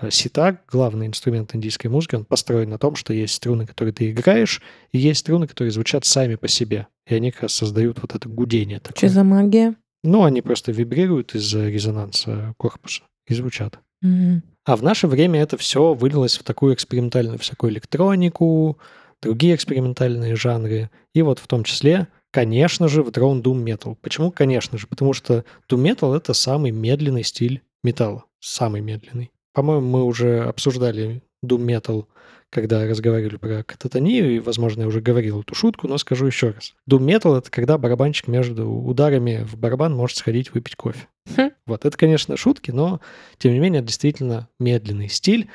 э, 0.00 0.10
ситар, 0.10 0.60
главный 0.70 1.06
инструмент 1.06 1.54
индийской 1.54 1.90
музыки, 1.90 2.14
он 2.14 2.24
построен 2.24 2.70
на 2.70 2.78
том, 2.78 2.94
что 2.96 3.12
есть 3.12 3.34
струны, 3.34 3.66
которые 3.66 3.92
ты 3.92 4.10
играешь, 4.10 4.62
и 4.92 4.98
есть 4.98 5.20
струны, 5.20 5.46
которые 5.46 5.72
звучат 5.72 6.04
сами 6.04 6.36
по 6.36 6.48
себе. 6.48 6.86
И 7.08 7.14
они 7.14 7.32
как 7.32 7.42
раз 7.42 7.54
создают 7.54 8.00
вот 8.00 8.14
это 8.14 8.28
гудение 8.28 8.78
Что 8.78 8.92
такое. 8.94 9.10
за 9.10 9.24
магия? 9.24 9.74
Ну, 10.06 10.24
они 10.24 10.40
просто 10.40 10.70
вибрируют 10.70 11.34
из-за 11.34 11.68
резонанса 11.68 12.54
корпуса 12.58 13.02
и 13.26 13.34
звучат. 13.34 13.80
Мгм. 14.02 14.42
А 14.64 14.76
в 14.76 14.82
наше 14.82 15.08
время 15.08 15.40
это 15.40 15.56
все 15.56 15.94
вылилось 15.94 16.38
в 16.38 16.44
такую 16.44 16.74
экспериментальную 16.74 17.38
всякую 17.38 17.72
электронику, 17.72 18.78
другие 19.20 19.54
экспериментальные 19.54 20.36
жанры. 20.36 20.90
И 21.12 21.22
вот 21.22 21.40
в 21.40 21.46
том 21.46 21.64
числе, 21.64 22.06
конечно 22.30 22.88
же, 22.88 23.02
в 23.02 23.08
Drone 23.08 23.42
Doom 23.42 23.64
Metal. 23.64 23.96
Почему 24.00 24.30
конечно 24.30 24.78
же? 24.78 24.86
Потому 24.86 25.12
что 25.12 25.44
Doom 25.68 25.82
Metal— 25.82 26.16
это 26.16 26.34
самый 26.34 26.70
медленный 26.70 27.24
стиль 27.24 27.62
металла. 27.82 28.24
Самый 28.38 28.82
медленный. 28.82 29.32
По-моему, 29.52 29.88
мы 29.88 30.04
уже 30.04 30.44
обсуждали 30.44 31.22
Doom 31.44 31.64
Metal, 31.66 32.04
когда 32.50 32.86
разговаривали 32.86 33.36
про 33.36 33.62
кататонию, 33.62 34.36
и, 34.36 34.38
возможно, 34.38 34.82
я 34.82 34.88
уже 34.88 35.00
говорил 35.00 35.40
эту 35.40 35.54
шутку, 35.54 35.88
но 35.88 35.98
скажу 35.98 36.26
еще 36.26 36.50
раз. 36.50 36.74
Doom 36.88 37.04
Metal— 37.04 37.38
это 37.38 37.50
когда 37.50 37.78
барабанщик 37.78 38.28
между 38.28 38.68
ударами 38.68 39.44
в 39.44 39.56
барабан 39.56 39.94
может 39.94 40.16
сходить 40.16 40.52
выпить 40.54 40.76
кофе. 40.76 41.08
Хм. 41.36 41.50
Вот, 41.66 41.84
это, 41.84 41.96
конечно, 41.96 42.36
шутки, 42.36 42.70
но, 42.70 43.00
тем 43.38 43.52
не 43.52 43.58
менее, 43.58 43.80
это 43.80 43.88
действительно 43.88 44.48
медленный 44.60 45.08
стиль, 45.08 45.50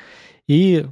и 0.46 0.86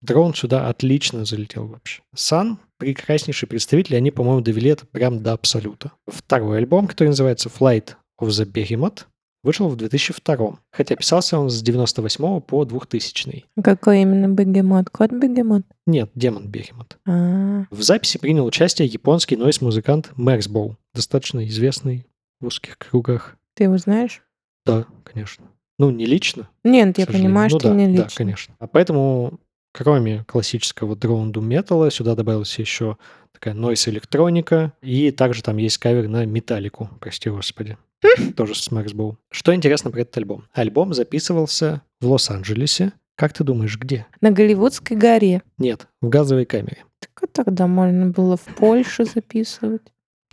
дрон 0.00 0.34
сюда 0.34 0.68
отлично 0.68 1.24
залетел 1.24 1.66
вообще. 1.66 2.02
Сан— 2.14 2.58
прекраснейший 2.78 3.48
представитель, 3.48 3.96
они, 3.96 4.10
по-моему, 4.10 4.40
довели 4.40 4.70
это 4.70 4.86
прям 4.86 5.22
до 5.22 5.32
абсолюта. 5.32 5.92
Второй 6.06 6.58
альбом, 6.58 6.86
который 6.86 7.08
называется 7.08 7.48
Flight 7.48 7.94
of 8.20 8.28
the 8.28 8.44
Behemoth, 8.44 9.06
вышел 9.42 9.68
в 9.68 9.76
2002, 9.76 10.58
хотя 10.70 10.96
писался 10.96 11.38
он 11.38 11.50
с 11.50 11.62
98 11.62 12.40
по 12.40 12.64
2000. 12.64 13.44
Какой 13.62 14.02
именно 14.02 14.28
бегемот? 14.32 14.90
Кот 14.90 15.10
бегемот? 15.12 15.62
Нет, 15.86 16.10
Демон 16.14 16.48
Бегемот. 16.48 16.98
А, 17.06 17.64
В 17.70 17.82
записи 17.82 18.18
принял 18.18 18.46
участие 18.46 18.86
японский 18.88 19.36
нойс-музыкант 19.36 20.10
Мэрсбоу, 20.16 20.76
достаточно 20.94 21.46
известный 21.48 22.06
в 22.40 22.46
узких 22.46 22.78
кругах. 22.78 23.36
ты 23.54 23.64
его 23.64 23.78
знаешь? 23.78 24.22
Да, 24.64 24.86
конечно. 25.04 25.44
Ну, 25.78 25.90
не 25.90 26.06
лично, 26.06 26.48
Нет, 26.62 26.98
я 26.98 27.06
понимаю, 27.06 27.48
Ну 27.50 27.58
что 27.58 27.68
да, 27.70 27.74
не 27.74 27.86
Да, 27.96 28.04
лично. 28.04 28.16
конечно. 28.16 28.54
А 28.60 28.66
поэтому, 28.68 29.40
кроме 29.72 30.24
классического 30.24 30.96
дроун 30.96 31.32
металла, 31.46 31.90
сюда 31.90 32.14
добавилась 32.14 32.58
еще 32.58 32.96
такая 33.32 33.54
нойс 33.54 33.88
электроника, 33.88 34.72
и 34.82 35.10
также 35.10 35.42
там 35.42 35.56
есть 35.56 35.78
кавер 35.78 36.08
на 36.08 36.24
металлику, 36.24 36.90
прости 37.00 37.30
господи. 37.30 37.76
Тоже 38.36 38.54
с 38.54 38.70
Мэрсбоу. 38.70 39.18
Что 39.30 39.54
интересно 39.54 39.90
про 39.90 40.00
этот 40.00 40.16
альбом? 40.18 40.44
Альбом 40.52 40.92
записывался 40.92 41.82
в 42.00 42.06
Лос-Анджелесе. 42.06 42.92
Как 43.16 43.32
ты 43.32 43.44
думаешь, 43.44 43.78
где? 43.78 44.06
На 44.20 44.30
Голливудской 44.30 44.96
горе. 44.96 45.42
Нет, 45.58 45.86
в 46.00 46.08
газовой 46.08 46.44
камере. 46.44 46.84
Так 46.98 47.10
а 47.22 47.26
тогда 47.26 47.66
можно 47.66 48.06
было 48.06 48.36
в 48.36 48.44
Польше 48.56 49.04
записывать. 49.04 49.82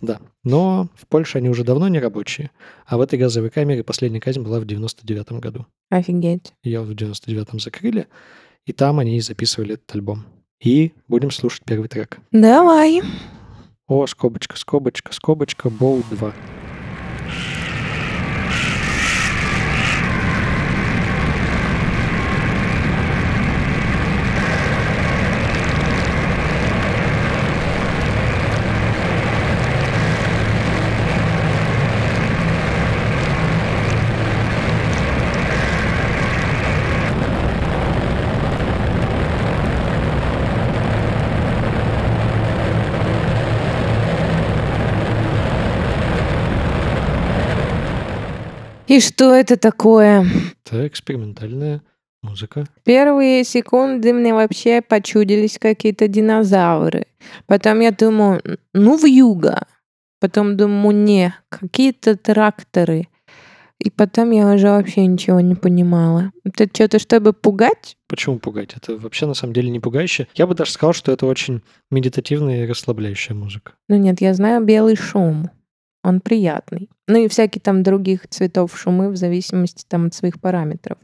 Да. 0.02 0.20
Но 0.44 0.88
в 0.96 1.08
Польше 1.08 1.40
они 1.40 1.50
уже 1.50 1.64
давно 1.64 1.88
не 1.90 2.00
рабочие, 2.00 2.52
а 2.86 2.98
в 2.98 3.02
этой 3.02 3.20
газовой 3.20 3.50
камере 3.50 3.84
последняя 3.84 4.22
казнь 4.22 4.42
была 4.42 4.60
в 4.60 4.66
99 4.66 5.34
году. 5.34 5.66
Офигеть. 5.90 6.54
Ее 6.64 6.82
в 6.82 6.92
99-м 6.92 7.60
закрыли, 7.60 8.08
и 8.66 8.74
там 8.74 9.00
они 9.00 9.20
записывали 9.22 9.74
этот 9.76 9.94
альбом. 9.96 10.26
И 10.62 10.94
будем 11.08 11.32
слушать 11.32 11.64
первый 11.66 11.88
трек. 11.88 12.20
Давай. 12.32 13.02
О, 13.88 14.06
скобочка, 14.06 14.58
скобочка, 14.58 15.14
скобочка, 15.14 15.70
Боу 15.70 16.04
2. 16.12 16.34
И 48.90 49.00
что 49.00 49.36
это 49.36 49.56
такое? 49.56 50.26
Это 50.66 50.88
экспериментальная 50.88 51.84
музыка. 52.24 52.66
Первые 52.84 53.44
секунды 53.44 54.12
мне 54.14 54.34
вообще 54.34 54.82
почудились 54.82 55.60
какие-то 55.60 56.08
динозавры. 56.08 57.06
Потом 57.46 57.82
я 57.82 57.92
думаю, 57.92 58.42
«Н- 58.44 58.58
ну 58.74 58.98
в 58.98 59.06
юга. 59.06 59.68
Потом 60.20 60.58
думаю, 60.58 60.96
не, 60.96 61.36
какие-то 61.50 62.18
тракторы. 62.18 63.08
И 63.78 63.92
потом 63.92 64.32
я 64.32 64.52
уже 64.52 64.70
вообще 64.70 65.06
ничего 65.06 65.40
не 65.40 65.54
понимала. 65.54 66.32
Это 66.44 66.66
что-то, 66.66 66.98
чтобы 66.98 67.32
пугать? 67.32 67.96
Почему 68.08 68.40
пугать? 68.40 68.74
Это 68.76 68.98
вообще 68.98 69.28
на 69.28 69.36
самом 69.36 69.54
деле 69.54 69.70
не 69.70 69.80
пугающе. 69.80 70.28
Я 70.34 70.48
бы 70.48 70.56
даже 70.56 70.72
сказал, 70.72 70.94
что 70.94 71.12
это 71.12 71.28
очень 71.28 71.62
медитативная 71.92 72.64
и 72.64 72.68
расслабляющая 72.68 73.36
музыка. 73.36 73.74
Ну 73.88 73.98
нет, 73.98 74.20
я 74.20 74.34
знаю 74.34 74.66
белый 74.66 74.96
шум. 74.96 75.52
Он 76.04 76.22
приятный. 76.22 76.90
Ну 77.08 77.24
и 77.24 77.28
всякие 77.28 77.62
там 77.62 77.84
других 77.84 78.28
цветов 78.28 78.78
шумы 78.78 79.10
в 79.10 79.18
зависимости 79.18 79.86
там 79.88 80.08
от 80.08 80.14
своих 80.14 80.40
параметров. 80.40 80.98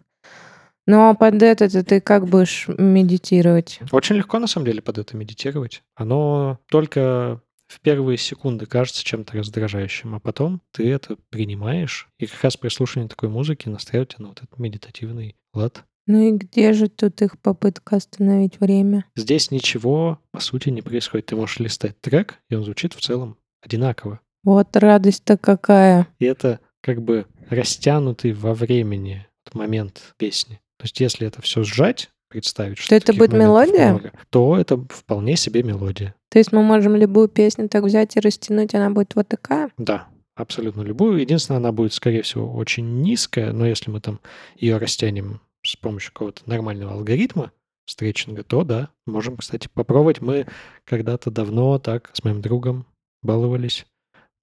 Но 0.87 1.15
под 1.15 1.41
это 1.41 1.67
ты 1.83 1.99
как 1.99 2.27
будешь 2.27 2.67
медитировать? 2.67 3.79
Очень 3.91 4.17
легко, 4.17 4.39
на 4.39 4.47
самом 4.47 4.67
деле, 4.67 4.81
под 4.81 4.99
это 4.99 5.17
медитировать. 5.17 5.83
Оно 5.95 6.59
только 6.69 7.41
в 7.67 7.81
первые 7.81 8.17
секунды 8.17 8.67
кажется 8.67 9.03
чем-то 9.03 9.37
раздражающим, 9.37 10.13
а 10.15 10.19
потом 10.19 10.61
ты 10.71 10.87
это 10.91 11.17
принимаешь, 11.29 12.07
и 12.19 12.27
как 12.27 12.43
раз 12.43 12.57
при 12.57 12.69
слушании 12.69 13.07
такой 13.07 13.29
музыки 13.29 13.67
настраивает 13.67 14.09
тебя 14.09 14.23
на 14.23 14.27
вот 14.29 14.43
этот 14.43 14.59
медитативный 14.59 15.35
лад. 15.53 15.83
Ну 16.07 16.21
и 16.21 16.31
где 16.31 16.73
же 16.73 16.87
тут 16.87 17.19
их 17.23 17.39
попытка 17.39 17.95
остановить 17.95 18.59
время? 18.59 19.05
Здесь 19.15 19.49
ничего, 19.49 20.19
по 20.29 20.39
сути, 20.39 20.69
не 20.69 20.83
происходит. 20.83 21.25
Ты 21.25 21.35
можешь 21.35 21.57
листать 21.57 21.99
трек, 21.99 22.35
и 22.49 22.55
он 22.55 22.63
звучит 22.63 22.93
в 22.93 23.01
целом 23.01 23.37
одинаково. 23.63 24.19
Вот 24.45 24.75
радость-то 24.77 25.37
какая. 25.37 26.07
И 26.19 26.25
это 26.25 26.59
как 26.81 27.01
бы 27.01 27.25
растянутый 27.49 28.31
во 28.31 28.53
времени 28.53 29.27
момент 29.53 30.13
песни. 30.17 30.61
То 30.77 30.83
есть 30.83 30.99
если 30.99 31.27
это 31.27 31.41
все 31.41 31.63
сжать, 31.63 32.11
представить, 32.29 32.77
что 32.77 32.95
это 32.95 33.07
таких 33.07 33.19
будет 33.19 33.33
мелодия? 33.33 33.91
много, 33.93 34.11
то 34.29 34.55
это 34.55 34.77
вполне 34.89 35.35
себе 35.35 35.63
мелодия. 35.63 36.13
То 36.29 36.37
есть 36.37 36.51
мы 36.51 36.61
можем 36.61 36.95
любую 36.95 37.27
песню 37.27 37.69
так 37.69 37.83
взять 37.83 38.15
и 38.15 38.19
растянуть, 38.19 38.75
она 38.75 38.91
будет 38.91 39.15
вот 39.15 39.27
такая? 39.27 39.71
Да, 39.77 40.07
абсолютно 40.35 40.81
любую. 40.81 41.17
Единственное, 41.17 41.57
она 41.57 41.71
будет, 41.71 41.93
скорее 41.93 42.21
всего, 42.21 42.53
очень 42.53 43.01
низкая, 43.01 43.51
но 43.51 43.65
если 43.65 43.89
мы 43.89 43.99
там 43.99 44.19
ее 44.57 44.77
растянем 44.77 45.41
с 45.63 45.75
помощью 45.75 46.13
какого-то 46.13 46.41
нормального 46.45 46.93
алгоритма 46.93 47.51
стретчинга, 47.87 48.43
то 48.43 48.63
да, 48.63 48.89
можем, 49.07 49.37
кстати, 49.37 49.69
попробовать. 49.73 50.21
Мы 50.21 50.45
когда-то 50.83 51.31
давно 51.31 51.79
так 51.79 52.11
с 52.13 52.23
моим 52.23 52.41
другом 52.41 52.85
баловались 53.23 53.85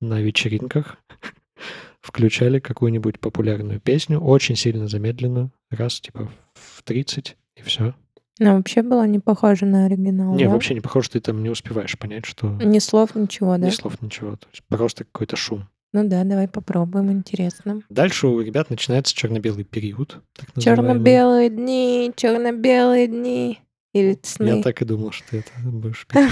на 0.03 0.21
вечеринках, 0.21 0.99
включали 2.01 2.59
какую-нибудь 2.59 3.21
популярную 3.21 3.81
песню, 3.81 4.19
очень 4.21 4.57
сильно 4.57 4.89
замедленную, 4.89 5.51
раз 5.71 6.01
типа 6.01 6.31
в 6.55 6.83
30, 6.83 7.37
и 7.57 7.63
все. 7.63 7.95
Она 8.41 8.57
вообще 8.57 8.83
была 8.83 9.07
не 9.07 9.19
похожа 9.19 9.67
на 9.67 9.87
оригинал, 9.87 10.35
Не, 10.35 10.45
да? 10.45 10.51
вообще 10.51 10.75
не 10.75 10.81
похоже, 10.81 11.11
ты 11.11 11.21
там 11.21 11.43
не 11.43 11.51
успеваешь 11.51 11.99
понять, 11.99 12.25
что 12.27 12.49
Ни 12.63 12.79
слов, 12.79 13.15
ничего, 13.15 13.57
да? 13.57 13.67
ни 13.67 13.71
слов, 13.71 14.01
ничего. 14.03 14.37
То 14.37 14.49
есть 14.51 14.63
просто 14.69 15.05
какой-то 15.05 15.37
шум. 15.37 15.69
Ну 15.93 16.09
да, 16.09 16.25
давай 16.25 16.49
попробуем, 16.49 17.13
интересно. 17.13 17.83
Дальше 17.91 18.27
у 18.27 18.41
ребят 18.41 18.71
начинается 18.71 19.15
черно-белый 19.15 19.65
период. 19.65 20.23
Черно-белые 20.59 21.51
дни, 21.51 22.11
черно-белые 22.17 23.07
дни. 23.09 23.59
Или 23.93 24.19
сны. 24.23 24.47
Я 24.49 24.63
так 24.63 24.81
и 24.81 24.87
думал, 24.87 25.11
что 25.13 25.37
это 25.37 25.51
будешь 25.63 26.07
петь. 26.09 26.31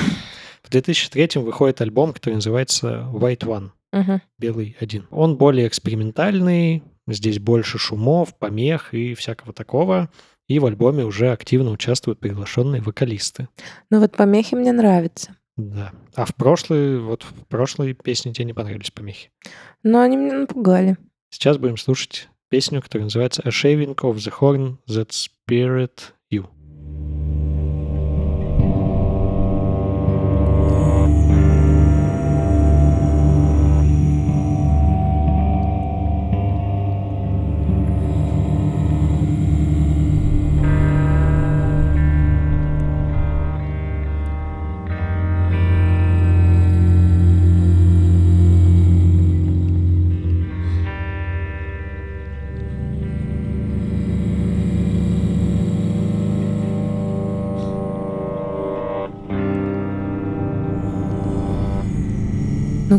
В 0.70 0.72
2003 0.72 1.42
выходит 1.42 1.80
альбом, 1.80 2.12
который 2.12 2.34
называется 2.34 3.08
White 3.12 3.40
One, 3.40 3.70
Мгм. 3.92 4.22
Белый 4.38 4.76
один. 4.78 5.08
Он 5.10 5.36
более 5.36 5.66
экспериментальный, 5.66 6.84
здесь 7.08 7.40
больше 7.40 7.76
шумов, 7.76 8.38
помех 8.38 8.94
и 8.94 9.14
всякого 9.14 9.52
такого. 9.52 10.10
И 10.46 10.60
в 10.60 10.66
альбоме 10.66 11.04
уже 11.04 11.32
активно 11.32 11.72
участвуют 11.72 12.20
приглашенные 12.20 12.80
вокалисты. 12.82 13.48
Ну 13.90 13.98
вот 13.98 14.12
помехи 14.16 14.54
мне 14.54 14.70
нравятся. 14.70 15.34
Да. 15.56 15.90
А 16.14 16.24
в 16.24 16.36
прошлой, 16.36 17.00
вот 17.00 17.24
в 17.24 17.46
прошлой 17.48 17.92
песне 17.94 18.32
тебе 18.32 18.44
не 18.44 18.52
понравились 18.52 18.92
помехи. 18.92 19.30
Но 19.82 20.00
они 20.00 20.16
меня 20.16 20.38
напугали. 20.38 20.98
Сейчас 21.30 21.58
будем 21.58 21.78
слушать 21.78 22.28
песню, 22.48 22.80
которая 22.80 23.06
называется 23.06 23.42
A 23.44 23.48
Shaving 23.48 23.96
of 23.96 24.14
the 24.18 24.32
Horn 24.38 24.76
That 24.88 25.10
Spirit 25.10 26.12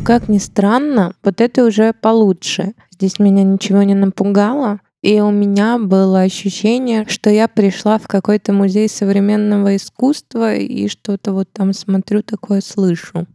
как 0.03 0.29
ни 0.29 0.39
странно, 0.39 1.13
вот 1.23 1.41
это 1.41 1.63
уже 1.65 1.93
получше. 1.93 2.73
Здесь 2.91 3.19
меня 3.19 3.43
ничего 3.43 3.83
не 3.83 3.95
напугало. 3.95 4.79
И 5.01 5.19
у 5.19 5.31
меня 5.31 5.79
было 5.79 6.21
ощущение, 6.21 7.07
что 7.07 7.31
я 7.31 7.47
пришла 7.47 7.97
в 7.97 8.07
какой-то 8.07 8.53
музей 8.53 8.87
современного 8.87 9.75
искусства 9.75 10.55
и 10.55 10.87
что-то 10.87 11.33
вот 11.33 11.51
там 11.51 11.73
смотрю, 11.73 12.21
такое 12.21 12.61
слышу. 12.61 13.25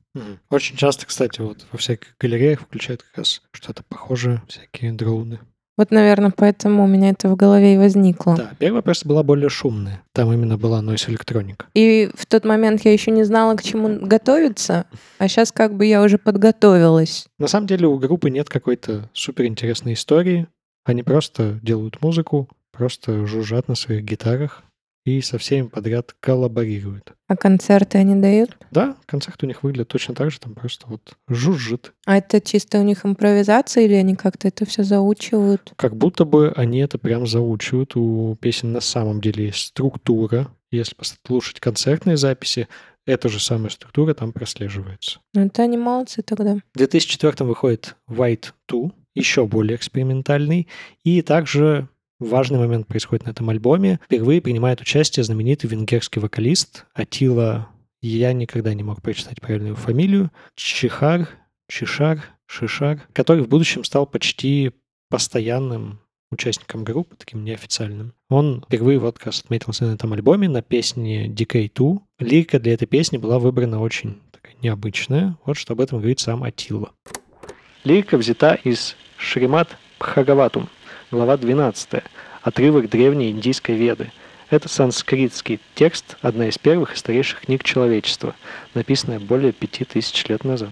Очень 0.48 0.76
часто, 0.76 1.06
кстати, 1.06 1.40
вот 1.40 1.66
во 1.72 1.78
всяких 1.78 2.14
галереях 2.18 2.60
включают 2.60 3.02
как 3.02 3.18
раз 3.18 3.42
что-то 3.50 3.82
похожее, 3.82 4.42
всякие 4.48 4.92
дроуны. 4.92 5.40
Вот, 5.76 5.90
наверное, 5.90 6.32
поэтому 6.34 6.84
у 6.84 6.86
меня 6.86 7.10
это 7.10 7.28
в 7.28 7.36
голове 7.36 7.74
и 7.74 7.78
возникло. 7.78 8.36
Да, 8.36 8.50
первая 8.58 8.82
просто 8.82 9.06
была 9.06 9.22
более 9.22 9.50
шумная. 9.50 10.02
Там 10.12 10.32
именно 10.32 10.56
была 10.56 10.82
noise 10.82 11.10
электроника. 11.10 11.66
И 11.74 12.10
в 12.14 12.24
тот 12.26 12.44
момент 12.44 12.84
я 12.84 12.92
еще 12.92 13.10
не 13.10 13.24
знала, 13.24 13.54
к 13.56 13.62
чему 13.62 13.98
готовиться, 14.00 14.86
а 15.18 15.28
сейчас 15.28 15.52
как 15.52 15.74
бы 15.74 15.84
я 15.84 16.02
уже 16.02 16.16
подготовилась. 16.18 17.26
На 17.38 17.46
самом 17.46 17.66
деле 17.66 17.86
у 17.86 17.98
группы 17.98 18.30
нет 18.30 18.48
какой-то 18.48 19.10
суперинтересной 19.12 19.92
истории. 19.92 20.46
Они 20.84 21.02
просто 21.02 21.58
делают 21.62 22.00
музыку, 22.00 22.48
просто 22.72 23.26
жужжат 23.26 23.68
на 23.68 23.74
своих 23.74 24.04
гитарах 24.04 24.62
и 25.06 25.20
со 25.20 25.38
всеми 25.38 25.68
подряд 25.68 26.14
коллаборируют. 26.18 27.14
А 27.28 27.36
концерты 27.36 27.98
они 27.98 28.20
дают? 28.20 28.58
Да, 28.72 28.96
концерт 29.06 29.42
у 29.42 29.46
них 29.46 29.62
выглядит 29.62 29.88
точно 29.88 30.14
так 30.16 30.32
же, 30.32 30.40
там 30.40 30.54
просто 30.54 30.86
вот 30.88 31.16
жужжит. 31.28 31.92
А 32.04 32.18
это 32.18 32.40
чисто 32.40 32.80
у 32.80 32.82
них 32.82 33.06
импровизация 33.06 33.84
или 33.84 33.94
они 33.94 34.16
как-то 34.16 34.48
это 34.48 34.66
все 34.66 34.82
заучивают? 34.82 35.72
Как 35.76 35.96
будто 35.96 36.24
бы 36.24 36.52
они 36.56 36.80
это 36.80 36.98
прям 36.98 37.26
заучивают. 37.26 37.94
У 37.94 38.36
песен 38.40 38.72
на 38.72 38.80
самом 38.80 39.20
деле 39.20 39.46
есть 39.46 39.68
структура. 39.68 40.48
Если 40.72 40.96
послушать 40.96 41.60
концертные 41.60 42.16
записи, 42.16 42.66
эта 43.06 43.28
же 43.28 43.38
самая 43.38 43.70
структура 43.70 44.12
там 44.12 44.32
прослеживается. 44.32 45.20
Ну, 45.34 45.46
это 45.46 45.62
они 45.62 45.78
молодцы 45.78 46.22
тогда. 46.22 46.56
В 46.74 46.78
2004 46.78 47.46
выходит 47.46 47.94
White 48.10 48.46
2, 48.66 48.90
еще 49.14 49.46
более 49.46 49.76
экспериментальный. 49.76 50.66
И 51.04 51.22
также 51.22 51.88
важный 52.18 52.58
момент 52.58 52.86
происходит 52.86 53.26
на 53.26 53.30
этом 53.30 53.48
альбоме. 53.50 54.00
Впервые 54.04 54.40
принимает 54.40 54.80
участие 54.80 55.24
знаменитый 55.24 55.68
венгерский 55.70 56.20
вокалист 56.20 56.86
Атила, 56.94 57.68
я 58.02 58.32
никогда 58.32 58.74
не 58.74 58.82
мог 58.82 59.02
прочитать 59.02 59.40
правильную 59.40 59.74
фамилию, 59.74 60.30
Чихар, 60.54 61.28
Чишар, 61.68 62.24
Шишар, 62.46 63.00
который 63.12 63.42
в 63.42 63.48
будущем 63.48 63.84
стал 63.84 64.06
почти 64.06 64.72
постоянным 65.10 66.00
участником 66.30 66.84
группы, 66.84 67.16
таким 67.16 67.44
неофициальным. 67.44 68.12
Он 68.28 68.64
впервые 68.66 68.98
вот 68.98 69.18
как 69.18 69.26
раз 69.26 69.40
отметился 69.40 69.86
на 69.86 69.94
этом 69.94 70.12
альбоме 70.12 70.48
на 70.48 70.62
песне 70.62 71.28
Decay 71.28 71.70
2. 71.74 71.98
Лирика 72.20 72.58
для 72.58 72.74
этой 72.74 72.86
песни 72.86 73.16
была 73.16 73.38
выбрана 73.38 73.80
очень 73.80 74.20
такая 74.32 74.54
необычная. 74.62 75.36
Вот 75.44 75.56
что 75.56 75.72
об 75.72 75.80
этом 75.80 75.98
говорит 75.98 76.20
сам 76.20 76.42
Атила. 76.42 76.92
Лирика 77.84 78.18
взята 78.18 78.54
из 78.54 78.96
Шримат 79.16 79.76
Бхагаватум, 79.98 80.68
глава 81.10 81.36
12, 81.36 82.02
отрывок 82.42 82.88
древней 82.88 83.30
индийской 83.30 83.76
веды. 83.76 84.12
Это 84.48 84.68
санскритский 84.68 85.60
текст, 85.74 86.16
одна 86.20 86.48
из 86.48 86.58
первых 86.58 86.94
и 86.94 86.96
старейших 86.96 87.42
книг 87.42 87.64
человечества, 87.64 88.34
написанная 88.74 89.18
более 89.18 89.52
пяти 89.52 89.84
тысяч 89.84 90.26
лет 90.28 90.44
назад. 90.44 90.70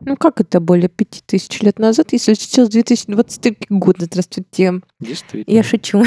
Ну 0.00 0.16
как 0.16 0.40
это 0.40 0.60
более 0.60 0.88
пяти 0.88 1.22
тысяч 1.24 1.60
лет 1.60 1.78
назад, 1.78 2.12
если 2.12 2.34
сейчас 2.34 2.68
2023 2.68 3.56
год? 3.70 3.96
Здравствуйте. 3.98 4.80
Действительно. 5.00 5.56
Я 5.56 5.62
шучу. 5.62 6.04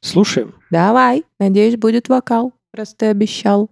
Слушаем. 0.00 0.54
Давай. 0.70 1.24
Надеюсь, 1.40 1.76
будет 1.76 2.08
вокал. 2.08 2.52
Раз 2.72 2.94
ты 2.94 3.06
обещал. 3.06 3.70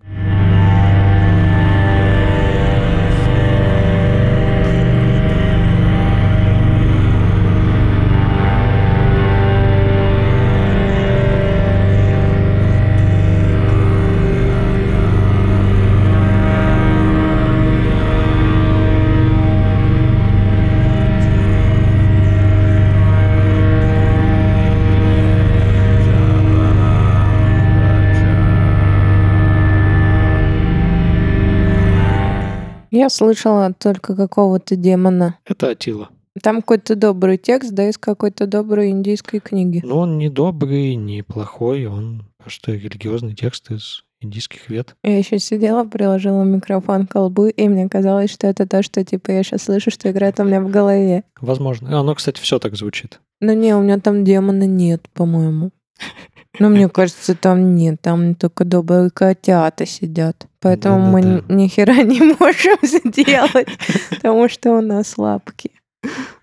Я 33.01 33.09
слышала 33.09 33.73
только 33.73 34.15
какого-то 34.15 34.77
демона. 34.77 35.39
Это 35.47 35.71
Атила. 35.71 36.11
Там 36.43 36.57
какой-то 36.57 36.97
добрый 36.97 37.39
текст, 37.39 37.73
да, 37.73 37.89
из 37.89 37.97
какой-то 37.97 38.47
доброй 38.47 38.91
индийской 38.91 39.41
книги. 39.41 39.81
Но 39.83 40.01
он 40.01 40.19
не 40.19 40.29
добрый, 40.29 40.97
не 40.97 41.23
плохой, 41.23 41.87
он 41.87 42.27
просто 42.37 42.73
религиозный 42.73 43.35
текст 43.35 43.71
из 43.71 44.05
индийских 44.21 44.69
вет. 44.69 44.97
Я 45.03 45.17
еще 45.17 45.39
сидела, 45.39 45.85
приложила 45.85 46.43
микрофон 46.43 47.07
к 47.07 47.13
колбу, 47.13 47.47
и 47.47 47.69
мне 47.69 47.89
казалось, 47.89 48.31
что 48.31 48.47
это 48.47 48.69
то, 48.69 48.83
что 48.83 49.03
типа 49.03 49.31
я 49.31 49.45
сейчас 49.45 49.63
слышу, 49.63 49.91
что 49.91 50.11
играет 50.11 50.39
у 50.39 50.45
меня 50.45 50.61
в 50.61 50.71
голове. 50.71 51.25
Возможно. 51.41 51.99
Оно, 51.99 52.15
кстати, 52.15 52.39
все 52.39 52.59
так 52.59 52.77
звучит. 52.77 53.19
Но 53.41 53.55
не, 53.55 53.75
у 53.75 53.81
меня 53.81 53.99
там 53.99 54.25
демона 54.25 54.67
нет, 54.67 55.09
по-моему. 55.15 55.71
Но 56.61 56.69
мне 56.69 56.89
кажется, 56.89 57.35
там 57.35 57.75
нет, 57.75 58.01
там 58.01 58.35
только 58.37 58.65
добрые 58.65 59.11
котята 59.11 59.87
сидят. 59.87 60.47
Поэтому 60.61 61.01
мы 61.11 61.23
Да-да-да. 61.23 61.55
ни 61.55 61.67
хера 61.69 62.03
не 62.03 62.21
можем 62.39 62.77
сделать, 62.83 63.69
потому 64.11 64.49
что 64.49 64.73
у 64.79 64.81
нас 64.81 65.19
лапки. 65.19 65.71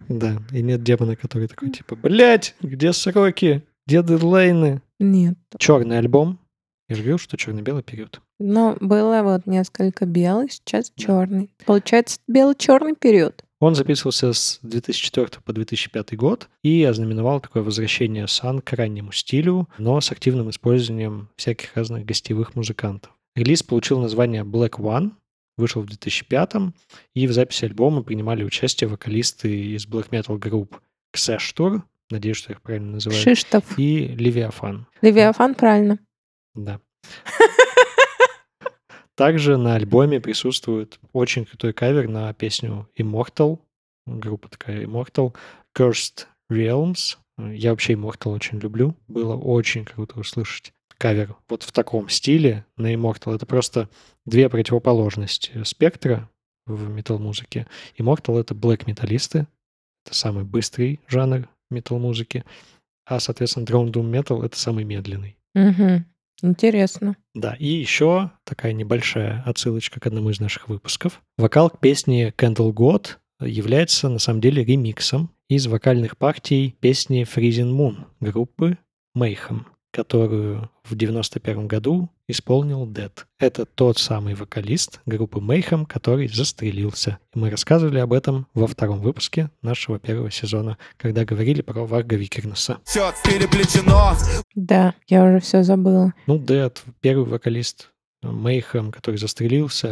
Да, 0.10 0.38
и 0.52 0.62
нет 0.62 0.84
демона, 0.84 1.16
который 1.16 1.48
такой 1.48 1.70
типа, 1.70 1.96
блять, 1.96 2.56
где 2.62 2.94
сроки, 2.94 3.64
где 3.86 4.02
дедлайны? 4.04 4.82
Нет. 5.00 5.36
Черный 5.58 6.00
альбом. 6.00 6.40
Я 6.90 6.96
же 6.96 7.02
говорил, 7.02 7.20
что 7.20 7.38
черно-белый 7.38 7.84
период. 7.84 8.22
Но 8.40 8.78
было 8.80 9.22
вот 9.24 9.46
несколько 9.46 10.06
белых, 10.06 10.52
сейчас 10.54 10.92
Да. 10.96 11.04
черный. 11.04 11.50
Получается, 11.66 12.20
бело-черный 12.28 12.96
период. 12.96 13.44
Он 13.60 13.74
записывался 13.74 14.34
с 14.34 14.60
2004 14.62 15.42
по 15.44 15.52
2005 15.52 16.16
год 16.16 16.48
и 16.64 16.84
ознаменовал 16.84 17.40
такое 17.40 17.64
возвращение 17.64 18.28
Сан 18.28 18.62
к 18.62 18.72
раннему 18.74 19.12
стилю, 19.12 19.68
но 19.80 20.00
с 20.00 20.12
активным 20.12 20.50
использованием 20.52 21.30
всяких 21.36 21.76
разных 21.76 22.06
гостевых 22.06 22.56
музыкантов. 22.56 23.12
Релиз 23.36 23.64
получил 23.64 24.00
название 24.00 24.44
Black 24.44 24.80
One, 24.80 25.12
вышел 25.58 25.82
в 25.82 25.88
2005 25.88 26.54
и 27.16 27.26
в 27.28 27.32
записи 27.34 27.66
альбома 27.66 28.04
принимали 28.04 28.44
участие 28.44 28.88
вокалисты 28.90 29.74
из 29.76 29.88
black 29.88 30.10
metal 30.10 30.38
групп 30.38 30.80
Ксэштур, 31.12 31.84
надеюсь, 32.12 32.38
что 32.38 32.52
я 32.52 32.56
их 32.56 32.62
правильно 32.62 32.92
называю, 32.94 33.20
Шиштов. 33.20 33.64
и 33.78 34.08
Левиафан. 34.08 34.86
Левиафан, 35.02 35.56
правильно. 35.56 35.98
Да. 36.54 36.80
Также 39.18 39.58
на 39.58 39.74
альбоме 39.74 40.22
присутствует 40.22 41.00
очень 41.12 41.46
крутой 41.46 41.74
кавер 41.74 42.08
на 42.08 42.32
песню 42.36 42.88
Immortal. 42.96 43.60
Группа 44.06 44.48
такая 44.48 44.86
Immortal. 44.86 45.36
Cursed 45.76 46.28
Realms. 46.52 47.18
Я 47.40 47.72
вообще 47.72 47.94
Immortal 47.94 48.36
очень 48.36 48.60
люблю. 48.60 48.96
Было 49.08 49.36
очень 49.36 49.86
круто 49.86 50.20
услышать 50.20 50.72
кавер 51.00 51.36
вот 51.50 51.64
в 51.64 51.72
таком 51.72 52.10
стиле 52.10 52.64
на 52.78 52.94
Immortal. 52.94 53.34
Это 53.36 53.48
просто 53.48 53.90
две 54.26 54.50
противоположности 54.50 55.64
спектра 55.64 56.30
в 56.68 56.88
метал-музыке. 56.88 57.66
Immortal— 57.98 58.40
это 58.40 58.54
блэк-металлисты. 58.54 59.48
Это 60.06 60.14
самый 60.16 60.44
быстрый 60.44 61.00
жанр 61.08 61.50
метал-музыки. 61.72 62.46
А, 63.08 63.20
соответственно, 63.20 63.66
Drone 63.66 63.92
Doom 63.92 64.12
Metal— 64.12 64.44
это 64.46 64.60
самый 64.60 64.84
медленный. 64.84 65.38
Мгм. 65.56 66.06
Интересно. 66.42 67.16
Да, 67.34 67.56
и 67.58 67.68
еще 67.68 68.32
такая 68.44 68.74
небольшая 68.74 69.44
отсылочка 69.46 70.00
к 70.00 70.08
одному 70.08 70.30
из 70.30 70.40
наших 70.40 70.70
выпусков. 70.70 71.22
Вокал 71.38 71.70
к 71.70 71.80
песне 71.80 72.30
Candle 72.30 72.72
God 72.72 73.18
является 73.42 74.10
на 74.10 74.20
самом 74.20 74.42
деле 74.42 74.64
ремиксом 74.64 75.32
из 75.50 75.68
вокальных 75.68 76.18
партий 76.18 76.76
песни 76.80 77.24
Freezing 77.24 77.76
Moon 77.76 78.06
группы 78.20 78.78
Mayhem, 79.16 79.66
которую 79.92 80.70
в 80.84 80.96
91 80.96 81.68
году 81.68 82.10
исполнил 82.28 82.86
Dead. 82.86 83.12
Это 83.40 83.66
тот 83.66 83.98
самый 83.98 84.34
вокалист 84.36 85.00
группы 85.06 85.40
Mayhem, 85.40 85.86
который 85.86 86.28
застрелился. 86.28 87.20
И 87.34 87.40
мы 87.40 87.50
рассказывали 87.50 88.00
об 88.00 88.14
этом 88.14 88.48
во 88.54 88.68
втором 88.68 89.00
выпуске 89.00 89.50
нашего 89.62 89.98
первого 90.00 90.30
сезона, 90.32 90.78
когда 90.98 91.26
говорили 91.26 91.62
про 91.62 91.86
Варга 91.86 92.16
Викернеса. 92.16 92.80
Все 92.84 93.12
переплетено. 93.24 94.14
Да, 94.56 94.94
я 95.08 95.24
уже 95.24 95.40
все 95.40 95.64
забыла. 95.64 96.14
Ну, 96.28 96.38
Dead, 96.38 96.76
первый 97.02 97.26
вокалист 97.26 97.92
Mayhem, 98.24 98.92
который 98.92 99.18
застрелился, 99.18 99.88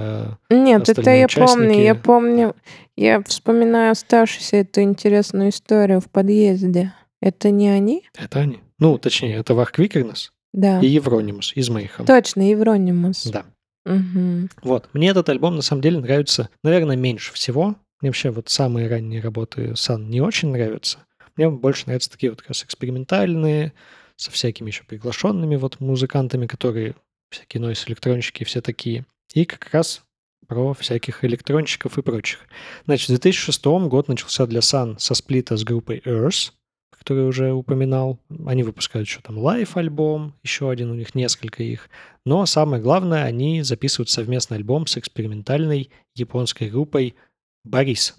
а 0.49 0.53
Нет, 0.53 0.89
это 0.89 1.11
я 1.11 1.27
помню, 1.27 1.71
я 1.71 1.91
участники- 1.93 2.01
помню. 2.05 2.55
Я 2.97 3.21
вспоминаю 3.23 3.91
оставшуюся 3.91 4.57
эту 4.57 4.81
интересную 4.81 5.49
историю 5.49 6.01
в 6.01 6.09
подъезде. 6.09 6.93
Это 7.21 7.49
не 7.51 7.69
они? 7.69 8.03
Это 8.17 8.39
они. 8.39 8.59
Ну, 8.79 8.97
точнее, 8.97 9.35
это 9.35 9.53
Варк 9.53 9.77
Викернес 9.79 10.31
Да. 10.53 10.79
и 10.79 10.87
Евронимус 10.87 11.53
из 11.55 11.69
Mayhem. 11.69 12.05
Точно, 12.05 12.49
Евронимус. 12.49 13.25
Да. 13.25 13.45
Мгм. 13.85 14.49
Вот. 14.63 14.89
Мне 14.93 15.09
этот 15.09 15.29
альбом 15.29 15.55
на 15.55 15.61
самом 15.61 15.81
деле 15.81 15.99
нравится, 15.99 16.49
наверное, 16.63 16.95
меньше 16.95 17.33
всего. 17.33 17.75
Мне 18.01 18.09
вообще 18.09 18.31
вот 18.31 18.49
самые 18.49 18.87
ранние 18.89 19.21
работы 19.21 19.75
Сан 19.75 20.09
не 20.09 20.21
очень 20.21 20.49
нравятся. 20.49 20.99
Мне 21.35 21.49
больше 21.49 21.83
нравятся 21.85 22.09
такие 22.11 22.31
вот 22.31 22.41
как 22.41 22.49
раз 22.49 22.63
экспериментальные, 22.63 23.73
со 24.17 24.31
всякими 24.31 24.67
еще 24.69 24.83
приглашенными 24.83 25.55
вот 25.55 25.79
музыкантами, 25.79 26.47
которые 26.47 26.95
всякие 27.29 27.61
нойс 27.61 27.87
электронщики 27.87 28.43
все 28.43 28.61
такие. 28.61 29.05
И 29.33 29.45
как 29.45 29.69
раз 29.73 30.03
про 30.47 30.73
всяких 30.73 31.23
электронщиков 31.25 31.97
и 31.97 32.01
прочих. 32.01 32.39
Значит, 32.85 33.07
в 33.07 33.09
2006 33.09 33.65
год 33.65 34.07
начался 34.07 34.45
для 34.45 34.61
Sunn 34.61 34.97
со 34.99 35.13
сплита 35.15 35.57
с 35.57 35.63
группой 35.63 36.01
Earth, 36.05 36.51
который 37.05 37.27
уже 37.27 37.53
упоминал. 37.53 38.19
Они 38.47 38.63
выпускают 38.63 39.07
еще 39.07 39.21
там 39.21 39.37
live-альбом, 39.37 40.33
еще 40.43 40.69
один, 40.71 40.89
у 40.89 40.95
них 40.95 41.13
несколько 41.13 41.61
их. 41.61 41.87
Но 42.25 42.45
самое 42.47 42.81
главное, 42.81 43.23
они 43.23 43.61
записывают 43.61 44.09
совместный 44.09 44.57
альбом 44.57 44.87
с 44.87 44.97
экспериментальной 44.97 45.91
японской 46.15 46.69
группой 46.69 47.15
Борис. 47.63 48.17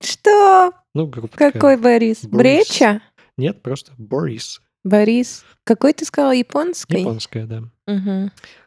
Что? 0.00 0.72
Ну, 0.94 1.06
группа 1.06 1.28
такая. 1.28 1.52
Какой 1.52 1.76
Борис? 1.76 2.24
Борис. 2.24 2.66
Бреча? 2.68 3.00
Нет, 3.38 3.62
просто 3.62 3.92
Борис. 3.96 4.60
Борис. 4.82 5.44
Какой 5.64 5.92
ты 5.92 6.04
сказал, 6.04 6.32
японской? 6.32 7.00
Японская, 7.00 7.46
да. 7.46 7.62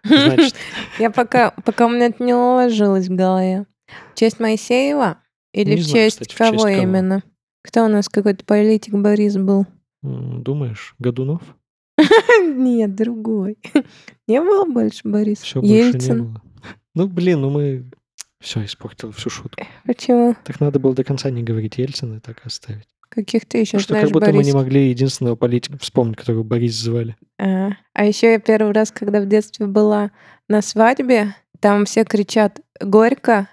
Значит, 0.03 0.55
Я 0.99 1.12
пока, 1.12 1.51
пока 1.51 1.86
у 1.86 1.89
меня 1.89 2.05
это 2.05 2.24
не 2.24 2.34
уложилось 2.34 3.07
в 3.07 3.16
голове. 3.16 3.66
В 4.14 4.20
честь 4.20 4.39
Моисеева? 4.39 5.18
Или 5.53 5.72
Не 5.72 5.76
в 5.78 5.84
знаю, 5.84 6.05
честь 6.05 6.20
кстати, 6.20 6.34
в 6.34 6.38
кого 6.38 6.51
честь 6.53 6.64
кого. 6.64 6.84
именно? 6.84 7.24
Кто 7.62 7.86
у 7.86 7.88
нас 7.88 8.10
какой-то 8.10 8.45
политик 8.45 8.93
Борис 8.93 9.38
был? 9.38 9.66
думаешь, 10.01 10.95
Годунов? 10.97 11.41
Нет, 12.41 12.95
другой. 12.95 13.57
Не 14.28 14.41
было 14.41 14.66
больше 14.66 15.01
Бориса? 15.03 15.43
Все 15.43 15.62
больше 15.62 15.97
не 15.97 16.22
было. 16.22 16.41
Ну, 16.95 17.07
блин, 17.07 17.41
ну 17.41 17.49
мы... 17.49 17.91
Все, 18.39 18.64
испортил 18.64 19.12
всю 19.12 19.30
шутку. 19.30 19.62
Почему? 19.86 20.36
Так 20.45 20.62
надо 20.62 20.80
было 20.80 20.95
до 20.95 21.03
конца 21.03 21.30
не 21.30 21.43
говорить 21.43 21.78
Ельцина 21.78 22.16
и 22.16 22.20
так 22.20 22.45
оставить. 22.45 22.88
Каких 23.10 23.45
ты 23.45 23.57
еще 23.57 23.80
что 23.80 23.93
знаешь 23.93 24.05
как 24.05 24.14
будто 24.14 24.32
мы 24.32 24.43
не 24.43 24.53
могли 24.53 24.89
единственного 24.89 25.36
политика 25.36 25.78
вспомнить, 25.80 26.16
которого 26.16 26.43
Борис 26.43 26.76
звали. 26.76 27.18
А, 27.38 27.72
а 27.93 28.05
еще 28.05 28.32
я 28.34 28.39
первый 28.39 28.72
раз, 28.72 28.91
когда 28.91 29.20
в 29.20 29.28
детстве 29.28 29.66
была 29.66 30.12
на 30.47 30.62
свадьбе, 30.62 31.36
там 31.60 31.86
все 31.86 32.05
кричат 32.05 32.62
«Горько!», 32.80 33.49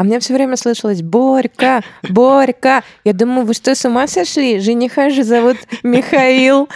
а 0.00 0.02
мне 0.02 0.18
все 0.18 0.32
время 0.32 0.56
слышалось 0.56 1.02
«Борька! 1.02 1.82
Борька!». 2.08 2.82
Я 3.04 3.12
думаю, 3.12 3.44
вы 3.44 3.52
что, 3.52 3.74
с 3.74 3.84
ума 3.84 4.06
сошли? 4.06 4.58
Жениха 4.58 5.10
же 5.10 5.24
зовут 5.24 5.58
Михаил. 5.82 6.70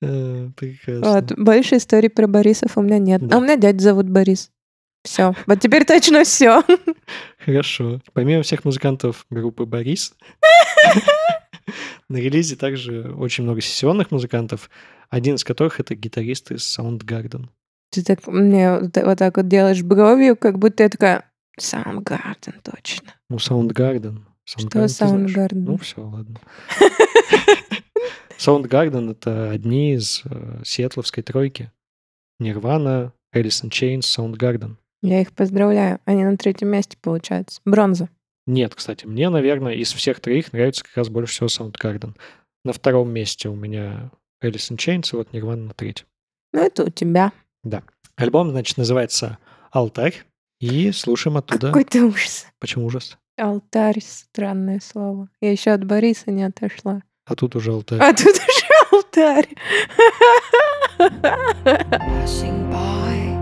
Э, 0.00 0.48
Прекрасно. 0.56 1.12
Вот, 1.12 1.38
больше 1.38 1.76
историй 1.76 2.08
про 2.08 2.26
Борисов 2.26 2.78
у 2.78 2.80
меня 2.82 2.98
нет. 2.98 3.26
Да. 3.26 3.36
А 3.36 3.38
у 3.38 3.42
меня 3.42 3.56
дядя 3.56 3.82
зовут 3.82 4.08
Борис. 4.08 4.50
Все. 5.02 5.34
Вот 5.46 5.60
теперь 5.60 5.84
точно 5.84 6.24
все. 6.24 6.62
Хорошо. 7.44 8.00
Помимо 8.14 8.42
всех 8.42 8.64
музыкантов 8.64 9.26
группы 9.28 9.66
«Борис», 9.66 10.14
на 12.08 12.16
релизе 12.16 12.56
также 12.56 13.12
очень 13.14 13.44
много 13.44 13.60
сессионных 13.60 14.10
музыкантов, 14.10 14.70
один 15.10 15.34
из 15.34 15.44
которых 15.44 15.80
это 15.80 15.94
гитарист 15.94 16.50
из 16.50 16.78
Soundgarden. 16.78 17.48
Ты 17.90 18.02
так 18.02 18.26
мне 18.26 18.78
вот 18.78 18.96
вот 18.96 19.18
так 19.18 19.36
вот 19.36 19.48
делаешь 19.48 19.82
бровью, 19.82 20.36
как 20.36 20.58
будто 20.58 20.82
я 20.82 20.88
такая 20.88 21.30
Soundgarden, 21.60 22.54
точно. 22.62 23.14
Ну, 23.30 23.36
Soundgarden. 23.36 24.22
Что? 24.44 24.84
Soundgarden? 24.84 25.54
Ну, 25.54 25.76
все, 25.78 26.02
ладно. 26.02 26.40
Soundgarden— 28.38 29.10
это 29.12 29.50
одни 29.50 29.94
из 29.94 30.22
э, 30.24 30.62
сиэтловской 30.64 31.22
тройки. 31.22 31.72
Нирвана, 32.38 33.12
in 33.32 33.70
Chains, 33.70 34.00
Soundgarden. 34.00 34.76
Я 35.02 35.20
их 35.20 35.32
поздравляю. 35.32 36.00
Они 36.04 36.24
на 36.24 36.36
третьем 36.36 36.68
месте, 36.68 36.96
получается. 37.00 37.60
Бронза. 37.64 38.08
Нет, 38.46 38.74
кстати, 38.74 39.06
мне, 39.06 39.30
наверное, 39.30 39.74
из 39.74 39.92
всех 39.92 40.20
троих 40.20 40.52
нравится 40.52 40.84
как 40.84 40.96
раз 40.96 41.08
больше 41.08 41.34
всего 41.34 41.46
Soundgarden. 41.46 42.16
На 42.64 42.72
втором 42.72 43.10
месте 43.10 43.48
у 43.48 43.54
меня 43.54 44.10
in 44.42 44.76
Chains, 44.76 45.10
и 45.12 45.16
вот 45.16 45.30
Nirvana 45.32 45.68
на 45.68 45.74
третьем. 45.74 46.06
Ну, 46.52 46.60
это 46.60 46.84
у 46.84 46.90
тебя. 46.90 47.32
Да. 47.64 47.82
Альбом, 48.16 48.50
значит, 48.50 48.76
называется 48.76 49.38
«Алтарь», 49.72 50.24
и 50.60 50.92
слушаем 50.92 51.36
оттуда... 51.36 51.66
Какой 51.68 51.84
ты 51.84 52.02
ужас. 52.04 52.46
Почему 52.58 52.86
ужас? 52.86 53.18
Алтарь, 53.36 54.00
странное 54.00 54.80
слово. 54.80 55.28
Я 55.40 55.50
еще 55.50 55.72
от 55.72 55.84
Бориса 55.84 56.30
не 56.30 56.44
отошла. 56.44 57.02
А 57.26 57.34
тут 57.34 57.56
уже 57.56 57.72
алтарь. 57.72 58.00
А 58.00 58.12
тут 58.12 58.36
уже 58.36 58.66
алтарь. 58.92 59.48
passing 62.24 62.70
by. 62.70 63.34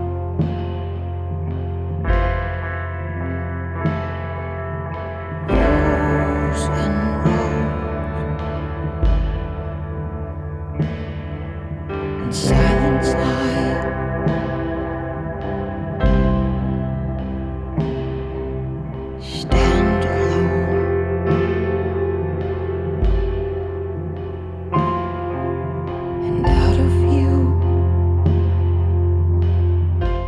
Silence 12.31 13.13
I 13.13 13.72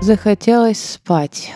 Захотелось 0.10 0.78
спать. 0.84 1.51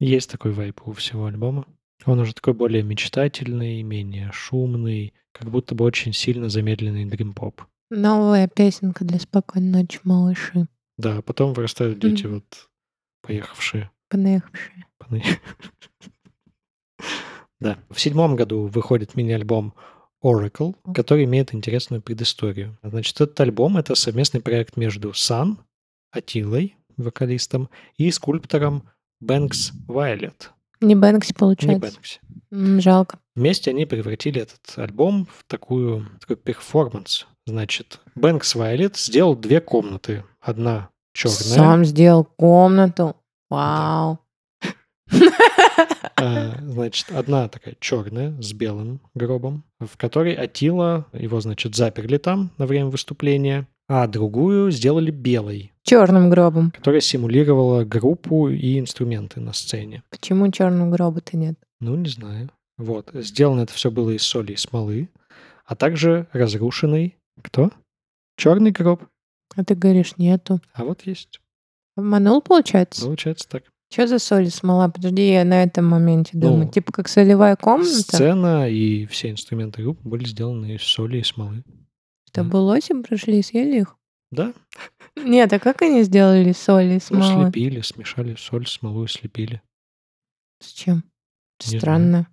Есть 0.00 0.30
такой 0.30 0.52
вайп 0.52 0.82
у 0.86 0.92
всего 0.92 1.24
альбома. 1.24 1.64
Он 2.04 2.18
уже 2.18 2.34
такой 2.34 2.52
более 2.52 2.82
мечтательный, 2.82 3.82
менее 3.82 4.30
шумный, 4.34 5.14
как 5.32 5.48
будто 5.48 5.74
бы 5.74 5.86
очень 5.86 6.12
сильно 6.12 6.50
замедленный 6.50 7.06
дрим-поп. 7.06 7.62
Новая 7.88 8.48
песенка 8.48 9.02
для 9.02 9.18
спокойной 9.18 9.70
ночи, 9.80 9.98
малыши. 10.04 10.66
Да, 10.98 11.16
а 11.16 11.22
потом 11.22 11.54
вырастают 11.54 11.98
дети 11.98 12.24
Мгм. 12.26 12.34
вот 12.34 12.68
поехавшие. 13.22 13.90
Понаехавшие. 14.10 14.84
паны. 14.98 15.22
Да. 17.60 17.78
В 17.88 17.98
седьмом 17.98 18.36
году 18.36 18.66
выходит 18.66 19.14
мини-альбом 19.14 19.72
Oracle, 20.22 20.74
который 20.94 21.24
имеет 21.24 21.54
интересную 21.54 22.02
предысторию. 22.02 22.76
Значит, 22.82 23.18
этот 23.22 23.40
альбом— 23.40 23.76
это 23.78 23.94
совместный 23.94 24.42
проект 24.42 24.76
между 24.76 25.14
Сан, 25.14 25.60
Атилой, 26.10 26.75
вокалистом, 26.96 27.68
и 27.96 28.10
скульптором 28.10 28.88
Бэнкс 29.20 29.72
Вайлет. 29.86 30.52
Не 30.80 30.94
Бэнкси, 30.94 31.32
Не 31.32 31.34
получается. 31.38 31.80
Бэнкси. 31.80 32.20
М, 32.52 32.80
Жалко. 32.80 33.18
Вместе 33.34 33.70
они 33.70 33.86
превратили 33.86 34.40
этот 34.42 34.78
альбом 34.78 35.26
в 35.26 35.44
такую, 35.46 36.06
такой 36.20 36.36
перформанс. 36.36 37.26
Значит, 37.46 38.00
Бэнкс 38.14 38.54
Вайлет 38.54 38.96
сделал 38.96 39.36
две 39.36 39.60
комнаты. 39.60 40.24
Одна 40.40 40.90
черная, 41.12 41.36
Сам 41.38 41.84
сделал 41.84 42.24
комнату. 42.24 43.16
Вау. 43.48 44.18
а, 46.16 46.58
значит, 46.62 47.10
одна 47.12 47.48
такая 47.48 47.76
черная 47.80 48.40
с 48.40 48.52
белым 48.52 49.00
гробом, 49.14 49.64
в 49.80 49.96
которой 49.96 50.34
Атила, 50.34 51.06
его, 51.12 51.40
значит, 51.40 51.74
заперли 51.74 52.18
там 52.18 52.50
на 52.58 52.66
время 52.66 52.86
выступления, 52.86 53.68
а 53.88 54.06
другую 54.06 54.70
сделали 54.70 55.10
белой, 55.10 55.72
Черным 55.82 56.30
гробом. 56.30 56.70
которая 56.72 57.00
симулировала 57.00 57.84
группу 57.84 58.48
и 58.48 58.78
инструменты 58.78 59.40
на 59.40 59.52
сцене. 59.52 60.02
Почему 60.10 60.50
черного 60.50 60.90
гроба-то 60.90 61.36
нет? 61.36 61.54
Ну, 61.80 61.94
не 61.96 62.08
знаю. 62.08 62.50
Вот. 62.78 63.10
Сделано 63.14 63.62
это 63.62 63.72
все 63.72 63.90
было 63.90 64.10
из 64.10 64.22
соли 64.22 64.52
и 64.52 64.56
смолы, 64.56 65.08
а 65.64 65.74
также 65.76 66.26
разрушенный... 66.32 67.16
Кто? 67.42 67.70
Черный 68.36 68.70
гроб. 68.70 69.04
А 69.56 69.64
ты 69.64 69.74
говоришь, 69.74 70.16
нету. 70.16 70.60
А 70.72 70.84
вот 70.84 71.02
есть. 71.06 71.40
Обманул, 71.96 72.40
получается? 72.42 73.04
Получается 73.04 73.48
так. 73.48 73.64
Что 73.92 74.06
за 74.06 74.18
соль 74.18 74.46
и 74.46 74.50
смола? 74.50 74.88
Подожди, 74.88 75.30
я 75.32 75.44
на 75.44 75.62
этом 75.62 75.86
моменте 75.86 76.32
думаю. 76.34 76.64
Ну, 76.64 76.70
типа 76.70 76.92
как 76.92 77.08
солевая 77.08 77.56
комната? 77.56 77.88
Сцена 77.88 78.68
и 78.68 79.06
все 79.06 79.30
инструменты 79.30 79.82
группы 79.82 80.06
были 80.08 80.24
сделаны 80.24 80.74
из 80.74 80.82
соли 80.82 81.18
и 81.18 81.22
смолы. 81.22 81.62
Чтобы 82.42 82.56
лоси 82.58 83.00
прошли 83.02 83.38
и 83.38 83.42
съели 83.42 83.80
их? 83.80 83.96
Да? 84.30 84.52
Нет, 85.16 85.52
а 85.52 85.58
как 85.58 85.82
они 85.82 86.02
сделали 86.02 86.52
соль 86.52 86.84
и 86.84 86.94
Ну, 86.94 87.00
смолы? 87.00 87.44
слепили, 87.44 87.80
смешали 87.80 88.34
соль, 88.36 88.66
смолу 88.66 89.04
и 89.04 89.08
слепили. 89.08 89.62
С 90.60 90.72
чем? 90.72 91.04
Не 91.64 91.68
знаю. 91.68 91.80
Странно. 91.80 92.26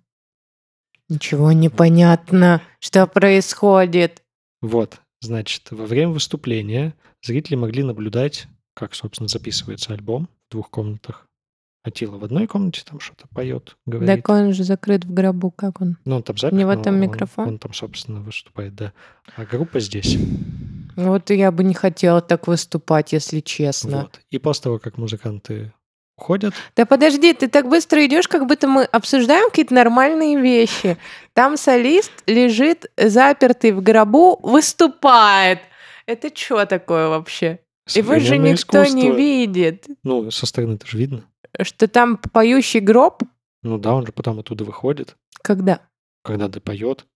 Ничего 1.08 1.52
не 1.52 1.68
понятно. 1.68 2.62
Что 2.80 3.06
происходит? 3.06 4.22
Вот, 4.62 5.00
значит, 5.20 5.70
во 5.70 5.84
время 5.86 6.12
выступления 6.12 6.94
зрители 7.22 7.56
могли 7.56 7.82
наблюдать, 7.82 8.46
как, 8.74 8.94
собственно, 8.94 9.28
записывается 9.28 9.92
альбом 9.92 10.28
в 10.48 10.52
двух 10.52 10.70
комнатах. 10.70 11.28
Атила 11.84 12.16
в 12.16 12.24
одной 12.24 12.46
комнате 12.46 12.82
там 12.88 12.98
что-то 12.98 13.26
поет, 13.34 13.76
говорит. 13.84 14.08
Так 14.24 14.28
он 14.30 14.54
же 14.54 14.64
закрыт 14.64 15.04
в 15.04 15.12
гробу. 15.12 15.50
Как 15.50 15.82
он? 15.82 15.98
Ну, 16.06 16.16
он 16.16 16.22
там 16.22 16.38
запись, 16.38 16.56
не 16.56 16.64
в 16.64 16.70
этом 16.70 16.94
он- 16.94 17.00
микрофон? 17.02 17.48
Он, 17.48 17.58
там, 17.58 17.74
собственно, 17.74 18.20
выступает, 18.22 18.74
да. 18.74 18.92
А 19.36 19.44
группа 19.44 19.80
здесь. 19.80 20.16
Вот 20.96 21.28
я 21.28 21.52
бы 21.52 21.62
не 21.62 21.74
хотела 21.74 22.22
так 22.22 22.46
выступать, 22.46 23.12
если 23.12 23.40
честно. 23.40 24.02
Вот. 24.02 24.20
И 24.30 24.38
после 24.38 24.62
того, 24.62 24.78
как 24.78 24.96
музыканты 24.96 25.74
уходят, 26.16 26.54
Да 26.74 26.86
подожди, 26.86 27.34
ты 27.34 27.48
так 27.48 27.68
быстро 27.68 28.06
идешь, 28.06 28.28
как 28.28 28.46
будто 28.46 28.66
мы 28.66 28.84
обсуждаем 28.84 29.50
какие-то 29.50 29.74
нормальные 29.74 30.40
вещи. 30.40 30.96
Там 31.34 31.58
солист 31.58 32.12
лежит 32.26 32.90
запертый 32.96 33.72
в 33.72 33.82
гробу, 33.82 34.38
выступает. 34.42 35.58
Это 36.06 36.34
что 36.34 36.64
такое 36.64 37.08
вообще? 37.08 37.58
Его 37.92 38.18
же 38.20 38.38
никто 38.38 38.84
не 38.84 38.88
искусство- 39.10 39.16
видит. 39.16 39.86
Ну, 40.02 40.30
со 40.30 40.46
стороны 40.46 40.74
это 40.76 40.86
же 40.86 40.96
видно. 40.96 41.24
Что 41.62 41.88
там 41.88 42.16
поющий 42.16 42.80
гроб? 42.80 43.22
Ну 43.62 43.78
да, 43.78 43.94
он 43.94 44.06
же 44.06 44.12
потом 44.12 44.38
оттуда 44.40 44.64
выходит, 44.64 45.16
Когда? 45.42 45.80
когда 46.22 46.48
допоет. 46.48 47.06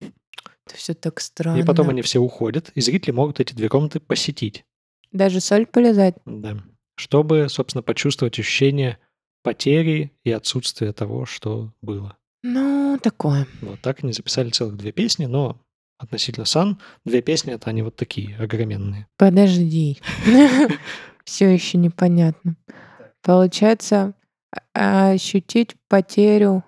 Это 0.00 0.76
все 0.76 0.94
так 0.94 1.20
странно. 1.20 1.58
И 1.58 1.64
потом 1.64 1.90
они 1.90 2.02
все 2.02 2.20
уходят, 2.20 2.70
и 2.74 2.80
зрители 2.80 3.12
могут 3.12 3.40
эти 3.40 3.52
две 3.54 3.68
комнаты 3.68 4.00
посетить. 4.00 4.64
Даже 5.12 5.40
соль 5.40 5.66
полезать. 5.66 6.16
Да. 6.24 6.56
Чтобы, 6.96 7.48
собственно, 7.48 7.82
почувствовать 7.82 8.38
ощущение 8.38 8.98
потери 9.42 10.12
и 10.24 10.30
отсутствия 10.30 10.92
того, 10.92 11.26
что 11.26 11.72
было. 11.82 12.16
Ну, 12.42 12.98
такое. 13.02 13.46
Вот 13.60 13.80
так 13.80 14.02
они 14.02 14.12
записали 14.12 14.50
целых 14.50 14.76
две 14.76 14.92
песни, 14.92 15.26
но 15.26 15.60
относительно 15.98 16.46
Сан, 16.46 16.80
две 17.04 17.20
песни 17.22 17.52
это 17.52 17.70
они 17.70 17.82
вот 17.82 17.96
такие 17.96 18.36
огроменные. 18.36 19.06
Подожди. 19.16 19.98
Все 21.24 21.52
еще 21.52 21.78
непонятно. 21.78 22.56
Получается, 23.24 24.14
а- 24.74 25.10
ощутить 25.10 25.74
потерю, 25.88 26.62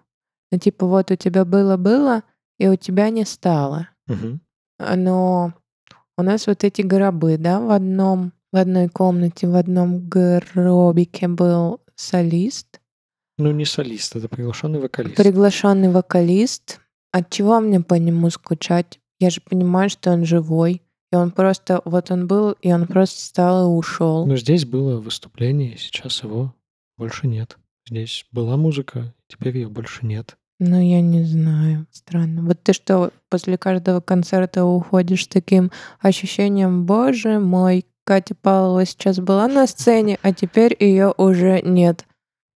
ну, 0.51 0.59
типа, 0.59 0.87
вот 0.87 1.11
у 1.11 1.17
тебя 1.17 1.45
было-было, 1.45 2.23
и 2.59 2.67
у 2.69 2.77
тебя 2.77 3.11
не 3.11 3.25
стало. 3.25 3.89
А, 4.79 4.97
Но 4.97 5.53
у 6.17 6.23
нас 6.23 6.47
вот 6.47 6.65
эти 6.65 6.83
гробы, 6.83 7.37
да, 7.39 7.61
в 7.61 7.71
одном, 7.71 8.33
в 8.53 8.57
одной 8.57 8.89
комнате, 8.89 9.47
в 9.47 9.55
одном 9.55 10.09
гробике 10.09 11.29
был 11.29 11.81
солист, 11.95 12.81
Ну, 13.39 13.51
не 13.53 13.67
солист, 13.67 14.17
это 14.17 14.29
приглашенный 14.29 14.81
вокалист. 14.81 15.17
приглашенный 15.17 15.91
вокалист. 15.91 16.81
От 17.13 17.29
чего 17.31 17.61
мне 17.61 17.81
по 17.81 17.95
нему 17.95 18.31
скучать? 18.31 18.99
Я 19.21 19.29
же 19.31 19.41
понимаю, 19.43 19.89
что 19.91 20.11
он 20.11 20.25
живой. 20.25 20.83
И 21.13 21.17
он 21.17 21.31
просто, 21.31 21.83
вот 21.85 22.11
он 22.11 22.27
был, 22.27 22.53
и 22.63 22.73
он 22.73 22.87
просто 22.87 23.19
встал 23.19 23.65
и 23.65 23.77
ушел. 23.77 24.27
Но 24.27 24.37
здесь 24.37 24.65
было 24.65 25.01
выступление, 25.01 25.77
сейчас 25.79 26.23
его 26.23 26.55
больше 26.99 27.27
нет. 27.29 27.59
Здесь 27.89 28.27
была 28.33 28.57
музыка, 28.57 29.15
теперь 29.29 29.57
ее 29.57 29.69
больше 29.69 30.05
нет. 30.05 30.37
Ну, 30.59 30.81
я 30.81 31.01
не 31.03 31.23
знаю. 31.23 31.87
Странно. 31.93 32.43
Вот 32.43 32.63
ты 32.63 32.73
что, 32.73 33.13
после 33.29 33.59
каждого 33.59 34.01
концерта 34.01 34.65
уходишь 34.65 35.25
с 35.25 35.29
таким 35.29 35.71
ощущением, 36.01 36.87
боже 36.87 37.39
мой, 37.39 37.85
Катя 38.05 38.35
Павлова 38.35 38.85
сейчас 38.87 39.19
была 39.19 39.49
на 39.49 39.67
сцене, 39.67 40.19
а 40.23 40.33
теперь 40.33 40.77
ее 40.79 41.13
уже 41.17 41.61
нет. 41.63 42.07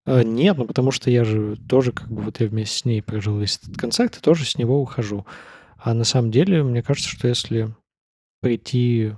А, 0.05 0.23
нет, 0.23 0.59
ну 0.59 0.67
потому 0.67 0.91
что 0.91 1.11
я 1.11 1.25
же 1.25 1.57
тоже 1.69 1.93
как 1.93 2.09
бы 2.09 2.23
вот 2.23 2.41
я 2.41 2.47
вместе 2.47 2.79
с 2.79 2.85
ней 2.85 3.03
прожил 3.03 3.39
весь 3.39 3.57
этот 3.57 3.77
концерт 3.77 4.17
и 4.17 4.21
тоже 4.21 4.45
с 4.45 4.59
него 4.59 4.81
ухожу. 4.81 5.27
А 5.79 5.95
на 5.95 6.05
самом 6.05 6.31
деле, 6.31 6.63
мне 6.63 6.83
кажется, 6.83 7.09
что 7.09 7.29
если 7.29 7.75
прийти 8.41 9.15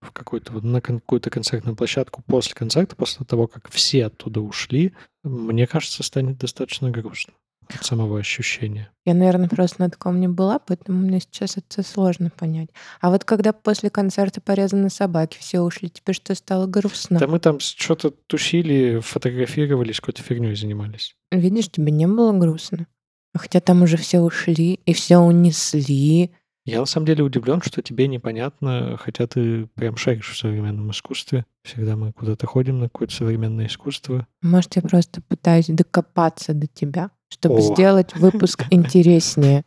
в 0.00 0.12
какой-то 0.12 0.52
вот 0.52 0.64
на 0.64 0.80
какую-то 0.80 1.30
концертную 1.30 1.76
площадку 1.76 2.22
после 2.26 2.54
концерта, 2.54 2.96
после 2.96 3.24
того, 3.26 3.46
как 3.46 3.70
все 3.70 4.06
оттуда 4.06 4.40
ушли, 4.40 4.94
мне 5.24 5.66
кажется, 5.66 6.02
станет 6.02 6.38
достаточно 6.38 6.90
грустно 6.90 7.34
от 7.74 7.84
самого 7.84 8.18
ощущения. 8.18 8.90
Я, 9.04 9.14
наверное, 9.14 9.48
просто 9.48 9.82
на 9.82 9.90
таком 9.90 10.20
не 10.20 10.28
была, 10.28 10.58
поэтому 10.58 11.00
мне 11.00 11.20
сейчас 11.20 11.56
это 11.56 11.82
сложно 11.82 12.30
понять. 12.30 12.68
А 13.00 13.10
вот 13.10 13.24
когда 13.24 13.52
после 13.52 13.90
концерта 13.90 14.40
порезаны 14.40 14.90
собаки, 14.90 15.38
все 15.38 15.60
ушли, 15.60 15.90
тебе 15.90 16.12
что 16.12 16.34
стало 16.34 16.66
грустно? 16.66 17.18
Да 17.18 17.26
мы 17.26 17.40
там 17.40 17.58
что-то 17.60 18.10
тусили, 18.10 19.00
фотографировались, 19.00 20.00
какой-то 20.00 20.22
фигней 20.22 20.54
занимались. 20.54 21.16
Видишь, 21.32 21.70
тебе 21.70 21.90
не 21.90 22.06
было 22.06 22.32
грустно. 22.32 22.86
Хотя 23.34 23.60
там 23.60 23.82
уже 23.82 23.96
все 23.96 24.20
ушли 24.20 24.80
и 24.86 24.94
все 24.94 25.18
унесли. 25.18 26.30
Я 26.66 26.80
на 26.80 26.86
самом 26.86 27.06
деле 27.06 27.22
удивлен, 27.22 27.62
что 27.62 27.80
тебе 27.80 28.08
непонятно, 28.08 28.96
хотя 28.98 29.28
ты 29.28 29.66
прям 29.76 29.96
шаришь 29.96 30.32
в 30.32 30.36
современном 30.36 30.90
искусстве. 30.90 31.46
Всегда 31.62 31.94
мы 31.94 32.12
куда-то 32.12 32.48
ходим 32.48 32.80
на 32.80 32.86
какое-то 32.86 33.14
современное 33.14 33.66
искусство. 33.66 34.26
Может, 34.42 34.74
я 34.74 34.82
просто 34.82 35.22
пытаюсь 35.22 35.66
докопаться 35.68 36.54
до 36.54 36.66
тебя, 36.66 37.12
чтобы 37.28 37.58
О. 37.58 37.60
сделать 37.60 38.16
выпуск 38.16 38.64
интереснее. 38.70 39.64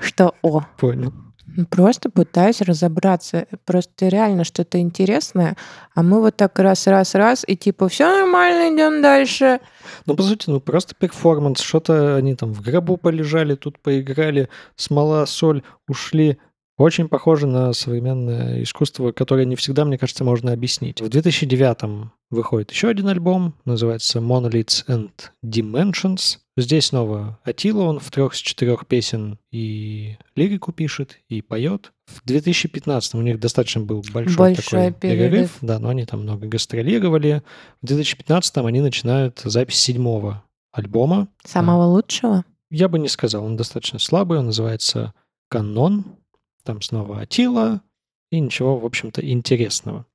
Что 0.00 0.34
о? 0.40 0.62
Понял. 0.78 1.12
Ну, 1.56 1.66
Просто 1.66 2.10
пытаюсь 2.10 2.60
разобраться. 2.60 3.46
Просто 3.64 4.08
реально 4.08 4.44
что-то 4.44 4.78
интересное, 4.78 5.56
а 5.94 6.02
мы 6.02 6.20
вот 6.20 6.36
так 6.36 6.58
раз-раз-раз, 6.58 7.44
и 7.46 7.56
типа 7.56 7.88
все 7.88 8.06
нормально, 8.06 8.74
идем 8.74 9.02
дальше. 9.02 9.60
Ну, 10.06 10.14
по 10.14 10.22
сути, 10.22 10.48
ну 10.48 10.60
просто 10.60 10.94
перформанс. 10.94 11.60
Что-то 11.60 12.16
они 12.16 12.34
там 12.34 12.52
в 12.52 12.62
гробу 12.62 12.96
полежали, 12.96 13.54
тут 13.54 13.78
поиграли, 13.78 14.48
смола, 14.76 15.26
соль, 15.26 15.62
ушли. 15.88 16.38
Очень 16.80 17.10
похоже 17.10 17.46
на 17.46 17.74
современное 17.74 18.62
искусство, 18.62 19.12
которое 19.12 19.44
не 19.44 19.54
всегда, 19.54 19.84
мне 19.84 19.98
кажется, 19.98 20.24
можно 20.24 20.54
объяснить. 20.54 21.02
В 21.02 21.10
2009 21.10 22.10
выходит 22.30 22.70
еще 22.70 22.88
один 22.88 23.08
альбом, 23.08 23.54
называется 23.66 24.18
Monoliths 24.20 24.86
and 24.88 25.10
Dimensions. 25.44 26.38
Здесь 26.56 26.86
снова 26.86 27.38
Атила, 27.44 27.82
он 27.82 27.98
в 27.98 28.10
трех 28.10 28.32
из 28.32 28.38
четырех 28.38 28.86
песен 28.86 29.38
и 29.52 30.16
лирику 30.34 30.72
пишет, 30.72 31.18
и 31.28 31.42
поет. 31.42 31.92
В 32.06 32.24
2015 32.24 33.14
у 33.14 33.20
них 33.20 33.38
достаточно 33.38 33.82
был 33.82 34.02
большой, 34.14 34.36
Большой 34.38 34.62
такой 34.62 34.92
перерыв. 34.94 35.30
перерыв. 35.32 35.58
Да, 35.60 35.78
но 35.78 35.90
они 35.90 36.06
там 36.06 36.22
много 36.22 36.46
гастролировали. 36.46 37.42
В 37.82 37.88
2015 37.88 38.56
они 38.56 38.80
начинают 38.80 39.42
запись 39.44 39.76
седьмого 39.76 40.44
альбома. 40.72 41.28
Самого 41.44 41.84
лучшего? 41.84 42.46
Я 42.70 42.88
бы 42.88 42.98
не 42.98 43.08
сказал, 43.08 43.44
он 43.44 43.58
достаточно 43.58 43.98
слабый, 43.98 44.38
он 44.38 44.46
называется 44.46 45.12
«Канон». 45.50 46.16
Там 46.64 46.82
снова 46.82 47.20
Атила 47.20 47.80
и 48.30 48.40
ничего, 48.40 48.78
в 48.78 48.84
общем-то, 48.84 49.20
интересного. 49.28 50.06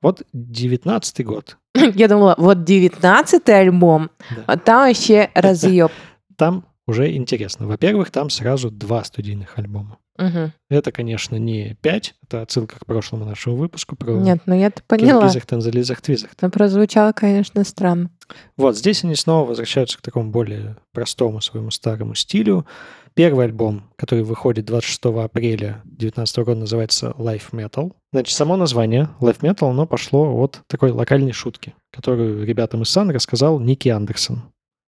Вот 0.00 0.22
девятнадцатый 0.32 1.24
год. 1.24 1.56
Я 1.74 2.08
думала, 2.08 2.34
вот 2.38 2.64
девятнадцатый 2.64 3.58
альбом, 3.60 4.10
Да. 4.30 4.44
а 4.46 4.56
там 4.56 4.88
вообще 4.88 5.30
разъеб. 5.34 5.92
Там 6.36 6.66
уже 6.86 7.14
интересно. 7.14 7.66
Во-первых, 7.66 8.10
там 8.10 8.30
сразу 8.30 8.70
два 8.70 9.04
студийных 9.04 9.58
альбома. 9.58 9.98
Мгм. 10.18 10.52
Это, 10.68 10.92
конечно, 10.92 11.36
не 11.36 11.74
пять, 11.80 12.14
это 12.22 12.42
отсылка 12.42 12.78
к 12.78 12.84
прошлому 12.84 13.24
нашему 13.24 13.56
выпуску 13.56 13.96
про 13.96 14.12
Нет, 14.12 14.42
ну 14.46 14.54
я-то 14.58 14.82
поняла. 14.86 15.28
Танзализах, 15.30 16.02
Твизах. 16.02 16.30
Но 16.40 16.50
прозвучало, 16.50 17.12
конечно, 17.12 17.64
странно. 17.64 18.10
Вот, 18.56 18.76
здесь 18.76 19.04
они 19.04 19.14
снова 19.14 19.48
возвращаются 19.48 19.96
к 19.98 20.02
такому 20.02 20.30
более 20.30 20.76
простому 20.92 21.40
своему 21.40 21.70
старому 21.70 22.14
стилю. 22.14 22.66
Первый 23.14 23.44
альбом, 23.46 23.82
который 23.96 24.24
выходит 24.24 24.64
26 24.64 25.04
апреля 25.22 25.82
2019 25.84 26.36
года, 26.38 26.60
называется 26.60 27.14
Life 27.18 27.50
Metal. 27.52 27.92
Значит, 28.12 28.34
само 28.34 28.56
название 28.56 29.10
Life 29.20 29.40
Metal, 29.40 29.68
оно 29.70 29.86
пошло 29.86 30.34
от 30.40 30.62
такой 30.66 30.92
локальной 30.92 31.32
шутки, 31.32 31.74
которую 31.90 32.46
ребятам 32.46 32.82
из 32.82 32.88
Сан 32.88 33.10
рассказал 33.10 33.60
Ники 33.60 33.90
Андерсон. 33.90 34.42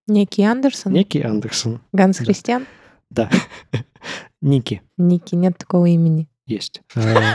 Ники 0.07 0.41
Андерсон? 0.41 0.93
Ники 0.93 1.19
Андерсон. 1.19 1.81
Ганс 1.93 2.19
да. 2.19 2.25
Христиан? 2.25 2.67
Да. 3.11 3.31
Ники 4.41 4.83
Ники, 4.97 5.35
нет 5.35 5.59
такого 5.59 5.87
имени. 5.87 6.29
есть. 6.47 6.81
А, 6.95 7.33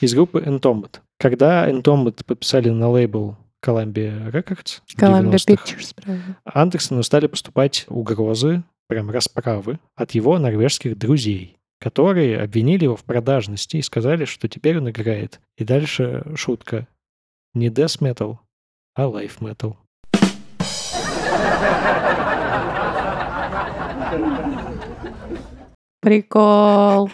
Из 0.00 0.14
группы 0.14 0.40
Entombed. 0.40 1.00
Когда 1.18 1.70
Entombed 1.70 2.24
подписали 2.24 2.68
на 2.70 2.88
лейбл 2.90 3.36
Columbia 3.64 4.30
Records 4.30 4.82
Columbia 4.98 5.38
90-х, 5.38 5.54
Pictures, 5.54 5.94
правда. 5.94 6.36
Андерсону 6.44 7.02
стали 7.02 7.26
поступать 7.26 7.86
угрозы, 7.88 8.62
прям 8.88 9.10
расправы, 9.10 9.78
от 9.94 10.10
его 10.10 10.38
норвежских 10.38 10.98
друзей, 10.98 11.56
которые 11.80 12.42
обвинили 12.42 12.84
его 12.84 12.96
в 12.96 13.04
продажности 13.04 13.78
и 13.78 13.82
сказали, 13.82 14.26
что 14.26 14.48
теперь 14.48 14.78
он 14.78 14.90
играет. 14.90 15.40
И 15.56 15.64
дальше 15.64 16.24
шутка. 16.36 16.86
Не 17.54 17.68
death 17.68 18.00
metal, 18.00 18.38
а 18.94 19.04
life 19.04 19.38
metal. 19.40 19.76
Прикол. 26.00 27.10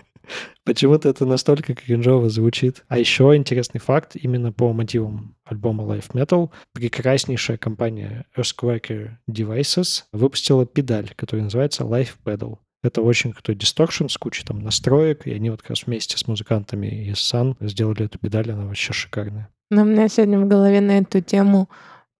Почему-то 0.65 1.09
это 1.09 1.25
настолько 1.25 1.75
кринжово 1.75 2.29
звучит. 2.29 2.85
А 2.89 2.99
еще 2.99 3.35
интересный 3.35 3.81
факт, 3.81 4.15
именно 4.15 4.53
по 4.53 4.73
мотивам 4.73 5.35
альбома 5.45 5.85
Life 5.85 6.13
Metal, 6.13 6.51
прекраснейшая 6.75 7.57
компания 7.57 8.27
Earthquaker 8.37 9.13
Devices 9.29 10.05
выпустила 10.13 10.67
педаль, 10.67 11.11
которая 11.17 11.45
называется 11.45 11.85
Life 11.85 12.17
Pedal. 12.25 12.59
Это 12.83 13.03
очень 13.03 13.33
крутой 13.33 13.57
дисторшн 13.57 14.09
с 14.09 14.17
кучей 14.17 14.45
там 14.45 14.61
настроек, 14.61 15.27
и 15.27 15.33
они 15.33 15.51
вот 15.51 15.61
как 15.61 15.71
раз 15.71 15.85
вместе 15.87 16.17
с 16.17 16.27
музыкантами 16.27 17.11
из 17.11 17.17
Sun 17.17 17.57
сделали 17.61 18.07
эту 18.07 18.19
педаль, 18.19 18.51
она 18.51 18.65
вообще 18.65 18.93
шикарная. 18.93 19.49
Но 19.71 19.83
у 19.83 19.85
меня 19.85 20.09
сегодня 20.09 20.41
в 20.41 20.49
голове 20.49 20.81
на 20.81 20.99
эту 20.99 21.21
тему 21.21 21.69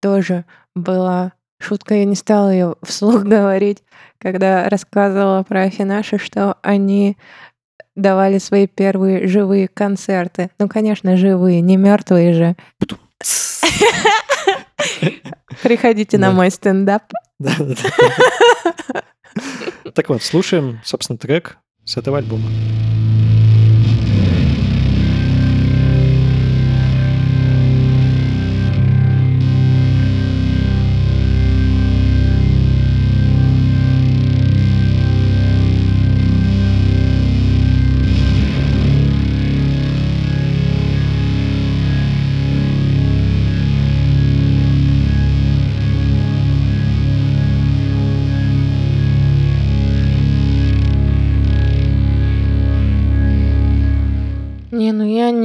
тоже 0.01 0.45
была 0.75 1.33
шутка, 1.59 1.95
я 1.95 2.05
не 2.05 2.15
стала 2.15 2.53
ее 2.53 2.77
вслух 2.83 3.23
говорить, 3.25 3.83
когда 4.19 4.69
рассказывала 4.69 5.43
про 5.43 5.63
Афинаши, 5.63 6.19
что 6.19 6.57
они 6.63 7.17
давали 8.01 8.39
свои 8.39 8.67
первые 8.67 9.29
живые 9.29 9.69
концерты. 9.69 10.51
Ну, 10.59 10.69
конечно, 10.69 11.17
живые, 11.17 11.61
не 11.61 11.77
мертвые 11.77 12.35
же. 12.35 12.57
Приходите 15.63 16.19
на 16.19 16.33
мой 16.33 16.51
стендап. 16.51 17.05
Так 19.95 20.09
вот, 20.09 20.23
слушаем, 20.23 20.81
собственно, 20.85 21.19
трек 21.19 21.57
с 21.85 21.97
этого 21.97 22.19
альбома. 22.19 22.45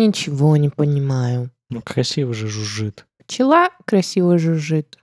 Ничего 0.08 0.58
не 0.58 0.70
понимаю. 0.70 1.52
Ну, 1.70 1.82
красиво 1.82 2.34
же 2.34 2.48
жужжит. 2.48 3.06
Пчела 3.26 3.70
красиво 3.86 4.38
жужжит. 4.38 4.98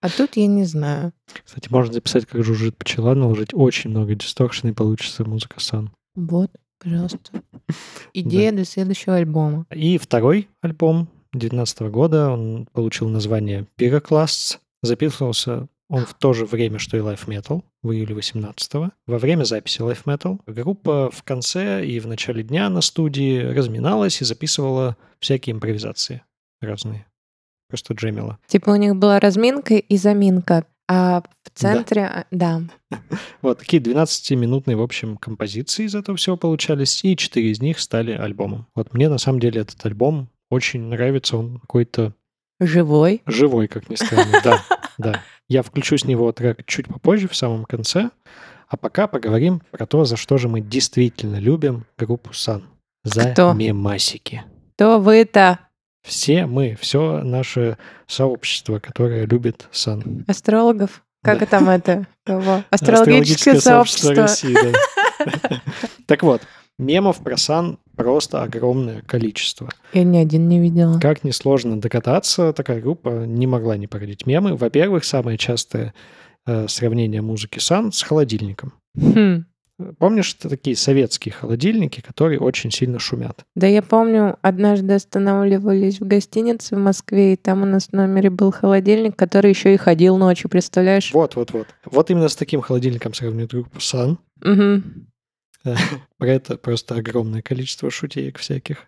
А 0.00 0.08
тут 0.08 0.36
я 0.36 0.46
не 0.48 0.64
знаю. 0.64 1.12
Кстати, 1.44 1.68
можно 1.70 1.92
записать, 1.92 2.26
как 2.26 2.42
жужжит 2.42 2.76
пчела, 2.76 3.14
наложить 3.14 3.54
очень 3.54 3.90
много 3.90 4.14
дисторшн, 4.14 4.68
и 4.68 4.72
получится 4.72 5.24
музыка 5.24 5.60
сан. 5.60 5.92
Вот, 6.16 6.50
пожалуйста. 6.82 7.42
Идея 8.12 8.50
для 8.52 8.64
следующего 8.64 9.14
альбома. 9.16 9.64
И 9.72 9.98
второй 9.98 10.48
альбом 10.60 11.08
2019 11.32 11.80
года, 11.82 12.30
он 12.30 12.66
получил 12.72 13.08
название 13.08 13.66
Pyroclasts. 13.78 14.58
Записывался 14.82 15.68
он 15.88 16.06
в 16.06 16.14
то 16.14 16.32
же 16.32 16.46
время, 16.46 16.78
что 16.78 16.96
и 16.96 17.00
Life 17.00 17.26
Metal, 17.26 17.62
в 17.82 17.92
июле 17.92 18.14
18 18.14 18.72
Во 19.06 19.18
время 19.18 19.44
записи 19.44 19.80
Life 19.80 20.04
Metal 20.04 20.38
группа 20.46 21.10
в 21.10 21.22
конце 21.22 21.84
и 21.84 22.00
в 22.00 22.06
начале 22.06 22.42
дня 22.42 22.68
на 22.70 22.80
студии 22.80 23.42
разминалась 23.42 24.20
и 24.22 24.24
записывала 24.24 24.96
всякие 25.18 25.54
импровизации 25.54 26.22
разные. 26.60 27.06
Просто 27.68 27.94
джемила. 27.94 28.38
Типа 28.46 28.70
у 28.70 28.76
них 28.76 28.96
была 28.96 29.18
разминка 29.20 29.74
и 29.74 29.96
заминка, 29.96 30.66
а 30.88 31.22
в 31.22 31.50
центре, 31.54 32.04
а, 32.04 32.26
да. 32.30 32.62
Вот 33.42 33.58
такие 33.58 33.82
12-минутные, 33.82 34.76
в 34.76 34.82
общем, 34.82 35.16
композиции 35.16 35.84
из 35.84 35.94
этого 35.94 36.16
всего 36.16 36.36
получались, 36.36 37.04
и 37.04 37.16
четыре 37.16 37.50
из 37.50 37.60
них 37.60 37.78
стали 37.78 38.12
альбомом. 38.12 38.66
Вот 38.74 38.92
мне 38.92 39.08
на 39.08 39.18
самом 39.18 39.40
деле 39.40 39.62
этот 39.62 39.84
альбом 39.86 40.28
очень 40.50 40.82
нравится, 40.82 41.36
он 41.36 41.58
какой-то 41.60 42.14
Живой. 42.60 43.22
живой, 43.26 43.68
как 43.68 43.88
ни 43.88 43.94
странно. 43.94 44.40
Да, 44.44 44.62
да. 44.98 45.22
Я 45.52 45.62
включу 45.62 45.98
с 45.98 46.06
него 46.06 46.32
трек 46.32 46.64
чуть 46.64 46.88
попозже, 46.88 47.28
в 47.28 47.36
самом 47.36 47.66
конце. 47.66 48.08
А 48.68 48.78
пока 48.78 49.06
поговорим 49.06 49.60
про 49.70 49.84
то, 49.84 50.06
за 50.06 50.16
что 50.16 50.38
же 50.38 50.48
мы 50.48 50.62
действительно 50.62 51.36
любим 51.36 51.84
группу 51.98 52.32
Сан. 52.32 52.64
За 53.04 53.32
Кто? 53.32 53.52
мемасики. 53.52 54.44
Кто 54.74 54.98
вы-то? 54.98 55.58
Все 56.02 56.46
мы, 56.46 56.74
все 56.80 57.22
наше 57.22 57.76
сообщество, 58.06 58.78
которое 58.78 59.26
любит 59.26 59.68
Сан. 59.72 60.24
Астрологов? 60.26 61.02
Как 61.22 61.40
Да. 61.40 61.44
там 61.46 61.68
это? 61.68 62.06
Кого? 62.24 62.64
Астрологическое 62.70 63.60
сообщество. 63.60 64.14
России, 64.14 64.54
да. 64.54 65.60
Так 66.06 66.22
вот, 66.22 66.40
мемов 66.78 67.18
про 67.18 67.36
Сан 67.36 67.78
просто 67.96 68.42
огромное 68.42 69.02
количество. 69.02 69.68
Я 69.92 70.04
ни 70.04 70.18
один 70.18 70.48
не 70.48 70.60
видела. 70.60 70.98
Как 71.00 71.24
несложно 71.24 71.80
докататься, 71.80 72.52
такая 72.52 72.80
группа 72.80 73.24
не 73.26 73.46
могла 73.46 73.76
не 73.76 73.86
породить 73.86 74.26
мемы. 74.26 74.56
Во-первых, 74.56 75.04
самое 75.04 75.38
частое 75.38 75.94
э, 76.46 76.66
сравнение 76.68 77.22
музыки 77.22 77.58
Сан 77.58 77.92
с 77.92 78.02
холодильником. 78.02 78.74
Хм. 78.96 79.44
Помнишь 79.98 80.36
это 80.38 80.48
такие 80.48 80.76
советские 80.76 81.32
холодильники, 81.32 82.00
которые 82.00 82.38
очень 82.38 82.70
сильно 82.70 82.98
шумят? 82.98 83.44
Да 83.54 83.66
я 83.66 83.82
помню, 83.82 84.38
однажды 84.42 84.94
останавливались 84.94 86.00
в 86.00 86.06
гостинице 86.06 86.76
в 86.76 86.78
Москве, 86.78 87.34
и 87.34 87.36
там 87.36 87.62
у 87.62 87.66
нас 87.66 87.88
в 87.88 87.92
номере 87.92 88.30
был 88.30 88.52
холодильник, 88.52 89.16
который 89.16 89.50
еще 89.50 89.74
и 89.74 89.78
ходил 89.78 90.18
ночью, 90.18 90.50
представляешь? 90.50 91.12
Вот, 91.12 91.36
вот, 91.36 91.52
вот. 91.52 91.66
Вот 91.84 92.10
именно 92.10 92.28
с 92.28 92.36
таким 92.36 92.60
холодильником 92.60 93.14
сравнивают 93.14 93.52
группу 93.52 93.80
Сан. 93.80 94.18
Мгм. 94.40 95.08
Про 96.18 96.28
это 96.28 96.56
просто 96.56 96.96
огромное 96.96 97.42
количество 97.42 97.90
шутеек 97.90 98.38
всяких. 98.38 98.86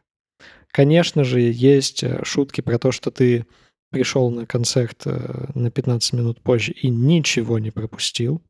Конечно 0.70 1.22
же, 1.24 1.40
есть 1.40 2.02
э, 2.02 2.20
шутки 2.24 2.60
про 2.60 2.78
то, 2.78 2.90
что 2.90 3.10
ты 3.12 3.46
пришел 3.92 4.28
на 4.30 4.44
концерт 4.44 5.02
э, 5.04 5.46
на 5.54 5.70
15 5.70 6.12
минут 6.14 6.40
позже 6.40 6.72
и 6.72 6.88
ничего 6.88 7.60
не 7.60 7.70
пропустил. 7.70 8.42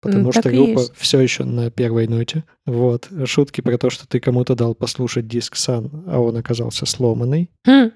Потому 0.00 0.24
Ну, 0.24 0.32
что 0.32 0.48
группа 0.48 0.80
есть. 0.80 0.96
все 0.96 1.20
еще 1.20 1.44
на 1.44 1.70
первой 1.70 2.08
ноте. 2.08 2.44
Вот. 2.64 3.10
Шутки 3.26 3.60
про 3.60 3.76
то, 3.76 3.90
что 3.90 4.08
ты 4.08 4.18
кому-то 4.20 4.54
дал 4.54 4.74
послушать 4.74 5.28
диск 5.28 5.56
Сан, 5.56 6.04
а 6.06 6.18
он 6.18 6.36
оказался 6.38 6.86
сломанный. 6.86 7.50
Хм. 7.66 7.90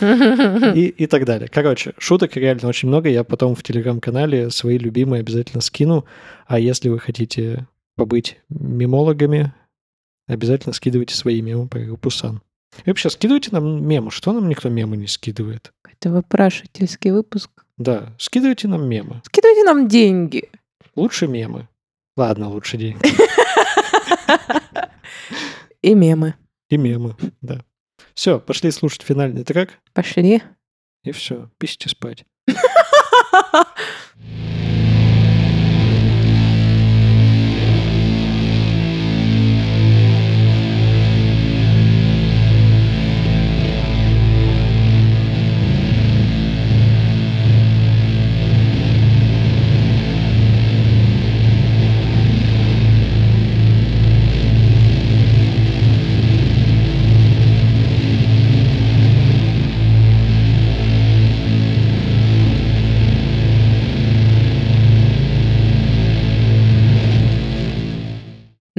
И, 0.00 0.86
и 0.96 1.06
так 1.08 1.24
далее. 1.24 1.48
Короче, 1.48 1.94
шуток 1.98 2.36
реально 2.36 2.68
очень 2.68 2.86
много. 2.88 3.08
Я 3.08 3.24
потом 3.24 3.56
в 3.56 3.62
телеграм-канале 3.64 4.50
свои 4.50 4.78
любимые 4.78 5.20
обязательно 5.20 5.60
скину. 5.60 6.04
А 6.46 6.60
если 6.60 6.88
вы 6.88 7.00
хотите 7.00 7.66
побыть 7.96 8.38
мемологами, 8.48 9.52
обязательно 10.26 10.72
скидывайте 10.72 11.14
свои 11.14 11.40
мемы 11.42 11.68
про 11.68 11.80
группу 11.80 12.10
Сан. 12.10 12.42
И 12.84 12.90
вообще, 12.90 13.08
скидывайте 13.08 13.50
нам 13.52 13.86
мемы. 13.86 14.10
Что 14.10 14.32
нам 14.32 14.48
никто 14.48 14.68
мемы 14.68 14.96
не 14.96 15.06
скидывает? 15.06 15.72
Это 15.84 16.10
вопрашивательский 16.10 17.12
выпуск. 17.12 17.50
Да, 17.76 18.12
скидывайте 18.18 18.68
нам 18.68 18.88
мемы. 18.88 19.22
Скидывайте 19.24 19.64
нам 19.64 19.88
деньги. 19.88 20.50
Лучше 20.96 21.26
мемы. 21.28 21.68
Ладно, 22.16 22.48
лучше 22.48 22.76
деньги. 22.76 23.00
И 25.82 25.94
мемы. 25.94 26.34
И 26.70 26.76
мемы, 26.76 27.14
да. 27.42 27.64
Все, 28.14 28.40
пошли 28.40 28.70
слушать 28.70 29.02
финальный 29.02 29.44
трек. 29.44 29.78
Пошли. 29.92 30.42
И 31.02 31.12
все, 31.12 31.50
пишите 31.58 31.88
спать. 31.88 32.24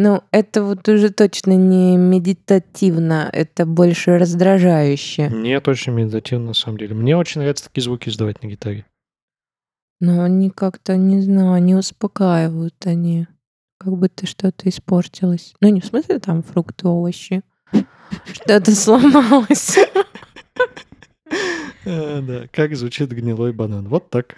Ну, 0.06 0.22
это 0.30 0.64
вот 0.64 0.88
уже 0.88 1.10
точно 1.10 1.54
не 1.54 1.98
медитативно, 1.98 3.28
это 3.34 3.66
больше 3.66 4.20
раздражающе. 4.20 5.30
Нет, 5.30 5.68
очень 5.68 5.94
медитативно 5.94 6.50
на 6.50 6.54
самом 6.54 6.78
деле. 6.78 6.94
Мне 6.94 7.18
очень 7.18 7.42
нравится 7.42 7.64
такие 7.64 7.82
звуки 7.82 8.10
издавать 8.10 8.44
на 8.44 8.48
гитаре. 8.48 8.86
Но 10.00 10.22
они 10.22 10.52
как-то, 10.52 10.96
не 10.96 11.22
знаю, 11.22 11.64
не 11.64 11.74
успокаивают 11.74 12.76
они. 12.86 13.26
Как 13.80 13.98
будто 13.98 14.28
что-то 14.28 14.70
испортилось. 14.70 15.56
Ну, 15.60 15.70
не 15.70 15.82
в 15.82 15.86
смысле 15.86 16.20
там 16.20 16.44
фрукты, 16.44 16.88
овощи. 16.88 17.42
Что-то 18.32 18.76
сломалось. 18.76 19.76
А, 21.84 22.22
Да, 22.22 22.48
как 22.52 22.76
звучит 22.76 23.10
гнилой 23.10 23.54
банан. 23.54 23.88
Вот 23.88 24.12
так. 24.12 24.36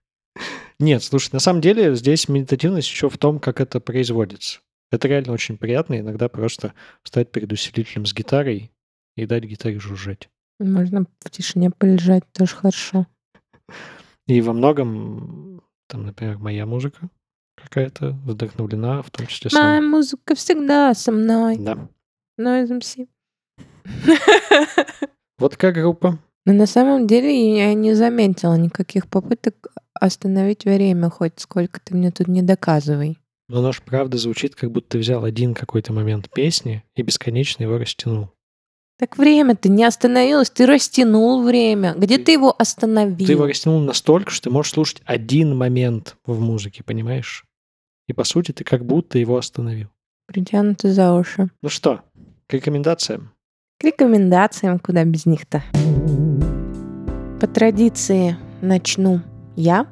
Нет, 0.80 1.04
слушай, 1.04 1.30
на 1.32 1.38
самом 1.38 1.60
деле 1.60 1.94
здесь 1.94 2.28
медитативность 2.28 2.90
еще 2.90 3.08
в 3.08 3.18
том, 3.18 3.38
как 3.38 3.60
это 3.60 3.78
производится. 3.78 4.58
Это 4.90 5.08
реально 5.08 5.32
очень 5.32 5.56
приятно 5.56 5.98
иногда 5.98 6.28
просто 6.28 6.74
встать 7.02 7.30
перед 7.30 7.52
усилителем 7.52 8.06
с 8.06 8.14
гитарой 8.14 8.72
и 9.16 9.26
дать 9.26 9.44
гитаре 9.44 9.78
жужжать. 9.78 10.28
Можно 10.58 11.06
в 11.20 11.30
тишине 11.30 11.70
полежать, 11.70 12.24
тоже 12.32 12.54
хорошо. 12.56 13.06
И 14.26 14.40
во 14.40 14.52
многом, 14.52 15.62
там, 15.88 16.04
например, 16.06 16.38
моя 16.38 16.66
музыка 16.66 17.08
какая-то 17.56 18.12
вдохновлена, 18.24 19.02
в 19.02 19.10
том 19.10 19.26
числе 19.26 19.50
Моя 19.52 19.78
сам. 19.78 19.90
музыка 19.90 20.34
всегда 20.34 20.94
со 20.94 21.12
мной. 21.12 21.56
Да. 21.58 21.88
Noise 22.38 22.80
MC. 22.80 23.08
Вот 25.38 25.56
как 25.56 25.74
группа. 25.74 26.18
Но 26.46 26.52
на 26.52 26.66
самом 26.66 27.06
деле 27.06 27.56
я 27.56 27.74
не 27.74 27.94
заметила 27.94 28.54
никаких 28.54 29.06
попыток 29.08 29.68
остановить 29.94 30.64
время, 30.64 31.10
хоть 31.10 31.38
сколько 31.38 31.80
ты 31.80 31.94
мне 31.94 32.10
тут 32.10 32.28
не 32.28 32.42
доказывай. 32.42 33.18
Но 33.50 33.58
оно 33.58 33.72
ж 33.72 33.82
правда 33.84 34.16
звучит, 34.16 34.54
как 34.54 34.70
будто 34.70 34.90
ты 34.90 34.98
взял 34.98 35.24
один 35.24 35.54
какой-то 35.54 35.92
момент 35.92 36.30
песни 36.32 36.84
и 36.94 37.02
бесконечно 37.02 37.64
его 37.64 37.78
растянул. 37.78 38.30
Так 38.96 39.18
время-то 39.18 39.68
не 39.68 39.82
остановилось, 39.82 40.50
ты 40.50 40.66
растянул 40.66 41.42
время. 41.42 41.94
Где 41.96 42.18
ты 42.18 42.30
его 42.30 42.54
остановил? 42.56 43.26
Ты 43.26 43.32
его 43.32 43.46
растянул 43.46 43.80
настолько, 43.80 44.30
что 44.30 44.44
ты 44.44 44.50
можешь 44.50 44.70
слушать 44.70 45.02
один 45.04 45.56
момент 45.56 46.16
в 46.24 46.38
музыке, 46.38 46.84
понимаешь? 46.84 47.44
И 48.06 48.12
по 48.12 48.22
сути 48.22 48.52
ты 48.52 48.62
как 48.62 48.86
будто 48.86 49.18
его 49.18 49.36
остановил. 49.36 49.88
Притянуты 50.28 50.92
за 50.92 51.12
уши. 51.12 51.50
Ну 51.60 51.68
что, 51.68 52.02
к 52.46 52.52
рекомендациям. 52.52 53.32
К 53.80 53.84
рекомендациям, 53.84 54.78
куда 54.78 55.02
без 55.02 55.26
них-то. 55.26 55.64
По 57.40 57.48
традиции 57.48 58.36
начну 58.62 59.22
я 59.56 59.88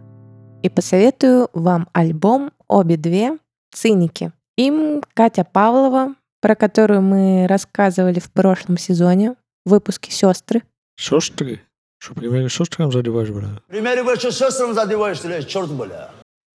и 0.63 0.69
посоветую 0.69 1.49
вам 1.55 1.89
альбом 1.93 2.53
«Обе 2.69 2.97
две. 2.97 3.37
Циники». 3.81 4.33
Им 4.57 5.03
Катя 5.15 5.45
Павлова, 5.45 6.15
про 6.41 6.55
которую 6.55 7.03
мы 7.03 7.47
рассказывали 7.49 8.19
в 8.19 8.31
прошлом 8.33 8.77
сезоне 8.77 9.35
в 9.65 9.71
выпуске 9.71 10.11
«Сестры». 10.11 10.63
Сестры. 10.97 11.61
Что, 11.99 12.15
примерно 12.15 12.49
сестрам 12.49 12.93
задеваешь, 12.93 13.31
бля? 13.31 13.61
Примеры 13.69 14.05
больше 14.05 14.31
сестрам 14.31 14.75
задеваешь, 14.75 15.21
ты 15.21 15.43
черт, 15.45 15.71
бля. 15.71 16.11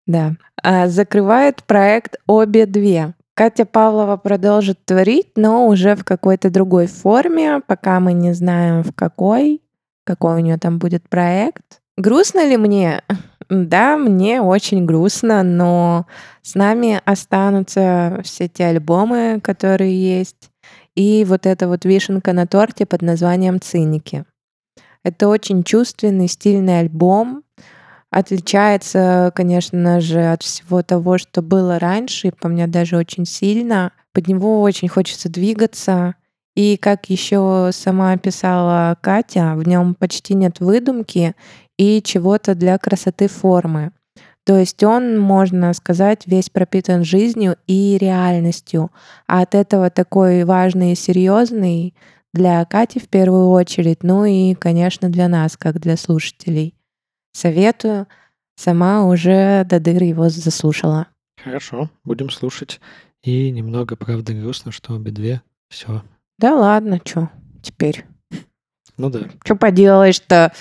Да. 0.07 0.33
А, 0.63 0.89
Закрывает 0.89 1.63
проект 1.65 2.17
«Обе 2.27 2.67
две». 2.67 3.15
Катя 3.35 3.65
Павлова 3.65 4.17
продолжит 4.17 4.85
творить, 4.85 5.29
но 5.37 5.67
уже 5.67 5.95
в 5.95 6.05
какой-то 6.05 6.51
другой 6.51 6.87
форме, 6.87 7.63
пока 7.67 8.01
мы 8.01 8.13
не 8.13 8.35
знаем 8.35 8.83
в 8.83 8.95
какой, 8.95 9.63
какой 10.05 10.37
у 10.37 10.39
нее 10.41 10.59
там 10.59 10.79
будет 10.79 11.09
проект. 11.09 11.81
Грустно 11.97 12.47
ли 12.47 12.57
мне? 12.57 13.03
Да, 13.51 13.97
мне 13.97 14.41
очень 14.41 14.87
грустно, 14.87 15.43
но 15.43 16.07
с 16.41 16.55
нами 16.55 17.01
останутся 17.05 18.21
все 18.23 18.47
те 18.49 18.67
альбомы, 18.67 19.41
которые 19.43 20.19
есть, 20.19 20.51
и 20.95 21.25
вот 21.29 21.47
эта 21.47 21.67
вот 21.67 21.85
вишенка 21.85 22.33
на 22.33 22.47
торте 22.47 22.87
под 22.87 23.03
названием 23.03 23.61
«Циники». 23.61 24.25
Это 25.03 25.27
очень 25.27 25.65
чувственный, 25.65 26.29
стильный 26.29 26.79
альбом, 26.79 27.43
отличается, 28.11 29.33
конечно 29.35 30.01
же, 30.01 30.31
от 30.31 30.43
всего 30.43 30.83
того, 30.83 31.19
что 31.19 31.43
было 31.43 31.81
раньше, 31.81 32.29
и 32.29 32.33
по 32.33 32.49
мне 32.49 32.69
даже 32.69 32.97
очень 32.97 33.25
сильно. 33.25 33.93
Под 34.13 34.29
него 34.29 34.63
очень 34.63 34.89
хочется 34.89 35.29
двигаться. 35.29 36.15
И 36.55 36.77
как 36.77 37.09
еще 37.09 37.71
сама 37.73 38.17
писала 38.17 38.97
Катя, 39.01 39.55
в 39.57 39.67
нем 39.67 39.95
почти 39.95 40.35
нет 40.35 40.61
выдумки 40.61 41.35
и 41.81 42.03
чего-то 42.03 42.55
для 42.55 42.77
красоты 42.77 43.27
формы. 43.27 43.93
То 44.45 44.59
есть 44.59 44.83
он, 44.85 45.19
можно 45.19 45.73
сказать, 45.73 46.27
весь 46.27 46.51
пропитан 46.51 47.05
жизнью 47.05 47.57
и 47.67 47.97
реальностью. 47.99 48.91
А 49.27 49.41
от 49.41 49.55
этого 49.55 49.89
такой 49.89 50.45
важный 50.45 50.93
и 50.93 50.95
серьезный 50.95 51.95
для 52.35 52.63
Кати 52.67 53.01
в 53.01 53.09
первую 53.09 53.49
очередь, 53.49 54.03
ну 54.03 54.27
и, 54.27 54.55
конечно, 54.55 55.09
для 55.09 55.27
нас, 55.27 55.57
как 55.57 55.81
для 55.81 55.97
слушателей. 55.97 56.75
Советую. 57.33 58.07
Сама 58.57 59.07
уже 59.07 59.65
до 59.65 59.81
дыр 59.81 60.03
его 60.03 60.29
заслушала. 60.29 61.07
Хорошо, 61.43 61.89
будем 62.05 62.29
слушать. 62.29 62.79
И 63.23 63.51
немного, 63.51 63.97
правда, 63.97 64.35
грустно, 64.35 64.71
что 64.71 64.93
обе 64.93 65.13
две. 65.13 65.41
Все. 65.71 66.03
Да 66.39 66.55
ладно, 66.55 67.01
чё 67.03 67.31
теперь? 67.63 68.05
Ну 68.99 69.09
да. 69.09 69.21
Что 69.43 69.57
поделаешь-то? 69.57 70.53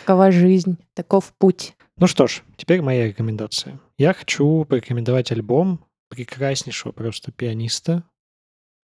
Такова 0.00 0.30
жизнь, 0.30 0.78
таков 0.94 1.32
путь. 1.38 1.74
Ну 1.98 2.06
что 2.06 2.26
ж, 2.26 2.42
теперь 2.56 2.82
моя 2.82 3.06
рекомендация. 3.06 3.80
Я 3.98 4.12
хочу 4.12 4.64
порекомендовать 4.64 5.32
альбом 5.32 5.84
прекраснейшего 6.08 6.92
просто 6.92 7.32
пианиста, 7.32 8.04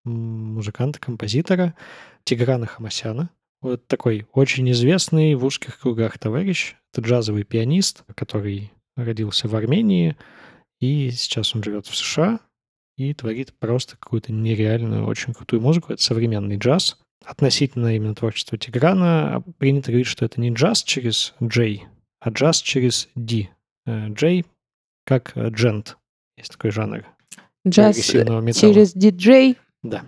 музыканта, 0.04 0.98
композитора 1.00 1.74
Тиграна 2.24 2.66
Хамасяна. 2.66 3.30
Вот 3.60 3.86
такой 3.86 4.26
очень 4.32 4.70
известный 4.70 5.34
в 5.34 5.44
узких 5.44 5.80
кругах 5.80 6.18
товарищ. 6.18 6.76
Это 6.92 7.02
джазовый 7.02 7.44
пианист, 7.44 8.04
который 8.14 8.72
родился 8.96 9.48
в 9.48 9.54
Армении, 9.54 10.16
и 10.80 11.10
сейчас 11.10 11.54
он 11.54 11.62
живет 11.62 11.86
в 11.86 11.94
США 11.94 12.40
и 12.96 13.12
творит 13.14 13.52
просто 13.58 13.96
какую-то 13.96 14.32
нереальную, 14.32 15.06
очень 15.06 15.34
крутую 15.34 15.60
музыку. 15.60 15.92
Это 15.92 16.02
современный 16.02 16.56
джаз. 16.56 16.98
Относительно 17.24 17.94
именно 17.94 18.14
творчества 18.14 18.56
Тиграна 18.58 19.42
принято 19.58 19.90
говорить, 19.90 20.06
что 20.06 20.24
это 20.24 20.40
не 20.40 20.50
джаз 20.50 20.82
через 20.82 21.34
J, 21.40 21.80
а 22.20 22.30
джаз 22.30 22.60
через 22.62 23.08
D. 23.14 23.48
Э, 23.86 24.08
J 24.08 24.44
как 25.04 25.32
э, 25.36 25.48
джент. 25.48 25.98
Есть 26.36 26.52
такой 26.52 26.70
жанр 26.70 27.04
Джаз 27.66 28.14
металла. 28.14 28.52
через 28.52 28.94
диджей. 28.94 29.58
Да. 29.82 30.04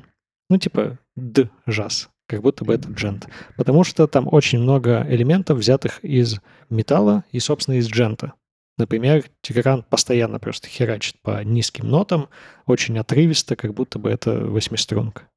Ну, 0.49 0.59
типа 0.59 0.99
д 1.17 1.51
джаз, 1.69 2.09
как 2.27 2.43
будто 2.43 2.65
бы 2.65 2.75
это 2.75 2.91
джент. 2.91 3.29
Потому 3.57 3.85
что 3.85 4.07
там 4.07 4.29
очень 4.33 4.61
много 4.61 5.07
элементов, 5.09 5.59
взятых 5.59 6.03
из 6.05 6.41
металла 6.71 7.25
и, 7.31 7.41
собственно, 7.41 7.77
из 7.77 7.89
джента. 7.89 8.35
Например, 8.79 9.25
Тигран 9.43 9.83
постоянно 9.83 10.39
просто 10.39 10.69
херачит 10.69 11.21
по 11.21 11.45
низким 11.45 11.89
нотам, 11.89 12.29
очень 12.67 12.99
отрывисто, 12.99 13.55
как 13.55 13.75
будто 13.75 13.99
бы 13.99 14.09
это 14.11 14.47
восьмиструнка. 14.47 15.29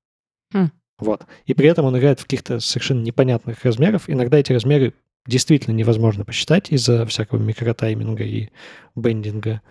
Хм. 0.54 0.72
Вот. 1.00 1.26
И 1.46 1.54
при 1.54 1.68
этом 1.68 1.86
он 1.86 1.98
играет 1.98 2.20
в 2.20 2.24
каких-то 2.24 2.60
совершенно 2.60 3.02
непонятных 3.02 3.64
размеров. 3.64 4.10
Иногда 4.10 4.38
эти 4.38 4.54
размеры 4.54 4.94
действительно 5.28 5.76
невозможно 5.76 6.24
посчитать 6.24 6.72
из-за 6.72 7.06
всякого 7.06 7.40
микротайминга 7.40 8.24
и 8.24 8.50
бендинга. 8.96 9.62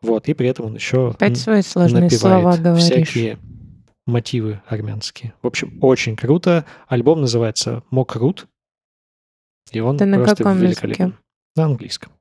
Вот. 0.00 0.28
И 0.28 0.34
при 0.34 0.48
этом 0.48 0.66
он 0.66 0.74
еще 0.74 1.10
Опять 1.10 1.38
свои 1.38 1.62
сложные 1.62 2.10
слова 2.10 2.56
говоришь. 2.56 2.84
всякие 2.84 3.38
мотивы 4.06 4.60
армянские. 4.66 5.34
В 5.42 5.46
общем, 5.46 5.78
очень 5.80 6.16
круто. 6.16 6.64
Альбом 6.88 7.20
называется 7.20 7.84
«Мокрут». 7.90 8.46
И 9.70 9.78
он 9.78 9.96
Это 9.96 10.06
на 10.06 10.16
просто 10.18 10.36
каком 10.36 10.58
великолепен. 10.58 11.04
языке? 11.06 11.18
На 11.54 11.64
английском. 11.66 12.12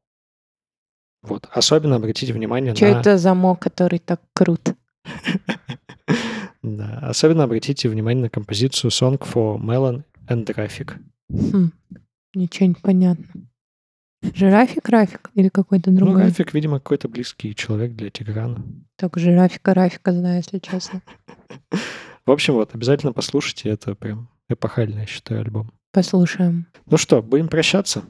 Вот. 1.23 1.47
Особенно 1.51 1.95
обратите 1.95 2.33
внимание 2.33 2.75
Что 2.75 2.85
на... 2.91 2.99
это 2.99 3.17
замок, 3.17 3.59
который 3.59 3.99
так 3.99 4.21
крут? 4.33 4.75
Да. 6.63 6.99
Особенно 7.01 7.43
обратите 7.43 7.89
внимание 7.89 8.23
на 8.23 8.29
композицию 8.29 8.91
Song 8.91 9.19
for 9.19 9.57
Melon 9.59 10.03
and 10.27 10.45
Graphic. 10.45 10.93
Хм, 11.29 11.71
ничего 12.35 12.67
не 12.67 12.75
понятно. 12.75 13.25
Жирафик, 14.35 14.87
Рафик 14.89 15.31
или 15.33 15.49
какой-то 15.49 15.89
Ну, 15.89 15.97
другой? 15.97 16.23
Рафик, 16.25 16.53
видимо, 16.53 16.79
какой-то 16.79 17.09
близкий 17.09 17.55
человек 17.55 17.93
для 17.95 18.11
Тиграна. 18.11 18.63
Только 18.95 19.19
жирафика, 19.19 19.73
Рафика 19.73 20.11
знаю, 20.13 20.37
если 20.37 20.59
честно. 20.59 21.01
В 22.27 22.31
общем, 22.31 22.53
вот, 22.53 22.75
обязательно 22.75 23.13
послушайте. 23.13 23.69
Это 23.69 23.95
прям 23.95 24.29
эпохальный, 24.47 25.01
я 25.01 25.05
считаю, 25.07 25.41
альбом. 25.41 25.71
Послушаем. 25.91 26.67
Ну 26.85 26.97
что, 26.97 27.23
будем 27.23 27.47
прощаться? 27.47 28.03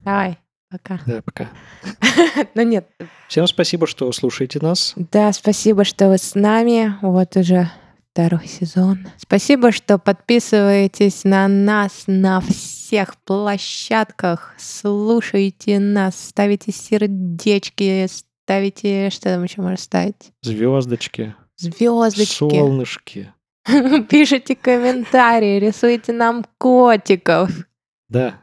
Давай, 0.00 0.38
пока. 0.70 1.00
Да, 1.06 1.20
пока. 1.22 1.48
Ну 2.54 2.62
нет, 2.62 2.88
Всем 3.28 3.46
спасибо, 3.46 3.86
что 3.86 4.10
слушаете 4.12 4.58
нас. 4.60 4.94
Да, 4.96 5.32
спасибо, 5.32 5.84
что 5.84 6.08
вы 6.08 6.16
с 6.16 6.34
нами. 6.34 6.94
Вот 7.02 7.36
уже 7.36 7.70
второй 8.12 8.46
сезон. 8.46 9.06
Спасибо, 9.16 9.72
что 9.72 9.98
подписываетесь 9.98 11.24
на 11.24 11.48
нас 11.48 12.04
на 12.06 12.40
всех 12.40 13.16
площадках. 13.24 14.54
Слушайте 14.58 15.78
нас, 15.78 16.28
ставите 16.28 16.72
сердечки, 16.72 18.06
ставите... 18.08 19.08
Что 19.10 19.30
там 19.30 19.44
еще 19.44 19.62
можно 19.62 19.78
ставить? 19.78 20.32
Звездочки, 20.42 21.34
Звездочки. 21.56 22.34
солнышки. 22.34 23.32
Пишите 24.10 24.56
комментарии, 24.56 25.58
рисуйте 25.58 26.12
нам 26.12 26.44
котиков. 26.58 27.50
Да. 28.08 28.41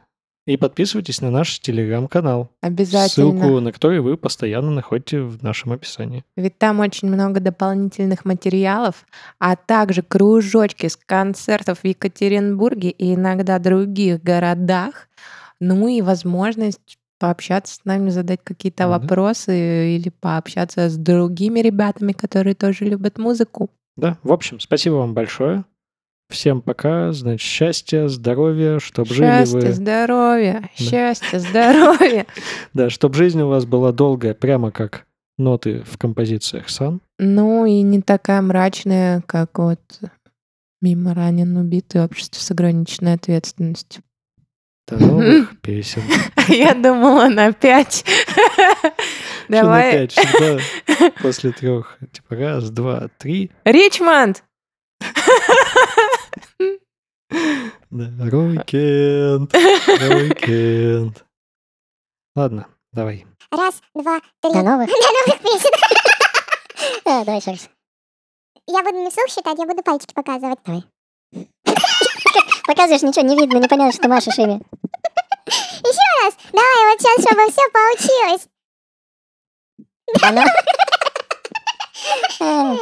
И 0.50 0.56
подписывайтесь 0.56 1.20
на 1.20 1.30
наш 1.30 1.60
телеграм-канал, 1.60 2.50
Обязательно. 2.60 3.30
ссылку 3.30 3.60
на 3.60 3.70
который 3.70 4.00
вы 4.00 4.16
постоянно 4.16 4.72
находите 4.72 5.20
в 5.20 5.44
нашем 5.44 5.70
описании. 5.70 6.24
Ведь 6.34 6.58
там 6.58 6.80
очень 6.80 7.06
много 7.06 7.38
дополнительных 7.38 8.24
материалов, 8.24 9.06
а 9.38 9.54
также 9.54 10.02
кружочки 10.02 10.88
с 10.88 10.96
концертов 10.96 11.78
в 11.78 11.86
Екатеринбурге 11.86 12.90
и 12.90 13.14
иногда 13.14 13.60
других 13.60 14.24
городах. 14.24 15.08
Ну 15.60 15.86
и 15.86 16.02
возможность 16.02 16.98
пообщаться 17.20 17.76
с 17.76 17.84
нами, 17.84 18.10
задать 18.10 18.40
какие-то 18.42 18.84
Да. 18.84 18.98
вопросы 18.98 19.94
или 19.94 20.08
пообщаться 20.08 20.88
с 20.88 20.96
другими 20.96 21.60
ребятами, 21.60 22.10
которые 22.10 22.56
тоже 22.56 22.86
любят 22.86 23.18
музыку. 23.18 23.70
Да, 23.96 24.18
в 24.24 24.32
общем, 24.32 24.58
спасибо 24.58 24.94
вам 24.94 25.14
большое. 25.14 25.64
Всем 26.30 26.62
пока, 26.62 27.12
значит, 27.12 27.40
счастья, 27.40 28.06
здоровья, 28.08 28.78
чтобы 28.78 29.12
жили 29.12 29.26
Счастья, 29.26 29.58
вы... 29.58 29.72
здоровья, 29.72 30.60
Да. 30.78 30.84
счастья, 30.84 31.38
здоровья. 31.38 32.26
Да, 32.74 32.88
чтобы 32.88 33.14
жизнь 33.16 33.40
у 33.40 33.48
вас 33.48 33.64
была 33.66 33.90
долгая, 33.92 34.34
прямо 34.34 34.70
как 34.70 35.06
ноты 35.38 35.82
в 35.90 35.98
композициях 35.98 36.68
Сан. 36.68 37.00
Ну 37.18 37.64
и 37.66 37.82
не 37.82 38.00
такая 38.00 38.40
мрачная, 38.42 39.22
как 39.26 39.58
вот 39.58 39.80
мимо 40.80 41.14
ранен 41.14 41.56
убитый 41.56 42.04
общество 42.04 42.40
с 42.40 42.50
ограниченной 42.50 43.14
ответственностью. 43.14 44.02
До 44.88 44.98
новых 44.98 45.60
песен. 45.62 46.02
Я 46.48 46.74
думала 46.74 47.26
на 47.28 47.52
пять. 47.52 48.04
Что 49.50 49.56
на 49.56 49.62
Давай. 49.62 49.92
пять 49.92 50.12
всегда 50.12 50.58
после 51.22 51.50
трех. 51.50 51.98
Типа 52.12 52.36
раз, 52.36 52.70
два, 52.70 53.08
три. 53.18 53.50
Ричмонд! 53.64 54.44
Да, 57.30 58.30
Рой-кент, 58.30 59.52
Рой-кент. 59.54 61.24
Ладно, 62.34 62.66
давай. 62.92 63.26
Раз, 63.50 63.80
два, 63.94 64.20
три. 64.40 64.52
До 64.52 64.62
новых. 64.62 64.86
До 64.90 64.94
новых 64.94 65.40
песен. 65.42 65.70
А, 67.04 67.24
Давай 67.24 67.40
еще 67.40 67.50
раз. 67.50 67.68
Я 68.66 68.82
буду 68.82 68.98
не 68.98 69.10
вслух 69.10 69.28
считать, 69.28 69.58
я 69.58 69.66
буду 69.66 69.82
пальчики 69.82 70.14
показывать. 70.14 70.58
Давай. 70.64 70.84
Показываешь, 72.66 73.02
ничего 73.02 73.26
не 73.26 73.36
видно, 73.36 73.58
непонятно, 73.58 73.92
что 73.92 74.08
машешь 74.08 74.38
ими. 74.38 74.62
Еще 75.46 76.24
раз. 76.24 76.34
Давай, 76.52 76.92
вот 76.92 77.00
сейчас, 77.00 77.24
чтобы 77.24 77.50
все 77.50 77.62
получилось. 77.72 78.48
Э, 82.40 82.76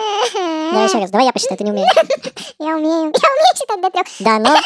да, 0.72 0.84
еще 0.84 0.98
раз, 0.98 1.10
давай 1.10 1.26
я 1.26 1.32
посчитаю, 1.32 1.58
ты 1.58 1.64
не 1.64 1.72
умеешь. 1.72 1.90
Я 2.58 2.76
умею. 2.76 3.12
Я 3.12 3.28
умею 3.30 3.56
считать 3.56 3.80
до 3.80 3.90
трех. 3.90 4.06
Да, 4.20 4.38
ну. 4.38 4.50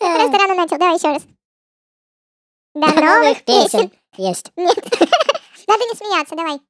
но... 0.00 0.14
Просто 0.14 0.38
рано 0.38 0.54
начал, 0.54 0.78
давай 0.78 0.96
еще 0.96 1.08
раз. 1.08 1.22
До 2.74 2.86
новых 2.88 3.44
песен. 3.44 3.90
Есть. 4.16 4.50
Нет. 4.56 4.76
Надо 5.66 5.84
не 5.84 5.94
смеяться, 5.96 6.36
давай. 6.36 6.60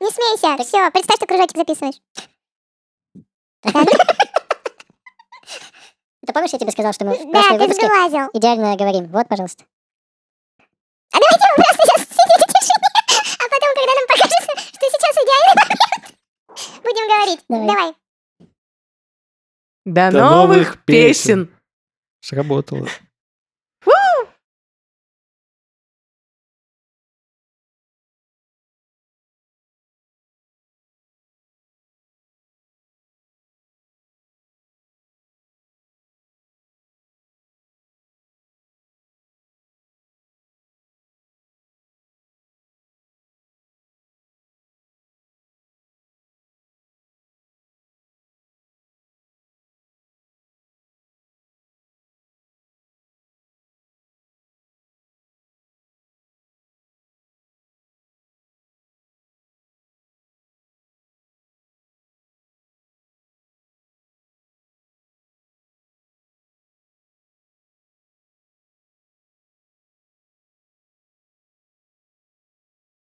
Не 0.00 0.10
смейся, 0.10 0.62
все, 0.62 0.90
представь, 0.90 1.16
что 1.16 1.26
кружочек 1.26 1.56
записываешь. 1.56 2.00
Ты 6.26 6.32
помнишь, 6.32 6.52
я 6.52 6.58
тебе 6.58 6.70
сказал, 6.70 6.92
что 6.92 7.04
мы 7.04 7.14
в 7.14 7.30
прошлые 7.30 7.58
выпуске 7.58 7.86
идеально 8.34 8.76
говорим? 8.76 9.06
Вот, 9.08 9.28
пожалуйста. 9.28 9.64
говорить. 17.08 17.44
Давай. 17.48 17.66
Давай. 17.66 17.94
До, 19.84 20.10
До 20.12 20.20
новых, 20.20 20.56
новых 20.56 20.84
песен. 20.84 21.46
песен. 21.46 21.54
Сработало. 22.20 22.88